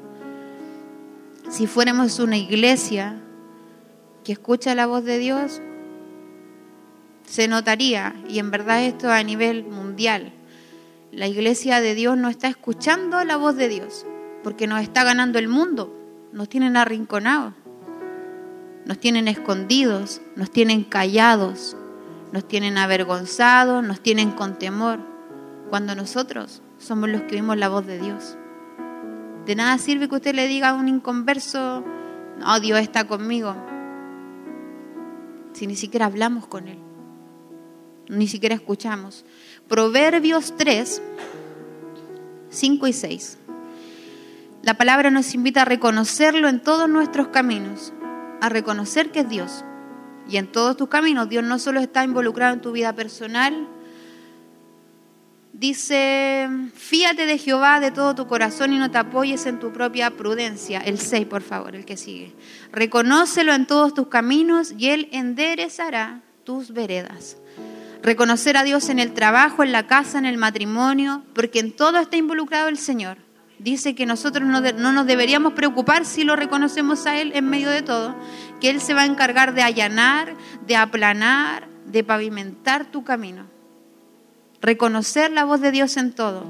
Si 1.50 1.68
fuéramos 1.68 2.20
una 2.20 2.38
iglesia 2.38 3.16
que 4.26 4.34
escucha 4.34 4.76
la 4.76 4.88
voz 4.88 5.06
de 5.06 5.20
Dios, 5.20 5.62
se 7.26 7.48
notaría, 7.48 8.14
y 8.28 8.40
en 8.40 8.52
verdad 8.52 8.84
esto 8.84 9.10
a 9.10 9.24
nivel 9.24 9.64
mundial, 9.64 10.34
la 11.12 11.28
iglesia 11.28 11.80
de 11.80 11.96
Dios 11.96 12.18
no 12.18 12.28
está 12.28 12.50
escuchando 12.50 13.24
la 13.24 13.38
voz 13.38 13.56
de 13.56 13.70
Dios, 13.70 14.06
porque 14.44 14.68
nos 14.68 14.82
está 14.82 15.06
ganando 15.06 15.40
el 15.40 15.48
mundo, 15.48 15.96
nos 16.34 16.50
tienen 16.50 16.76
arrinconados, 16.76 17.54
nos 18.86 19.00
tienen 19.00 19.30
escondidos, 19.30 20.22
nos 20.36 20.52
tienen 20.52 20.84
callados, 20.84 21.78
nos 22.34 22.46
tienen 22.48 22.78
avergonzados, 22.78 23.82
nos 23.82 24.02
tienen 24.02 24.32
con 24.32 24.60
temor, 24.60 25.00
cuando 25.70 25.96
nosotros 25.96 26.62
somos 26.86 27.10
los 27.10 27.24
que 27.24 27.36
oímos 27.36 27.58
la 27.58 27.70
voz 27.70 27.86
de 27.86 28.00
Dios. 28.00 28.38
De 29.46 29.56
nada 29.56 29.78
sirve 29.78 30.10
que 30.10 30.16
usted 30.16 30.36
le 30.36 30.48
diga 30.48 30.70
a 30.70 30.74
un 30.74 30.88
inconverso, 30.88 31.84
no, 32.40 32.60
Dios 32.60 32.80
está 32.80 33.06
conmigo 33.06 33.56
si 35.56 35.68
ni 35.68 35.76
siquiera 35.76 36.06
hablamos 36.06 36.48
con 36.48 36.68
Él? 36.68 36.78
Ni 38.10 38.28
siquiera 38.28 38.56
escuchamos. 38.56 39.26
Proverbios 39.68 40.56
3, 40.58 41.02
5 42.50 42.88
y 42.88 42.94
6. 42.94 43.38
La 44.62 44.76
palabra 44.76 45.12
nos 45.12 45.34
invita 45.34 45.62
a 45.62 45.66
reconocerlo 45.66 46.50
en 46.50 46.62
todos 46.62 46.90
nuestros 46.90 47.30
caminos, 47.30 47.94
a 48.42 48.50
reconocer 48.50 49.12
que 49.12 49.22
es 49.22 49.30
Dios. 49.30 49.64
Y 50.28 50.38
en 50.38 50.52
todos 50.52 50.76
tus 50.76 50.90
caminos, 50.90 51.30
Dios 51.30 51.44
no 51.44 51.58
solo 51.58 51.80
está 51.80 52.04
involucrado 52.04 52.54
en 52.54 52.62
tu 52.62 52.72
vida 52.72 52.94
personal, 52.94 53.68
Dice, 55.58 56.50
fíate 56.74 57.26
de 57.26 57.38
Jehová 57.38 57.80
de 57.80 57.90
todo 57.90 58.14
tu 58.14 58.28
corazón 58.28 58.74
y 58.74 58.78
no 58.78 58.92
te 58.92 58.98
apoyes 58.98 59.46
en 59.46 59.58
tu 59.58 59.72
propia 59.72 60.12
prudencia. 60.12 60.82
El 60.82 61.00
6, 61.00 61.28
por 61.28 61.44
favor, 61.44 61.78
el 61.78 61.86
que 61.86 61.96
sigue. 61.96 62.34
Reconócelo 62.74 63.54
en 63.54 63.66
todos 63.66 63.94
tus 63.94 64.10
caminos 64.10 64.74
y 64.78 64.90
Él 64.90 65.08
enderezará 65.14 66.24
tus 66.44 66.74
veredas. 66.74 67.38
Reconocer 68.04 68.58
a 68.58 68.64
Dios 68.64 68.90
en 68.90 69.00
el 69.00 69.14
trabajo, 69.14 69.64
en 69.64 69.72
la 69.72 69.88
casa, 69.88 70.18
en 70.18 70.26
el 70.26 70.38
matrimonio, 70.38 71.24
porque 71.34 71.60
en 71.60 71.72
todo 71.72 72.00
está 72.00 72.18
involucrado 72.18 72.68
el 72.68 72.78
Señor. 72.78 73.18
Dice 73.58 73.96
que 73.96 74.06
nosotros 74.06 74.46
no, 74.46 74.60
no 74.60 74.92
nos 74.92 75.06
deberíamos 75.06 75.54
preocupar 75.54 76.04
si 76.04 76.26
lo 76.26 76.36
reconocemos 76.36 77.06
a 77.06 77.18
Él 77.18 77.32
en 77.34 77.50
medio 77.50 77.70
de 77.70 77.82
todo, 77.82 78.14
que 78.60 78.70
Él 78.70 78.82
se 78.82 78.94
va 78.94 79.04
a 79.04 79.06
encargar 79.06 79.54
de 79.54 79.62
allanar, 79.62 80.36
de 80.68 80.76
aplanar, 80.76 81.70
de 81.86 82.04
pavimentar 82.04 82.92
tu 82.92 83.06
camino 83.06 83.55
reconocer 84.66 85.32
la 85.32 85.46
voz 85.46 85.62
de 85.62 85.72
Dios 85.72 85.96
en 85.98 86.14
todo. 86.14 86.44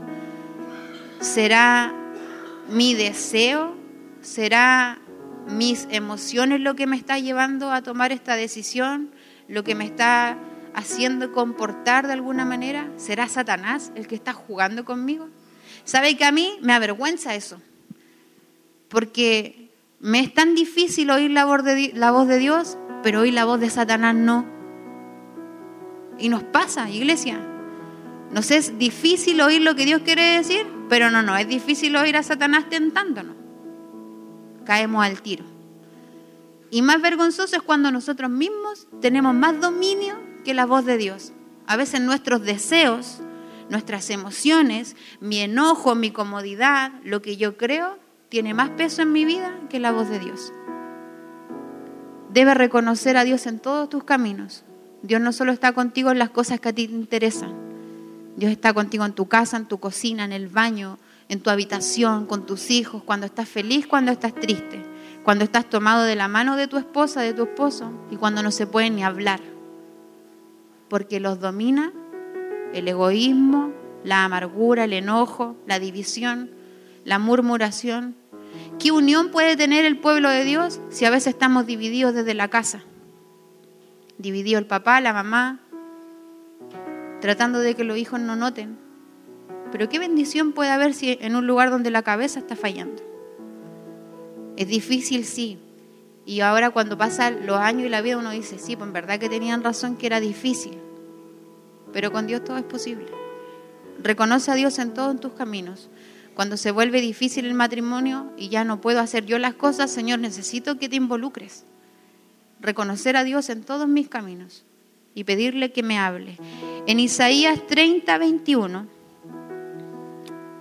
¿Será 1.19 1.93
mi 2.69 2.93
deseo? 2.93 3.75
¿Será 4.21 4.99
mis 5.47 5.87
emociones 5.91 6.61
lo 6.61 6.75
que 6.75 6.87
me 6.87 6.95
está 6.95 7.19
llevando 7.19 7.71
a 7.71 7.81
tomar 7.81 8.11
esta 8.11 8.35
decisión? 8.35 9.11
¿Lo 9.47 9.63
que 9.63 9.75
me 9.75 9.85
está 9.85 10.37
haciendo 10.73 11.31
comportar 11.31 12.07
de 12.07 12.13
alguna 12.13 12.45
manera? 12.45 12.89
¿Será 12.97 13.27
Satanás 13.27 13.91
el 13.95 14.07
que 14.07 14.15
está 14.15 14.33
jugando 14.33 14.85
conmigo? 14.85 15.27
¿Sabe 15.83 16.17
que 16.17 16.25
a 16.25 16.31
mí 16.31 16.57
me 16.61 16.73
avergüenza 16.73 17.35
eso? 17.35 17.61
Porque 18.89 19.69
me 19.99 20.19
es 20.19 20.33
tan 20.33 20.55
difícil 20.55 21.09
oír 21.11 21.31
la 21.31 21.45
voz 21.45 21.63
de, 21.63 21.91
la 21.93 22.11
voz 22.11 22.27
de 22.27 22.39
Dios, 22.39 22.77
pero 23.03 23.21
oír 23.21 23.33
la 23.33 23.45
voz 23.45 23.59
de 23.59 23.69
Satanás 23.69 24.15
no. 24.15 24.45
Y 26.17 26.29
nos 26.29 26.43
pasa, 26.43 26.89
iglesia. 26.89 27.54
Nos 28.35 28.51
es 28.51 28.77
difícil 28.77 29.39
oír 29.39 29.61
lo 29.61 29.75
que 29.75 29.85
Dios 29.85 30.01
quiere 30.01 30.21
decir, 30.35 30.67
pero 30.89 31.09
no, 31.09 31.21
no, 31.21 31.37
es 31.37 31.47
difícil 31.47 31.95
oír 31.95 32.17
a 32.17 32.21
Satanás 32.21 32.65
tentándonos. 32.69 33.33
Caemos 34.65 35.05
al 35.05 35.21
tiro. 35.21 35.45
Y 36.69 36.81
más 36.81 37.01
vergonzoso 37.01 37.55
es 37.55 37.61
cuando 37.61 37.91
nosotros 37.91 38.29
mismos 38.29 38.87
tenemos 38.99 39.33
más 39.33 39.61
dominio 39.61 40.17
que 40.43 40.53
la 40.53 40.65
voz 40.65 40.83
de 40.83 40.97
Dios. 40.97 41.31
A 41.65 41.77
veces 41.77 42.01
nuestros 42.01 42.41
deseos, 42.41 43.21
nuestras 43.69 44.09
emociones, 44.09 44.97
mi 45.21 45.39
enojo, 45.39 45.95
mi 45.95 46.11
comodidad, 46.11 46.91
lo 47.05 47.21
que 47.21 47.37
yo 47.37 47.55
creo, 47.55 47.97
tiene 48.27 48.53
más 48.53 48.69
peso 48.71 49.01
en 49.01 49.13
mi 49.13 49.23
vida 49.23 49.57
que 49.69 49.79
la 49.79 49.93
voz 49.93 50.09
de 50.09 50.19
Dios. 50.19 50.51
Debes 52.33 52.57
reconocer 52.57 53.15
a 53.15 53.23
Dios 53.23 53.47
en 53.47 53.59
todos 53.59 53.87
tus 53.87 54.03
caminos. 54.03 54.65
Dios 55.03 55.21
no 55.21 55.31
solo 55.31 55.53
está 55.53 55.71
contigo 55.71 56.11
en 56.11 56.19
las 56.19 56.31
cosas 56.31 56.59
que 56.59 56.67
a 56.67 56.73
ti 56.73 56.89
te 56.89 56.93
interesan, 56.93 57.64
Dios 58.35 58.51
está 58.51 58.73
contigo 58.73 59.05
en 59.05 59.13
tu 59.13 59.27
casa, 59.27 59.57
en 59.57 59.65
tu 59.65 59.79
cocina, 59.79 60.25
en 60.25 60.31
el 60.31 60.47
baño, 60.47 60.97
en 61.29 61.39
tu 61.39 61.49
habitación, 61.49 62.25
con 62.25 62.45
tus 62.45 62.69
hijos, 62.69 63.03
cuando 63.03 63.25
estás 63.25 63.47
feliz, 63.47 63.87
cuando 63.87 64.11
estás 64.11 64.35
triste, 64.35 64.83
cuando 65.23 65.43
estás 65.43 65.69
tomado 65.69 66.03
de 66.03 66.15
la 66.15 66.27
mano 66.27 66.55
de 66.55 66.67
tu 66.67 66.77
esposa, 66.77 67.21
de 67.21 67.33
tu 67.33 67.43
esposo, 67.43 67.91
y 68.11 68.17
cuando 68.17 68.43
no 68.43 68.51
se 68.51 68.67
puede 68.67 68.89
ni 68.89 69.03
hablar. 69.03 69.39
Porque 70.89 71.19
los 71.19 71.39
domina 71.39 71.91
el 72.73 72.87
egoísmo, 72.87 73.71
la 74.03 74.25
amargura, 74.25 74.83
el 74.83 74.93
enojo, 74.93 75.55
la 75.65 75.79
división, 75.79 76.51
la 77.05 77.19
murmuración. 77.19 78.15
¿Qué 78.79 78.91
unión 78.91 79.31
puede 79.31 79.55
tener 79.55 79.85
el 79.85 79.97
pueblo 79.97 80.29
de 80.29 80.43
Dios 80.43 80.79
si 80.89 81.05
a 81.05 81.09
veces 81.09 81.33
estamos 81.33 81.65
divididos 81.65 82.13
desde 82.13 82.33
la 82.33 82.49
casa? 82.49 82.83
Dividido 84.17 84.59
el 84.59 84.65
papá, 84.65 85.01
la 85.01 85.13
mamá, 85.13 85.61
tratando 87.21 87.59
de 87.59 87.75
que 87.75 87.83
los 87.83 87.97
hijos 87.97 88.19
no 88.19 88.35
noten. 88.35 88.77
Pero 89.71 89.89
qué 89.89 89.99
bendición 89.99 90.53
puede 90.53 90.69
haber 90.69 90.93
si 90.93 91.17
en 91.21 91.35
un 91.35 91.47
lugar 91.47 91.69
donde 91.69 91.91
la 91.91 92.03
cabeza 92.03 92.39
está 92.39 92.55
fallando. 92.55 93.01
Es 94.57 94.67
difícil, 94.67 95.25
sí. 95.25 95.59
Y 96.25 96.41
ahora 96.41 96.71
cuando 96.71 96.97
pasan 96.97 97.45
los 97.45 97.57
años 97.57 97.85
y 97.85 97.89
la 97.89 98.01
vida 98.01 98.17
uno 98.17 98.31
dice, 98.31 98.57
sí, 98.57 98.75
pues 98.75 98.87
en 98.87 98.93
verdad 98.93 99.19
que 99.19 99.29
tenían 99.29 99.63
razón 99.63 99.97
que 99.97 100.07
era 100.07 100.19
difícil. 100.19 100.77
Pero 101.93 102.11
con 102.11 102.27
Dios 102.27 102.43
todo 102.43 102.57
es 102.57 102.63
posible. 102.63 103.07
Reconoce 104.01 104.51
a 104.51 104.55
Dios 104.55 104.79
en 104.79 104.93
todos 104.93 105.19
tus 105.19 105.33
caminos. 105.33 105.89
Cuando 106.35 106.57
se 106.57 106.71
vuelve 106.71 106.99
difícil 106.99 107.45
el 107.45 107.53
matrimonio 107.53 108.31
y 108.37 108.49
ya 108.49 108.63
no 108.63 108.81
puedo 108.81 108.99
hacer 108.99 109.25
yo 109.25 109.39
las 109.39 109.53
cosas, 109.53 109.91
Señor, 109.91 110.19
necesito 110.19 110.77
que 110.77 110.89
te 110.89 110.97
involucres. 110.97 111.63
Reconocer 112.59 113.17
a 113.17 113.23
Dios 113.23 113.49
en 113.49 113.63
todos 113.63 113.87
mis 113.87 114.09
caminos 114.09 114.65
y 115.15 115.23
pedirle 115.23 115.71
que 115.71 115.81
me 115.81 115.97
hable. 115.97 116.37
En 116.85 116.99
Isaías 116.99 117.65
30, 117.65 118.17
21, 118.17 118.85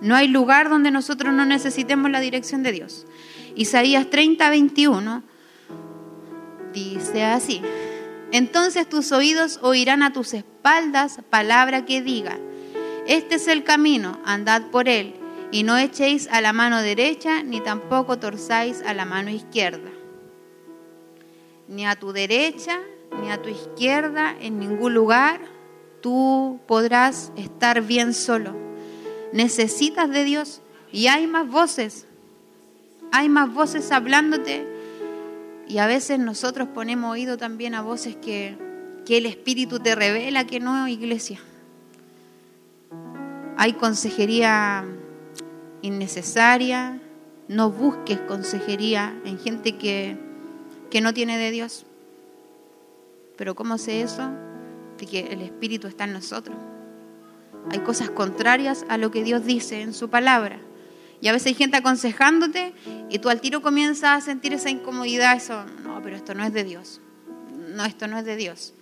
no 0.01 0.15
hay 0.15 0.27
lugar 0.27 0.69
donde 0.69 0.89
nosotros 0.89 1.33
no 1.33 1.45
necesitemos 1.45 2.09
la 2.09 2.21
dirección 2.21 2.63
de 2.63 2.71
Dios. 2.71 3.05
Isaías 3.55 4.09
30, 4.09 4.49
21 4.49 5.23
dice 6.73 7.23
así, 7.23 7.61
entonces 8.31 8.89
tus 8.89 9.11
oídos 9.11 9.59
oirán 9.61 10.03
a 10.03 10.13
tus 10.13 10.33
espaldas 10.33 11.19
palabra 11.29 11.85
que 11.85 12.01
diga, 12.01 12.37
este 13.07 13.35
es 13.35 13.47
el 13.47 13.63
camino, 13.63 14.19
andad 14.25 14.63
por 14.71 14.89
él, 14.89 15.13
y 15.51 15.63
no 15.63 15.77
echéis 15.77 16.27
a 16.31 16.41
la 16.41 16.53
mano 16.53 16.81
derecha, 16.81 17.43
ni 17.43 17.61
tampoco 17.61 18.19
torzáis 18.19 18.81
a 18.85 18.93
la 18.93 19.05
mano 19.05 19.29
izquierda, 19.29 19.89
ni 21.67 21.85
a 21.85 21.95
tu 21.95 22.11
derecha, 22.11 22.79
ni 23.21 23.31
a 23.31 23.41
tu 23.41 23.49
izquierda, 23.49 24.35
en 24.39 24.59
ningún 24.59 24.93
lugar, 24.93 25.39
tú 26.01 26.59
podrás 26.67 27.31
estar 27.35 27.81
bien 27.81 28.13
solo. 28.13 28.55
Necesitas 29.33 30.09
de 30.09 30.23
Dios 30.23 30.61
y 30.91 31.07
hay 31.07 31.27
más 31.27 31.49
voces, 31.49 32.05
hay 33.11 33.29
más 33.29 33.53
voces 33.53 33.91
hablándote 33.91 34.65
y 35.67 35.79
a 35.79 35.87
veces 35.87 36.19
nosotros 36.19 36.67
ponemos 36.73 37.11
oído 37.11 37.37
también 37.37 37.73
a 37.73 37.81
voces 37.81 38.15
que, 38.15 38.57
que 39.05 39.17
el 39.17 39.25
Espíritu 39.25 39.79
te 39.79 39.95
revela 39.95 40.45
que 40.45 40.59
no, 40.59 40.87
iglesia. 40.87 41.39
Hay 43.57 43.73
consejería 43.73 44.85
innecesaria, 45.81 46.99
no 47.47 47.71
busques 47.71 48.19
consejería 48.21 49.15
en 49.25 49.39
gente 49.39 49.77
que, 49.77 50.17
que 50.89 51.01
no 51.01 51.13
tiene 51.13 51.37
de 51.37 51.51
Dios. 51.51 51.85
Pero 53.37 53.55
¿cómo 53.55 53.77
sé 53.77 54.01
eso? 54.01 54.29
De 54.97 55.05
que 55.05 55.27
el 55.27 55.41
Espíritu 55.41 55.87
está 55.87 56.05
en 56.05 56.13
nosotros. 56.13 56.57
Hay 57.71 57.79
cosas 57.79 58.09
contrarias 58.09 58.85
a 58.89 58.97
lo 58.97 59.11
que 59.11 59.23
Dios 59.23 59.45
dice 59.45 59.81
en 59.81 59.93
su 59.93 60.09
palabra. 60.09 60.59
Y 61.21 61.27
a 61.27 61.31
veces 61.31 61.47
hay 61.47 61.53
gente 61.55 61.77
aconsejándote 61.77 62.73
y 63.09 63.19
tú 63.19 63.29
al 63.29 63.41
tiro 63.41 63.61
comienzas 63.61 64.17
a 64.17 64.21
sentir 64.21 64.53
esa 64.53 64.69
incomodidad, 64.69 65.35
eso, 65.35 65.65
no, 65.83 66.01
pero 66.03 66.15
esto 66.15 66.35
no 66.35 66.43
es 66.43 66.53
de 66.53 66.63
Dios. 66.63 67.01
no, 67.75 67.83
esto 67.85 68.07
no 68.07 68.17
es 68.17 68.25
de 68.25 68.35
Dios. 68.35 68.73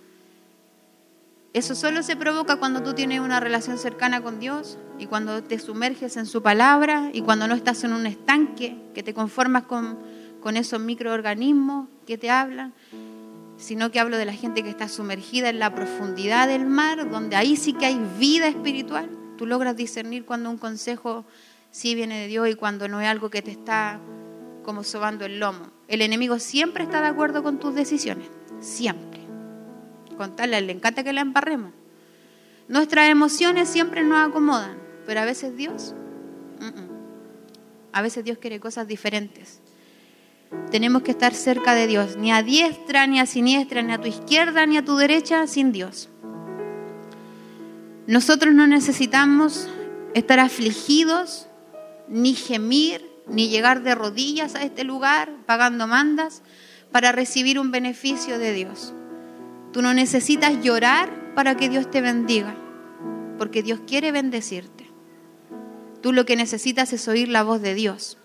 Eso 1.54 1.76
solo 1.76 2.02
se 2.02 2.16
provoca 2.16 2.56
cuando 2.56 2.82
tú 2.82 2.94
tienes 2.94 3.20
una 3.20 3.38
relación 3.38 3.78
cercana 3.78 4.20
con 4.20 4.40
Dios 4.40 4.76
y 4.98 5.06
cuando 5.06 5.42
te 5.42 5.60
sumerges 5.60 6.16
en 6.16 6.26
su 6.26 6.42
palabra 6.42 7.10
y 7.12 7.22
cuando 7.22 7.46
no 7.46 7.54
estás 7.54 7.84
en 7.84 7.92
un 7.92 8.06
estanque, 8.06 8.76
que 8.92 9.04
te 9.04 9.14
conformas 9.14 9.62
con, 9.62 9.96
con 10.40 10.56
esos 10.56 10.80
microorganismos 10.80 11.88
que 12.06 12.18
te 12.18 12.28
hablan, 12.28 12.74
sino 13.64 13.90
que 13.90 13.98
hablo 13.98 14.18
de 14.18 14.26
la 14.26 14.34
gente 14.34 14.62
que 14.62 14.68
está 14.68 14.90
sumergida 14.90 15.48
en 15.48 15.58
la 15.58 15.74
profundidad 15.74 16.46
del 16.48 16.66
mar, 16.66 17.08
donde 17.08 17.34
ahí 17.34 17.56
sí 17.56 17.72
que 17.72 17.86
hay 17.86 17.98
vida 18.18 18.46
espiritual. 18.46 19.08
Tú 19.38 19.46
logras 19.46 19.74
discernir 19.74 20.26
cuando 20.26 20.50
un 20.50 20.58
consejo 20.58 21.24
sí 21.70 21.94
viene 21.94 22.20
de 22.20 22.26
Dios 22.26 22.46
y 22.50 22.56
cuando 22.56 22.88
no 22.88 23.00
es 23.00 23.08
algo 23.08 23.30
que 23.30 23.40
te 23.40 23.52
está 23.52 24.00
como 24.64 24.84
sobando 24.84 25.24
el 25.24 25.40
lomo. 25.40 25.70
El 25.88 26.02
enemigo 26.02 26.38
siempre 26.38 26.84
está 26.84 27.00
de 27.00 27.06
acuerdo 27.06 27.42
con 27.42 27.58
tus 27.58 27.74
decisiones, 27.74 28.28
siempre 28.60 29.22
contarle, 30.18 30.60
le 30.60 30.72
encanta 30.72 31.02
que 31.02 31.14
la 31.14 31.22
embarremos. 31.22 31.72
Nuestras 32.68 33.08
emociones 33.08 33.70
siempre 33.70 34.02
nos 34.02 34.28
acomodan, 34.28 34.76
pero 35.06 35.20
a 35.20 35.24
veces 35.24 35.56
Dios, 35.56 35.94
a 37.92 38.02
veces 38.02 38.24
Dios 38.24 38.36
quiere 38.36 38.60
cosas 38.60 38.86
diferentes. 38.86 39.62
Tenemos 40.70 41.02
que 41.02 41.12
estar 41.12 41.34
cerca 41.34 41.74
de 41.74 41.86
Dios, 41.86 42.16
ni 42.16 42.32
a 42.32 42.42
diestra, 42.42 43.06
ni 43.06 43.20
a 43.20 43.26
siniestra, 43.26 43.82
ni 43.82 43.92
a 43.92 44.00
tu 44.00 44.08
izquierda, 44.08 44.66
ni 44.66 44.76
a 44.76 44.84
tu 44.84 44.96
derecha, 44.96 45.46
sin 45.46 45.72
Dios. 45.72 46.08
Nosotros 48.06 48.54
no 48.54 48.66
necesitamos 48.66 49.68
estar 50.14 50.40
afligidos, 50.40 51.48
ni 52.08 52.34
gemir, 52.34 53.08
ni 53.26 53.48
llegar 53.48 53.82
de 53.82 53.94
rodillas 53.94 54.54
a 54.54 54.62
este 54.62 54.84
lugar 54.84 55.30
pagando 55.46 55.86
mandas 55.86 56.42
para 56.92 57.12
recibir 57.12 57.58
un 57.58 57.70
beneficio 57.70 58.38
de 58.38 58.52
Dios. 58.52 58.92
Tú 59.72 59.82
no 59.82 59.94
necesitas 59.94 60.62
llorar 60.62 61.34
para 61.34 61.56
que 61.56 61.68
Dios 61.68 61.90
te 61.90 62.00
bendiga, 62.00 62.54
porque 63.38 63.62
Dios 63.62 63.80
quiere 63.86 64.12
bendecirte. 64.12 64.90
Tú 66.00 66.12
lo 66.12 66.26
que 66.26 66.36
necesitas 66.36 66.92
es 66.92 67.08
oír 67.08 67.28
la 67.28 67.42
voz 67.42 67.62
de 67.62 67.74
Dios. 67.74 68.18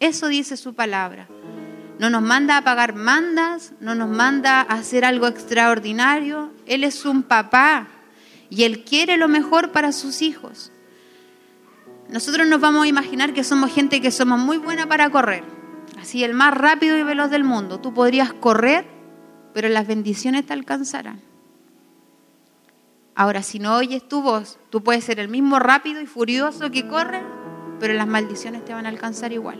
Eso 0.00 0.28
dice 0.28 0.56
su 0.56 0.74
palabra. 0.74 1.28
No 1.98 2.10
nos 2.10 2.22
manda 2.22 2.56
a 2.56 2.62
pagar 2.62 2.94
mandas, 2.94 3.72
no 3.80 3.94
nos 3.94 4.08
manda 4.08 4.60
a 4.60 4.74
hacer 4.74 5.04
algo 5.04 5.26
extraordinario. 5.26 6.52
Él 6.66 6.84
es 6.84 7.04
un 7.04 7.22
papá 7.22 7.88
y 8.50 8.64
Él 8.64 8.84
quiere 8.84 9.16
lo 9.16 9.28
mejor 9.28 9.72
para 9.72 9.92
sus 9.92 10.22
hijos. 10.22 10.70
Nosotros 12.08 12.46
nos 12.46 12.60
vamos 12.60 12.84
a 12.84 12.88
imaginar 12.88 13.34
que 13.34 13.44
somos 13.44 13.72
gente 13.72 14.00
que 14.00 14.10
somos 14.10 14.38
muy 14.38 14.58
buena 14.58 14.86
para 14.86 15.10
correr. 15.10 15.44
Así, 16.00 16.22
el 16.22 16.34
más 16.34 16.54
rápido 16.54 16.96
y 16.96 17.02
veloz 17.02 17.30
del 17.30 17.44
mundo. 17.44 17.80
Tú 17.80 17.92
podrías 17.92 18.32
correr 18.32 18.98
pero 19.58 19.68
las 19.68 19.86
bendiciones 19.86 20.46
te 20.46 20.52
alcanzarán. 20.52 21.20
Ahora, 23.14 23.42
si 23.42 23.58
no 23.58 23.76
oyes 23.76 24.06
tu 24.06 24.22
voz, 24.22 24.58
tú 24.70 24.84
puedes 24.84 25.02
ser 25.02 25.18
el 25.18 25.28
mismo 25.28 25.58
rápido 25.58 26.00
y 26.00 26.06
furioso 26.06 26.70
que 26.70 26.86
corre, 26.86 27.22
pero 27.80 27.92
las 27.94 28.06
maldiciones 28.06 28.64
te 28.64 28.72
van 28.72 28.86
a 28.86 28.90
alcanzar 28.90 29.32
igual. 29.32 29.58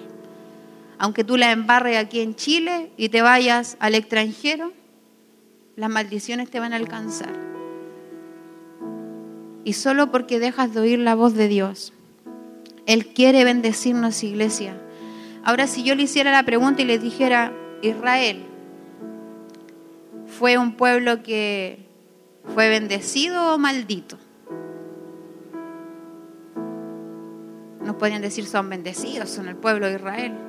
Aunque 0.99 1.23
tú 1.25 1.37
la 1.37 1.53
embarres 1.53 1.97
aquí 1.97 2.21
en 2.21 2.35
Chile 2.35 2.91
y 2.97 3.09
te 3.09 3.23
vayas 3.23 3.77
al 3.79 3.95
extranjero, 3.95 4.73
las 5.77 5.89
maldiciones 5.89 6.51
te 6.51 6.59
van 6.59 6.73
a 6.73 6.77
alcanzar. 6.77 7.33
Y 9.65 9.75
solo 9.75 10.11
porque 10.11 10.41
dejas 10.41 10.75
de 10.75 10.81
oír 10.81 10.99
la 10.99 11.15
voz 11.15 11.35
de 11.35 11.47
Dios. 11.47 11.93
Él 12.87 13.07
quiere 13.07 13.45
bendecirnos, 13.45 14.25
iglesia. 14.25 14.77
Ahora, 15.45 15.67
si 15.67 15.85
yo 15.85 15.95
le 15.95 16.03
hiciera 16.03 16.33
la 16.33 16.43
pregunta 16.43 16.83
y 16.83 16.85
le 16.85 16.99
dijera, 16.99 17.53
Israel, 17.83 18.43
fue 20.27 20.59
un 20.59 20.73
pueblo 20.73 21.23
que 21.23 21.87
fue 22.55 22.69
bendecido 22.69 23.55
o 23.55 23.59
maldito. 23.59 24.19
Nos 27.85 27.97
podrían 27.97 28.21
decir 28.21 28.47
son 28.47 28.69
bendecidos, 28.69 29.31
son 29.31 29.49
el 29.49 29.57
pueblo 29.57 29.87
de 29.87 29.95
Israel. 29.95 30.48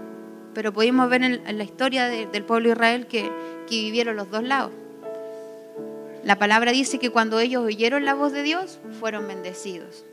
Pero 0.53 0.73
pudimos 0.73 1.09
ver 1.09 1.23
en, 1.23 1.57
la 1.57 1.63
historia 1.63 2.07
del 2.07 2.43
pueblo 2.43 2.69
de 2.69 2.73
Israel 2.73 3.07
que, 3.07 3.31
que 3.67 3.75
vivieron 3.75 4.15
los 4.15 4.29
dos 4.29 4.43
lados. 4.43 4.71
La 6.23 6.37
palabra 6.37 6.71
dice 6.71 6.99
que 6.99 7.09
cuando 7.09 7.39
ellos 7.39 7.63
oyeron 7.63 8.05
la 8.05 8.13
voz 8.13 8.33
de 8.33 8.43
Dios, 8.43 8.79
fueron 8.99 9.27
bendecidos. 9.27 10.05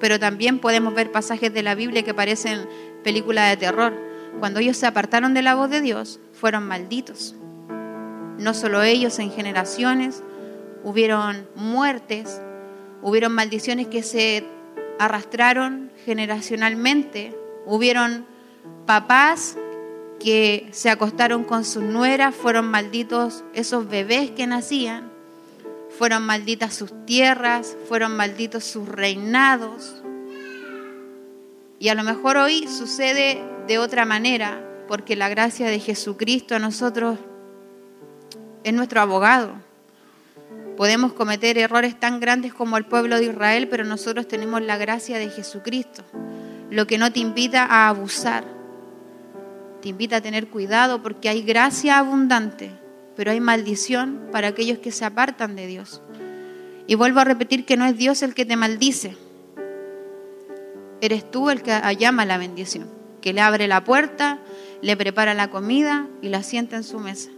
Pero 0.00 0.18
también 0.18 0.58
podemos 0.58 0.94
ver 0.94 1.12
pasajes 1.12 1.52
de 1.52 1.62
la 1.62 1.74
Biblia 1.74 2.02
que 2.02 2.14
parecen 2.14 2.66
películas 3.02 3.50
de 3.50 3.56
terror. 3.56 3.94
Cuando 4.40 4.60
ellos 4.60 4.76
se 4.76 4.86
apartaron 4.86 5.34
de 5.34 5.42
la 5.42 5.54
voz 5.54 5.70
de 5.70 5.80
Dios, 5.80 6.20
fueron 6.32 6.66
malditos 6.66 7.36
no 8.38 8.54
solo 8.54 8.82
ellos, 8.82 9.18
en 9.18 9.30
generaciones, 9.30 10.22
hubieron 10.82 11.48
muertes, 11.54 12.40
hubieron 13.02 13.32
maldiciones 13.32 13.86
que 13.86 14.02
se 14.02 14.44
arrastraron 14.98 15.90
generacionalmente, 16.04 17.36
hubieron 17.66 18.26
papás 18.86 19.56
que 20.24 20.66
se 20.72 20.88
acostaron 20.88 21.44
con 21.44 21.66
sus 21.66 21.82
nueras, 21.82 22.34
fueron 22.34 22.64
malditos 22.64 23.44
esos 23.52 23.86
bebés 23.86 24.30
que 24.30 24.46
nacían, 24.46 25.12
fueron 25.98 26.24
malditas 26.24 26.72
sus 26.74 26.90
tierras, 27.04 27.76
fueron 27.90 28.16
malditos 28.16 28.64
sus 28.64 28.88
reinados. 28.88 30.02
Y 31.78 31.90
a 31.90 31.94
lo 31.94 32.04
mejor 32.04 32.38
hoy 32.38 32.66
sucede 32.66 33.44
de 33.66 33.78
otra 33.78 34.06
manera, 34.06 34.66
porque 34.88 35.14
la 35.14 35.28
gracia 35.28 35.68
de 35.68 35.78
Jesucristo 35.78 36.54
a 36.54 36.58
nosotros 36.58 37.18
es 38.62 38.72
nuestro 38.72 39.02
abogado. 39.02 39.52
Podemos 40.78 41.12
cometer 41.12 41.58
errores 41.58 42.00
tan 42.00 42.18
grandes 42.18 42.54
como 42.54 42.78
el 42.78 42.86
pueblo 42.86 43.18
de 43.18 43.26
Israel, 43.26 43.68
pero 43.68 43.84
nosotros 43.84 44.26
tenemos 44.26 44.62
la 44.62 44.78
gracia 44.78 45.18
de 45.18 45.28
Jesucristo, 45.28 46.02
lo 46.70 46.86
que 46.86 46.96
no 46.96 47.12
te 47.12 47.20
invita 47.20 47.66
a 47.66 47.90
abusar. 47.90 48.53
Te 49.84 49.90
invita 49.90 50.16
a 50.16 50.20
tener 50.22 50.48
cuidado 50.48 51.02
porque 51.02 51.28
hay 51.28 51.42
gracia 51.42 51.98
abundante, 51.98 52.70
pero 53.16 53.32
hay 53.32 53.38
maldición 53.38 54.28
para 54.32 54.48
aquellos 54.48 54.78
que 54.78 54.90
se 54.90 55.04
apartan 55.04 55.56
de 55.56 55.66
Dios. 55.66 56.00
Y 56.86 56.94
vuelvo 56.94 57.20
a 57.20 57.24
repetir 57.24 57.66
que 57.66 57.76
no 57.76 57.84
es 57.84 57.94
Dios 57.94 58.22
el 58.22 58.32
que 58.32 58.46
te 58.46 58.56
maldice, 58.56 59.14
eres 61.02 61.30
tú 61.30 61.50
el 61.50 61.60
que 61.60 61.78
llama 61.98 62.24
la 62.24 62.38
bendición, 62.38 62.88
que 63.20 63.34
le 63.34 63.42
abre 63.42 63.68
la 63.68 63.84
puerta, 63.84 64.38
le 64.80 64.96
prepara 64.96 65.34
la 65.34 65.50
comida 65.50 66.08
y 66.22 66.30
la 66.30 66.42
sienta 66.42 66.76
en 66.76 66.84
su 66.84 66.98
mesa. 66.98 67.28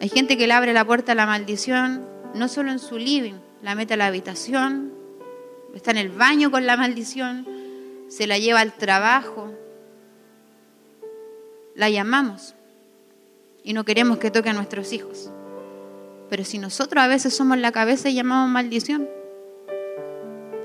Hay 0.00 0.08
gente 0.08 0.38
que 0.38 0.46
le 0.46 0.54
abre 0.54 0.72
la 0.72 0.86
puerta 0.86 1.12
a 1.12 1.16
la 1.16 1.26
maldición, 1.26 2.08
no 2.34 2.48
solo 2.48 2.72
en 2.72 2.78
su 2.78 2.96
living, 2.96 3.34
la 3.60 3.74
mete 3.74 3.92
a 3.92 3.98
la 3.98 4.06
habitación, 4.06 4.94
está 5.74 5.90
en 5.90 5.98
el 5.98 6.08
baño 6.08 6.50
con 6.50 6.64
la 6.64 6.78
maldición, 6.78 7.46
se 8.08 8.26
la 8.26 8.38
lleva 8.38 8.60
al 8.60 8.72
trabajo. 8.72 9.52
La 11.78 11.88
llamamos 11.88 12.56
y 13.62 13.72
no 13.72 13.84
queremos 13.84 14.18
que 14.18 14.32
toque 14.32 14.48
a 14.48 14.52
nuestros 14.52 14.92
hijos. 14.92 15.30
Pero 16.28 16.44
si 16.44 16.58
nosotros 16.58 17.04
a 17.04 17.06
veces 17.06 17.36
somos 17.36 17.56
la 17.56 17.70
cabeza 17.70 18.08
y 18.08 18.14
llamamos 18.14 18.50
maldición, 18.50 19.08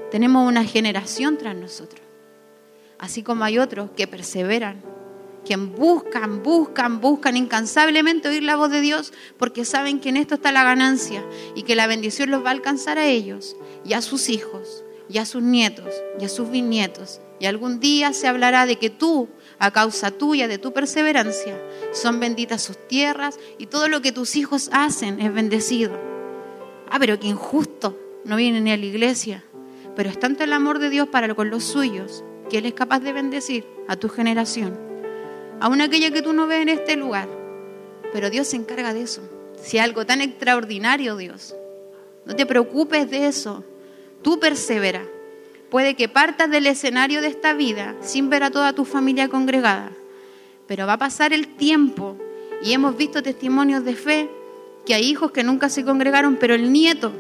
tenemos 0.10 0.48
una 0.48 0.64
generación 0.64 1.38
tras 1.38 1.56
nosotros. 1.56 2.02
Así 2.98 3.22
como 3.22 3.44
hay 3.44 3.60
otros 3.60 3.92
que 3.96 4.08
perseveran 4.08 4.82
quien 5.46 5.76
buscan, 5.76 6.42
buscan, 6.42 7.00
buscan 7.00 7.38
incansablemente 7.38 8.30
oír 8.30 8.42
la 8.42 8.56
voz 8.56 8.72
de 8.72 8.82
Dios 8.82 9.14
porque 9.38 9.66
saben 9.66 10.00
que 10.00 10.10
en 10.10 10.18
esto 10.18 10.36
está 10.36 10.52
la 10.52 10.64
ganancia 10.64 11.24
y 11.54 11.62
que 11.62 11.76
la 11.76 11.86
bendición 11.86 12.32
los 12.32 12.44
va 12.44 12.48
a 12.50 12.54
alcanzar 12.54 12.98
a 12.98 13.06
ellos 13.06 13.56
y 13.86 13.94
a 13.94 14.02
sus 14.02 14.30
hijos 14.30 14.84
y 15.10 15.20
a 15.20 15.26
sus 15.26 15.44
nietos 15.44 15.94
y 16.20 16.26
a 16.26 16.30
sus 16.30 16.50
bisnietos. 16.50 17.22
Y 17.40 17.46
algún 17.46 17.80
día 17.80 18.14
se 18.14 18.28
hablará 18.28 18.66
de 18.66 18.78
que 18.78 18.90
tú, 18.90 19.28
a 19.64 19.72
causa 19.72 20.12
tuya, 20.12 20.48
de 20.48 20.58
tu 20.58 20.74
perseverancia, 20.74 21.58
son 21.94 22.20
benditas 22.20 22.62
sus 22.62 22.78
tierras 22.88 23.40
y 23.58 23.68
todo 23.68 23.88
lo 23.88 24.02
que 24.02 24.12
tus 24.12 24.36
hijos 24.36 24.70
hacen 24.72 25.22
es 25.22 25.34
bendecido. 25.34 25.98
Ah, 26.90 26.98
pero 27.00 27.20
qué 27.20 27.28
injusto, 27.28 27.98
no 28.26 28.36
viene 28.36 28.62
ni 28.62 28.72
a 28.72 28.78
la 28.78 28.86
iglesia. 28.86 29.44
Pero 29.96 30.10
es 30.10 30.20
tanto 30.20 30.44
el 30.44 30.54
amor 30.54 30.80
de 30.80 30.90
Dios 30.90 31.08
para 31.08 31.34
con 31.34 31.50
los 31.50 31.64
suyos 31.64 32.24
que 32.50 32.58
Él 32.58 32.66
es 32.66 32.74
capaz 32.74 33.00
de 33.00 33.14
bendecir 33.14 33.66
a 33.88 33.96
tu 33.96 34.10
generación 34.10 34.94
aún 35.64 35.80
aquella 35.80 36.12
que 36.12 36.22
tú 36.22 36.34
no 36.34 36.46
ves 36.46 36.62
en 36.62 36.68
este 36.68 36.98
lugar. 36.98 37.30
Pero 38.12 38.30
Dios 38.30 38.48
se 38.48 38.58
encarga 38.58 38.94
de 38.94 39.04
eso. 39.04 39.22
Si 39.56 39.78
algo 39.78 40.06
tan 40.06 40.20
extraordinario, 40.20 41.16
Dios. 41.16 41.56
No 42.26 42.36
te 42.36 42.46
preocupes 42.46 43.10
de 43.10 43.28
eso. 43.28 43.64
Tú 44.22 44.42
persevera. 44.42 45.04
Puede 45.74 45.96
que 45.96 46.08
partas 46.08 46.52
del 46.52 46.68
escenario 46.68 47.20
de 47.20 47.30
esta 47.30 47.56
vida 47.56 47.96
sin 48.00 48.30
ver 48.30 48.44
a 48.44 48.52
toda 48.52 48.74
tu 48.74 48.86
familia 48.86 49.28
congregada. 49.28 49.92
Pero 50.68 50.86
va 50.86 50.94
a 50.94 50.98
pasar 51.00 51.34
el 51.34 51.48
tiempo 51.48 52.16
y 52.62 52.74
hemos 52.74 52.96
visto 52.96 53.24
testimonios 53.24 53.84
de 53.84 53.96
fe 53.96 54.30
que 54.86 54.94
hay 54.94 55.04
hijos 55.04 55.32
que 55.32 55.44
nunca 55.44 55.70
se 55.70 55.84
congregaron, 55.84 56.36
pero 56.36 56.54
el 56.54 56.72
nieto, 56.72 57.12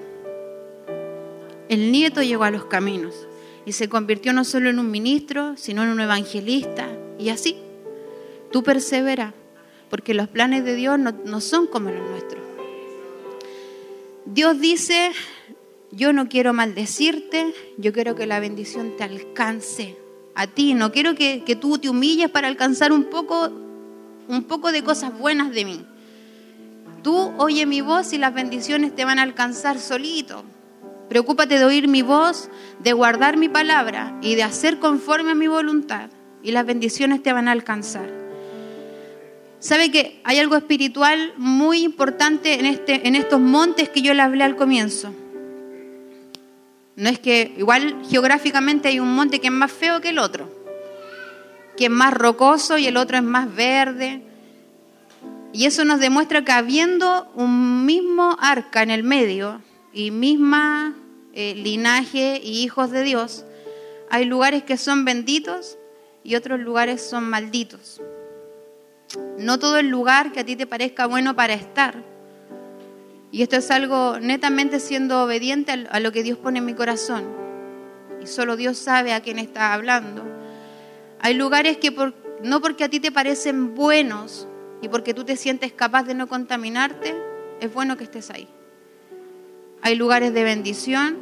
el 1.68 1.91
nieto 1.91 2.22
llegó 2.22 2.43
a 2.43 2.51
los 2.51 2.66
caminos 2.66 3.28
y 3.66 3.72
se 3.72 3.89
convirtió 3.89 4.34
no 4.34 4.43
solo 4.43 4.70
en 4.70 4.78
un 4.78 4.91
ministro, 4.91 5.58
sino 5.58 5.82
en 5.82 5.89
un 5.89 6.01
evangelista 6.01 6.88
y 7.18 7.30
así. 7.30 7.58
Tú 8.51 8.62
persevera, 8.62 9.34
porque 9.89 10.14
los 10.14 10.28
planes 10.28 10.64
de 10.64 10.76
Dios 10.76 10.99
no 10.99 11.41
son 11.41 11.66
como 11.66 11.89
los 11.89 12.08
nuestros. 12.08 12.43
Dios 14.26 14.60
dice, 14.60 15.12
yo 15.96 16.12
no 16.12 16.28
quiero 16.28 16.54
maldecirte, 16.54 17.54
yo 17.78 17.94
quiero 17.94 18.16
que 18.16 18.26
la 18.26 18.39
bendición 18.39 18.98
te 18.98 19.04
alcance 19.04 19.96
a 20.34 20.48
ti, 20.48 20.74
no 20.74 20.91
quiero 20.91 21.14
que, 21.14 21.58
tú 21.62 21.78
te 21.78 21.88
humilles 21.88 22.30
para 22.30 22.48
alcanzar 22.48 22.91
un 22.91 23.06
poco, 23.06 23.52
un 24.28 24.44
poco 24.46 24.72
de 24.72 24.84
cosas 24.84 25.18
buenas 25.18 25.52
de 25.52 25.66
mí. 25.66 25.86
Tú 27.04 27.34
oye 27.38 27.68
mi 27.68 27.82
voz 27.82 28.12
y 28.14 28.18
las 28.18 28.34
bendiciones 28.34 28.96
te 28.96 29.06
van 29.06 29.20
a 29.20 29.22
alcanzar 29.24 29.78
solito. 29.78 30.44
Preocúpate 31.10 31.60
de 31.60 31.66
oír 31.66 31.88
mi 31.88 32.02
voz, 32.02 32.50
de 32.80 32.94
guardar 32.94 33.38
mi 33.38 33.50
palabra 33.50 34.18
y 34.22 34.34
de 34.34 34.44
hacer 34.44 34.80
conforme 34.80 35.32
a 35.32 35.36
mi 35.36 35.48
voluntad. 35.48 36.10
Y 36.41 36.52
las 36.52 36.66
bendiciones 36.66 37.22
te 37.22 37.34
van 37.34 37.48
a 37.48 37.52
alcanzar. 37.52 38.10
¿Sabe 39.60 39.91
que 39.91 40.20
hay 40.24 40.39
algo 40.39 40.56
espiritual 40.56 41.34
muy 41.38 41.84
importante 41.84 42.60
en, 42.60 42.66
este, 42.66 43.08
en 43.08 43.16
estos 43.16 43.39
montes 43.39 43.89
que 43.89 44.02
yo 44.02 44.14
le 44.14 44.22
hablé 44.22 44.44
al 44.44 44.56
comienzo? 44.56 45.14
No 46.96 47.10
es 47.10 47.20
que 47.20 47.54
igual 47.58 48.04
geográficamente 48.10 48.89
hay 48.89 49.00
un 49.00 49.14
monte 49.14 49.39
que 49.39 49.48
es 49.48 49.54
más 49.54 49.72
feo 49.72 50.00
que 50.00 50.10
el 50.10 50.20
otro, 50.20 50.50
que 51.76 51.86
es 51.86 51.91
más 51.91 52.14
rocoso 52.14 52.78
y 52.78 52.86
el 52.86 52.98
otro 52.98 53.18
es 53.18 53.24
más 53.24 53.54
verde. 53.54 54.22
Y 55.52 55.66
eso 55.66 55.86
nos 55.86 56.00
demuestra 56.00 56.44
que 56.44 56.52
habiendo 56.52 57.32
un 57.36 57.86
mismo 57.86 58.38
arca 58.39 58.84
en 58.84 58.91
el 58.91 59.04
medio 59.04 59.62
y 59.91 60.12
misma 60.12 60.96
eh, 61.34 61.56
linaje 61.56 62.39
y 62.44 62.64
hijos 62.64 62.91
de 62.91 63.04
Dios, 63.04 63.46
hay 64.10 64.26
lugares 64.26 64.64
que 64.64 64.78
son 64.78 65.06
benditos 65.06 65.78
y 66.24 66.36
otros 66.36 66.60
lugares 66.60 67.02
son 67.02 67.24
malditos. 67.24 68.02
No 69.38 69.60
todo 69.60 69.78
el 69.78 69.88
lugar 69.88 70.32
que 70.32 70.41
a 70.41 70.46
ti 70.46 70.56
te 70.56 70.68
parezca 70.68 71.08
bueno 71.08 71.36
para 71.36 71.54
estar. 71.54 72.12
Y 73.34 73.42
esto 73.42 73.56
es 73.56 73.72
algo 73.72 74.20
netamente 74.20 74.80
siendo 74.80 75.24
obediente 75.24 75.72
a 75.72 76.00
lo 76.00 76.12
que 76.12 76.22
Dios 76.22 76.38
pone 76.38 76.60
en 76.60 76.66
mi 76.66 76.76
corazón. 76.76 77.26
Y 78.22 78.28
solo 78.28 78.56
Dios 78.56 78.78
sabe 78.78 79.12
a 79.12 79.22
quién 79.22 79.40
está 79.40 79.74
hablando. 79.74 80.24
Hay 81.20 81.34
lugares 81.34 81.78
que 81.78 81.92
no 82.44 82.62
porque 82.62 82.84
a 82.84 82.90
ti 82.90 83.00
te 83.00 83.12
parecen 83.12 83.74
buenos 83.74 84.48
y 84.84 84.88
porque 84.88 85.16
tú 85.16 85.24
te 85.24 85.36
sientes 85.36 85.74
capaz 85.74 86.04
de 86.04 86.14
no 86.14 86.28
contaminarte, 86.28 87.16
es 87.60 87.74
bueno 87.74 87.98
que 87.98 88.04
estés 88.04 88.30
ahí. 88.30 88.48
Hay 89.82 89.96
lugares 89.96 90.32
de 90.32 90.44
bendición 90.44 91.18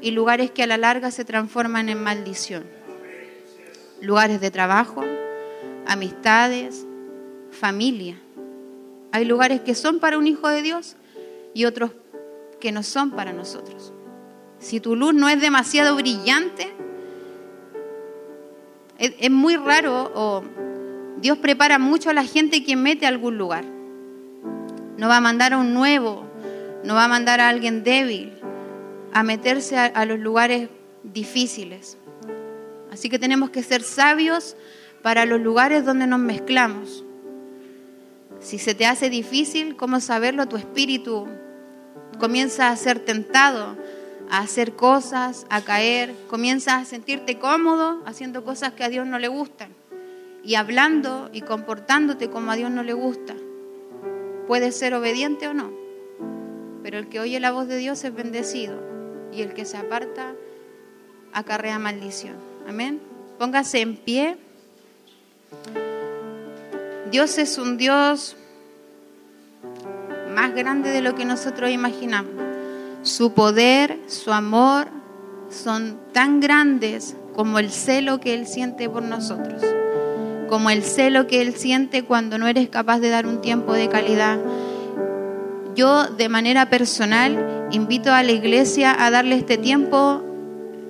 y 0.00 0.12
lugares 0.12 0.50
que 0.50 0.62
a 0.62 0.66
la 0.66 0.78
larga 0.78 1.10
se 1.10 1.26
transforman 1.26 1.90
en 1.90 2.02
maldición. 2.02 2.64
Lugares 4.00 4.40
de 4.40 4.50
trabajo, 4.50 5.04
amistades, 5.86 6.86
familia. 7.50 8.18
Hay 9.12 9.26
lugares 9.26 9.60
que 9.60 9.74
son 9.74 9.98
para 9.98 10.16
un 10.16 10.26
hijo 10.26 10.48
de 10.48 10.62
Dios 10.62 10.96
y 11.54 11.64
otros 11.64 11.92
que 12.60 12.72
no 12.72 12.82
son 12.82 13.12
para 13.12 13.32
nosotros. 13.32 13.92
Si 14.58 14.80
tu 14.80 14.96
luz 14.96 15.14
no 15.14 15.28
es 15.28 15.40
demasiado 15.40 15.96
brillante, 15.96 16.72
es, 18.98 19.30
muy 19.30 19.56
raro 19.56 20.42
Dios 21.18 21.38
prepara 21.38 21.78
mucho 21.78 22.10
a 22.10 22.14
la 22.14 22.24
gente 22.24 22.64
que 22.64 22.76
mete 22.76 23.06
a 23.06 23.08
algún 23.08 23.38
lugar. 23.38 23.64
No 24.96 25.08
va 25.08 25.16
a 25.16 25.20
mandar 25.20 25.52
a 25.52 25.58
un 25.58 25.74
nuevo 25.74 26.24
no 26.84 26.94
va 26.94 27.04
a 27.04 27.08
mandar 27.08 27.40
a 27.40 27.48
alguien 27.48 27.82
débil 27.82 28.34
a 29.12 29.22
meterse 29.22 29.78
a, 29.78 30.04
los 30.04 30.18
lugares 30.18 30.68
difíciles. 31.02 31.96
Así 32.92 33.08
que 33.08 33.18
tenemos 33.18 33.50
que 33.50 33.62
ser 33.62 33.82
sabios 33.82 34.56
para 35.02 35.24
los 35.24 35.40
lugares 35.40 35.84
donde 35.84 36.06
nos 36.06 36.20
mezclamos. 36.20 37.04
Si 38.40 38.58
se 38.58 38.74
te 38.74 38.86
hace 38.86 39.08
difícil, 39.08 39.76
¿cómo 39.76 40.00
saberlo? 40.00 40.46
Tu 40.46 40.56
espíritu 40.56 41.26
comienza 42.18 42.68
a 42.68 42.76
ser 42.76 42.98
tentado 42.98 43.76
a 44.30 44.38
hacer 44.38 44.72
cosas, 44.72 45.46
a 45.50 45.60
caer, 45.60 46.14
comienzas 46.28 46.82
a 46.82 46.84
sentirte 46.84 47.38
cómodo 47.38 48.02
haciendo 48.06 48.42
cosas 48.42 48.72
que 48.72 48.82
a 48.84 48.88
Dios 48.88 49.06
no 49.06 49.18
le 49.18 49.28
gustan 49.28 49.68
y 50.42 50.54
hablando 50.54 51.30
y 51.32 51.42
comportándote 51.42 52.30
como 52.30 52.50
a 52.50 52.56
Dios 52.56 52.70
no 52.70 52.82
le 52.82 52.94
gusta. 52.94 53.34
Puedes 54.46 54.76
ser 54.76 54.94
obediente 54.94 55.48
o 55.48 55.54
no 55.54 55.84
pero 56.84 56.98
el 56.98 57.08
que 57.08 57.18
oye 57.18 57.40
la 57.40 57.50
voz 57.50 57.66
de 57.66 57.78
Dios 57.78 58.04
es 58.04 58.14
bendecido 58.14 58.78
y 59.32 59.40
el 59.40 59.54
que 59.54 59.64
se 59.64 59.78
aparta 59.78 60.34
acarrea 61.32 61.78
maldición. 61.78 62.36
Amén. 62.68 63.00
Póngase 63.38 63.80
en 63.80 63.96
pie. 63.96 64.36
Dios 67.10 67.38
es 67.38 67.56
un 67.56 67.78
Dios 67.78 68.36
más 70.34 70.54
grande 70.54 70.90
de 70.90 71.00
lo 71.00 71.14
que 71.14 71.24
nosotros 71.24 71.70
imaginamos. 71.70 72.32
Su 73.02 73.32
poder, 73.32 73.98
su 74.06 74.32
amor 74.32 74.88
son 75.50 75.98
tan 76.12 76.40
grandes 76.40 77.16
como 77.34 77.58
el 77.58 77.70
celo 77.70 78.20
que 78.20 78.34
Él 78.34 78.46
siente 78.46 78.88
por 78.88 79.02
nosotros, 79.02 79.62
como 80.48 80.70
el 80.70 80.82
celo 80.82 81.26
que 81.26 81.42
Él 81.42 81.54
siente 81.54 82.02
cuando 82.02 82.38
no 82.38 82.48
eres 82.48 82.68
capaz 82.68 83.00
de 83.00 83.10
dar 83.10 83.26
un 83.26 83.40
tiempo 83.40 83.72
de 83.72 83.88
calidad 83.88 84.38
yo 85.74 86.06
de 86.06 86.28
manera 86.28 86.70
personal 86.70 87.68
invito 87.70 88.12
a 88.12 88.22
la 88.22 88.32
iglesia 88.32 88.96
a 89.04 89.10
darle 89.10 89.36
este 89.36 89.58
tiempo 89.58 90.22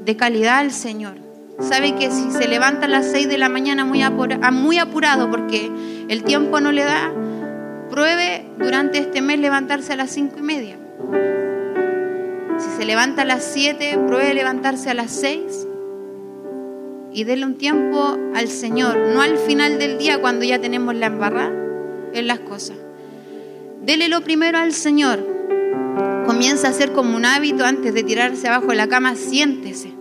de 0.05 0.17
calidad 0.17 0.59
al 0.59 0.73
Señor. 0.73 1.15
Sabe 1.61 1.95
que 1.95 2.11
si 2.11 2.31
se 2.33 2.49
levanta 2.49 2.87
a 2.87 2.89
las 2.89 3.07
6 3.11 3.29
de 3.29 3.39
la 3.39 3.49
mañana 3.49 3.85
muy, 3.85 4.03
apurado 4.79 5.31
porque 5.31 5.71
el 6.09 6.25
tiempo 6.25 6.61
no 6.61 6.73
le 6.73 6.85
da, 6.85 7.13
pruebe 7.91 8.47
durante 8.59 8.99
este 8.99 9.21
mes 9.21 9.39
levantarse 9.39 9.93
a 9.93 9.97
las 9.97 10.11
5 10.11 10.37
y 10.39 10.43
media. 10.43 10.79
Si 12.59 12.71
se 12.77 12.85
levanta 12.85 13.23
a 13.23 13.25
las 13.25 13.45
7, 13.45 13.99
pruebe 14.07 14.35
levantarse 14.35 14.91
a 14.91 14.95
las 14.95 15.11
6 15.13 15.67
y 17.13 17.25
déle 17.25 17.47
un 17.47 17.57
tiempo 17.57 18.19
al 18.35 18.49
Señor, 18.49 18.97
no 18.97 19.23
al 19.23 19.39
final 19.39 19.79
del 19.79 19.99
día 19.99 20.21
cuando 20.21 20.45
ya 20.45 20.61
tenemos 20.61 20.95
la 20.97 21.07
embarrada 21.07 21.53
en 22.13 22.27
las 22.27 22.41
cosas. 22.41 22.77
Dele 23.83 24.09
lo 24.09 24.23
primero 24.23 24.59
al 24.59 24.73
Señor. 24.73 25.25
Comienza 26.27 26.67
a 26.67 26.71
hacer 26.71 26.93
como 26.93 27.17
un 27.17 27.25
hábito 27.25 27.65
antes 27.65 27.95
de 27.95 28.03
tirarse 28.03 28.49
abajo 28.49 28.69
de 28.69 28.77
la 28.77 28.89
cama, 28.89 29.15
siéntese. 29.15 29.93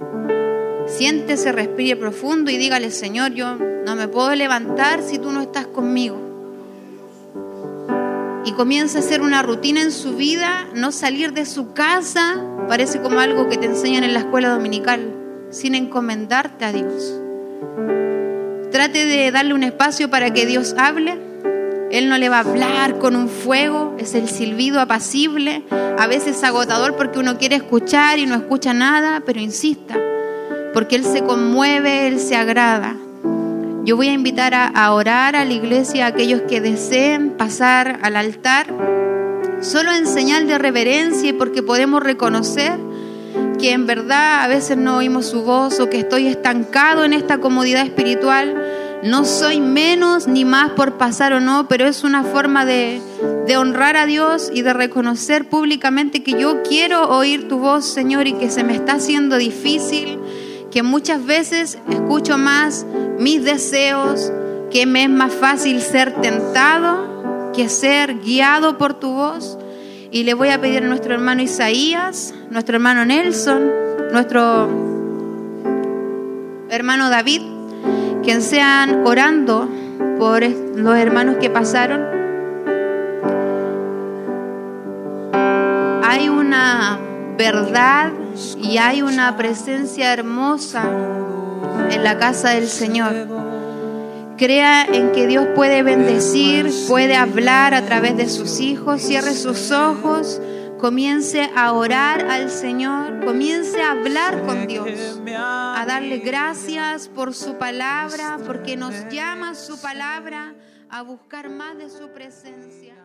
Siéntese, 0.88 1.52
respire 1.52 1.96
profundo 1.96 2.50
y 2.50 2.58
dígale, 2.58 2.90
Señor, 2.92 3.34
yo 3.34 3.56
no 3.56 3.96
me 3.96 4.08
puedo 4.08 4.34
levantar 4.34 5.02
si 5.04 5.20
tú 5.20 5.32
no 5.32 5.42
estás 5.42 5.68
conmigo. 5.68 6.33
Y 8.46 8.52
comienza 8.54 8.98
a 8.98 9.02
hacer 9.02 9.22
una 9.22 9.42
rutina 9.42 9.82
en 9.82 9.92
su 9.92 10.16
vida, 10.16 10.68
no 10.76 10.92
salir 10.92 11.34
de 11.34 11.46
su 11.46 11.74
casa, 11.74 12.44
parece 12.68 13.02
como 13.02 13.20
algo 13.20 13.48
que 13.48 13.58
te 13.58 13.68
enseñan 13.68 14.04
en 14.04 14.14
la 14.14 14.20
escuela 14.20 14.50
dominical, 14.50 15.14
sin 15.50 15.76
encomendarte 15.76 16.66
a 16.66 16.74
Dios. 16.74 17.20
Trate 18.72 19.06
de 19.06 19.32
darle 19.32 19.54
un 19.54 19.64
espacio 19.64 20.10
para 20.10 20.34
que 20.34 20.46
Dios 20.46 20.76
hable 20.78 21.20
él 21.94 22.10
no 22.10 22.18
le 22.18 22.28
va 22.28 22.38
a 22.38 22.40
hablar 22.40 22.98
con 22.98 23.16
un 23.16 23.30
fuego, 23.30 23.96
es 24.00 24.16
el 24.16 24.28
silbido 24.28 24.82
apacible, 24.82 25.64
a 25.70 26.08
veces 26.08 26.44
agotador 26.44 26.96
porque 26.96 27.20
uno 27.20 27.38
quiere 27.38 27.56
escuchar 27.58 28.18
y 28.18 28.26
no 28.26 28.34
escucha 28.34 28.74
nada, 28.74 29.22
pero 29.24 29.40
insista, 29.40 29.96
porque 30.74 30.96
Él 30.96 31.06
se 31.06 31.22
conmueve, 31.22 32.08
Él 32.08 32.20
se 32.20 32.36
agrada. 32.36 32.98
Yo 33.84 33.98
voy 33.98 34.08
a 34.08 34.14
invitar 34.14 34.54
a, 34.54 34.94
orar 34.94 35.36
a 35.36 35.44
la 35.44 35.52
iglesia 35.52 36.06
a 36.06 36.10
aquellos 36.10 36.44
que 36.44 36.62
deseen 36.62 37.32
pasar 37.32 38.00
al 38.02 38.16
altar, 38.16 38.68
solo 39.60 39.92
en 39.92 40.08
señal 40.08 40.48
de 40.48 40.58
reverencia 40.58 41.30
y 41.30 41.34
porque 41.34 41.62
podemos 41.62 42.02
reconocer 42.02 42.80
que 43.60 43.74
en 43.74 43.86
verdad 43.86 44.42
a 44.42 44.48
veces 44.48 44.78
no 44.78 44.96
oímos 44.96 45.26
su 45.26 45.44
voz 45.44 45.82
o 45.82 45.90
que 45.90 46.00
estoy 46.00 46.28
estancado 46.28 47.04
en 47.04 47.12
esta 47.12 47.40
comodidad 47.40 47.84
espiritual. 47.84 48.56
No 49.04 49.26
soy 49.26 49.60
menos 49.60 50.28
ni 50.28 50.46
más 50.46 50.72
por 50.72 50.94
pasar 50.94 51.34
o 51.34 51.42
no, 51.42 51.68
pero 51.68 51.86
es 51.86 52.06
una 52.06 52.24
forma 52.24 52.66
de, 52.66 53.02
honrar 53.58 53.98
a 53.98 54.06
Dios 54.06 54.50
y 54.54 54.62
de 54.62 54.72
reconocer 54.72 55.50
públicamente 55.50 56.24
que 56.24 56.40
yo 56.40 56.64
quiero 56.64 57.10
oír 57.10 57.50
tu 57.50 57.60
voz, 57.60 57.84
Señor, 57.84 58.28
y 58.28 58.34
que 58.34 58.50
se 58.50 58.64
me 58.64 58.76
está 58.76 58.94
haciendo 58.94 59.38
difícil, 59.38 60.20
que 60.74 60.82
muchas 60.82 61.24
veces 61.24 61.78
escucho 61.88 62.40
más 62.40 62.84
mis 63.20 63.44
deseos, 63.44 64.34
que 64.72 64.88
me 64.88 65.04
es 65.04 65.10
más 65.12 65.32
fácil 65.32 65.80
ser 65.82 66.20
tentado 66.20 67.52
que 67.54 67.70
ser 67.70 68.22
guiado 68.22 68.80
por 68.80 68.96
tu 68.96 69.14
voz. 69.14 69.60
Y 70.10 70.24
le 70.24 70.34
voy 70.34 70.50
a 70.50 70.60
pedir 70.60 70.84
a 70.84 70.88
nuestro 70.88 71.14
hermano 71.14 71.44
Isaías, 71.44 72.34
nuestro 72.50 72.78
hermano 72.78 73.06
Nelson, 73.06 73.72
nuestro 74.12 74.68
hermano 76.70 77.12
David, 77.12 77.44
quien 78.24 78.42
sean 78.42 79.06
orando 79.06 79.70
por 80.18 80.42
los 80.42 80.98
hermanos 80.98 81.36
que 81.40 81.52
pasaron. 81.52 82.02
Hay 86.04 86.30
una 86.30 86.98
verdad 87.38 88.12
y 88.62 88.78
hay 88.78 89.02
una 89.02 89.36
presencia 89.38 90.14
hermosa 90.14 90.84
en 91.90 92.04
la 92.04 92.18
casa 92.18 92.52
del 92.52 92.68
Señor. 92.68 93.28
crea 94.38 94.84
en 94.84 95.12
que 95.12 95.28
Dios 95.28 95.48
puede 95.56 95.84
bendecir, 95.84 96.70
puede 96.88 97.16
hablar 97.16 97.74
a 97.74 97.86
través 97.86 98.18
de 98.18 98.28
sus 98.28 98.60
hijos, 98.60 99.02
cierre 99.02 99.34
sus 99.36 99.72
ojos, 99.72 100.42
comience 100.80 101.50
a 101.56 101.72
orar 101.72 102.26
al 102.26 102.50
Señor, 102.50 103.24
comience 103.24 103.82
a 103.82 103.92
hablar 103.92 104.42
con 104.42 104.68
Dios, 104.68 105.22
a 105.36 105.86
darle 105.88 106.18
gracias 106.18 107.08
por 107.08 107.34
su 107.34 107.58
palabra, 107.58 108.40
porque 108.46 108.76
nos 108.76 109.08
llama 109.10 109.56
su 109.56 109.80
palabra 109.80 110.56
a 110.90 111.04
buscar 111.04 111.50
más 111.50 111.78
de 111.78 111.90
su 111.90 112.10
presencia. 112.10 113.03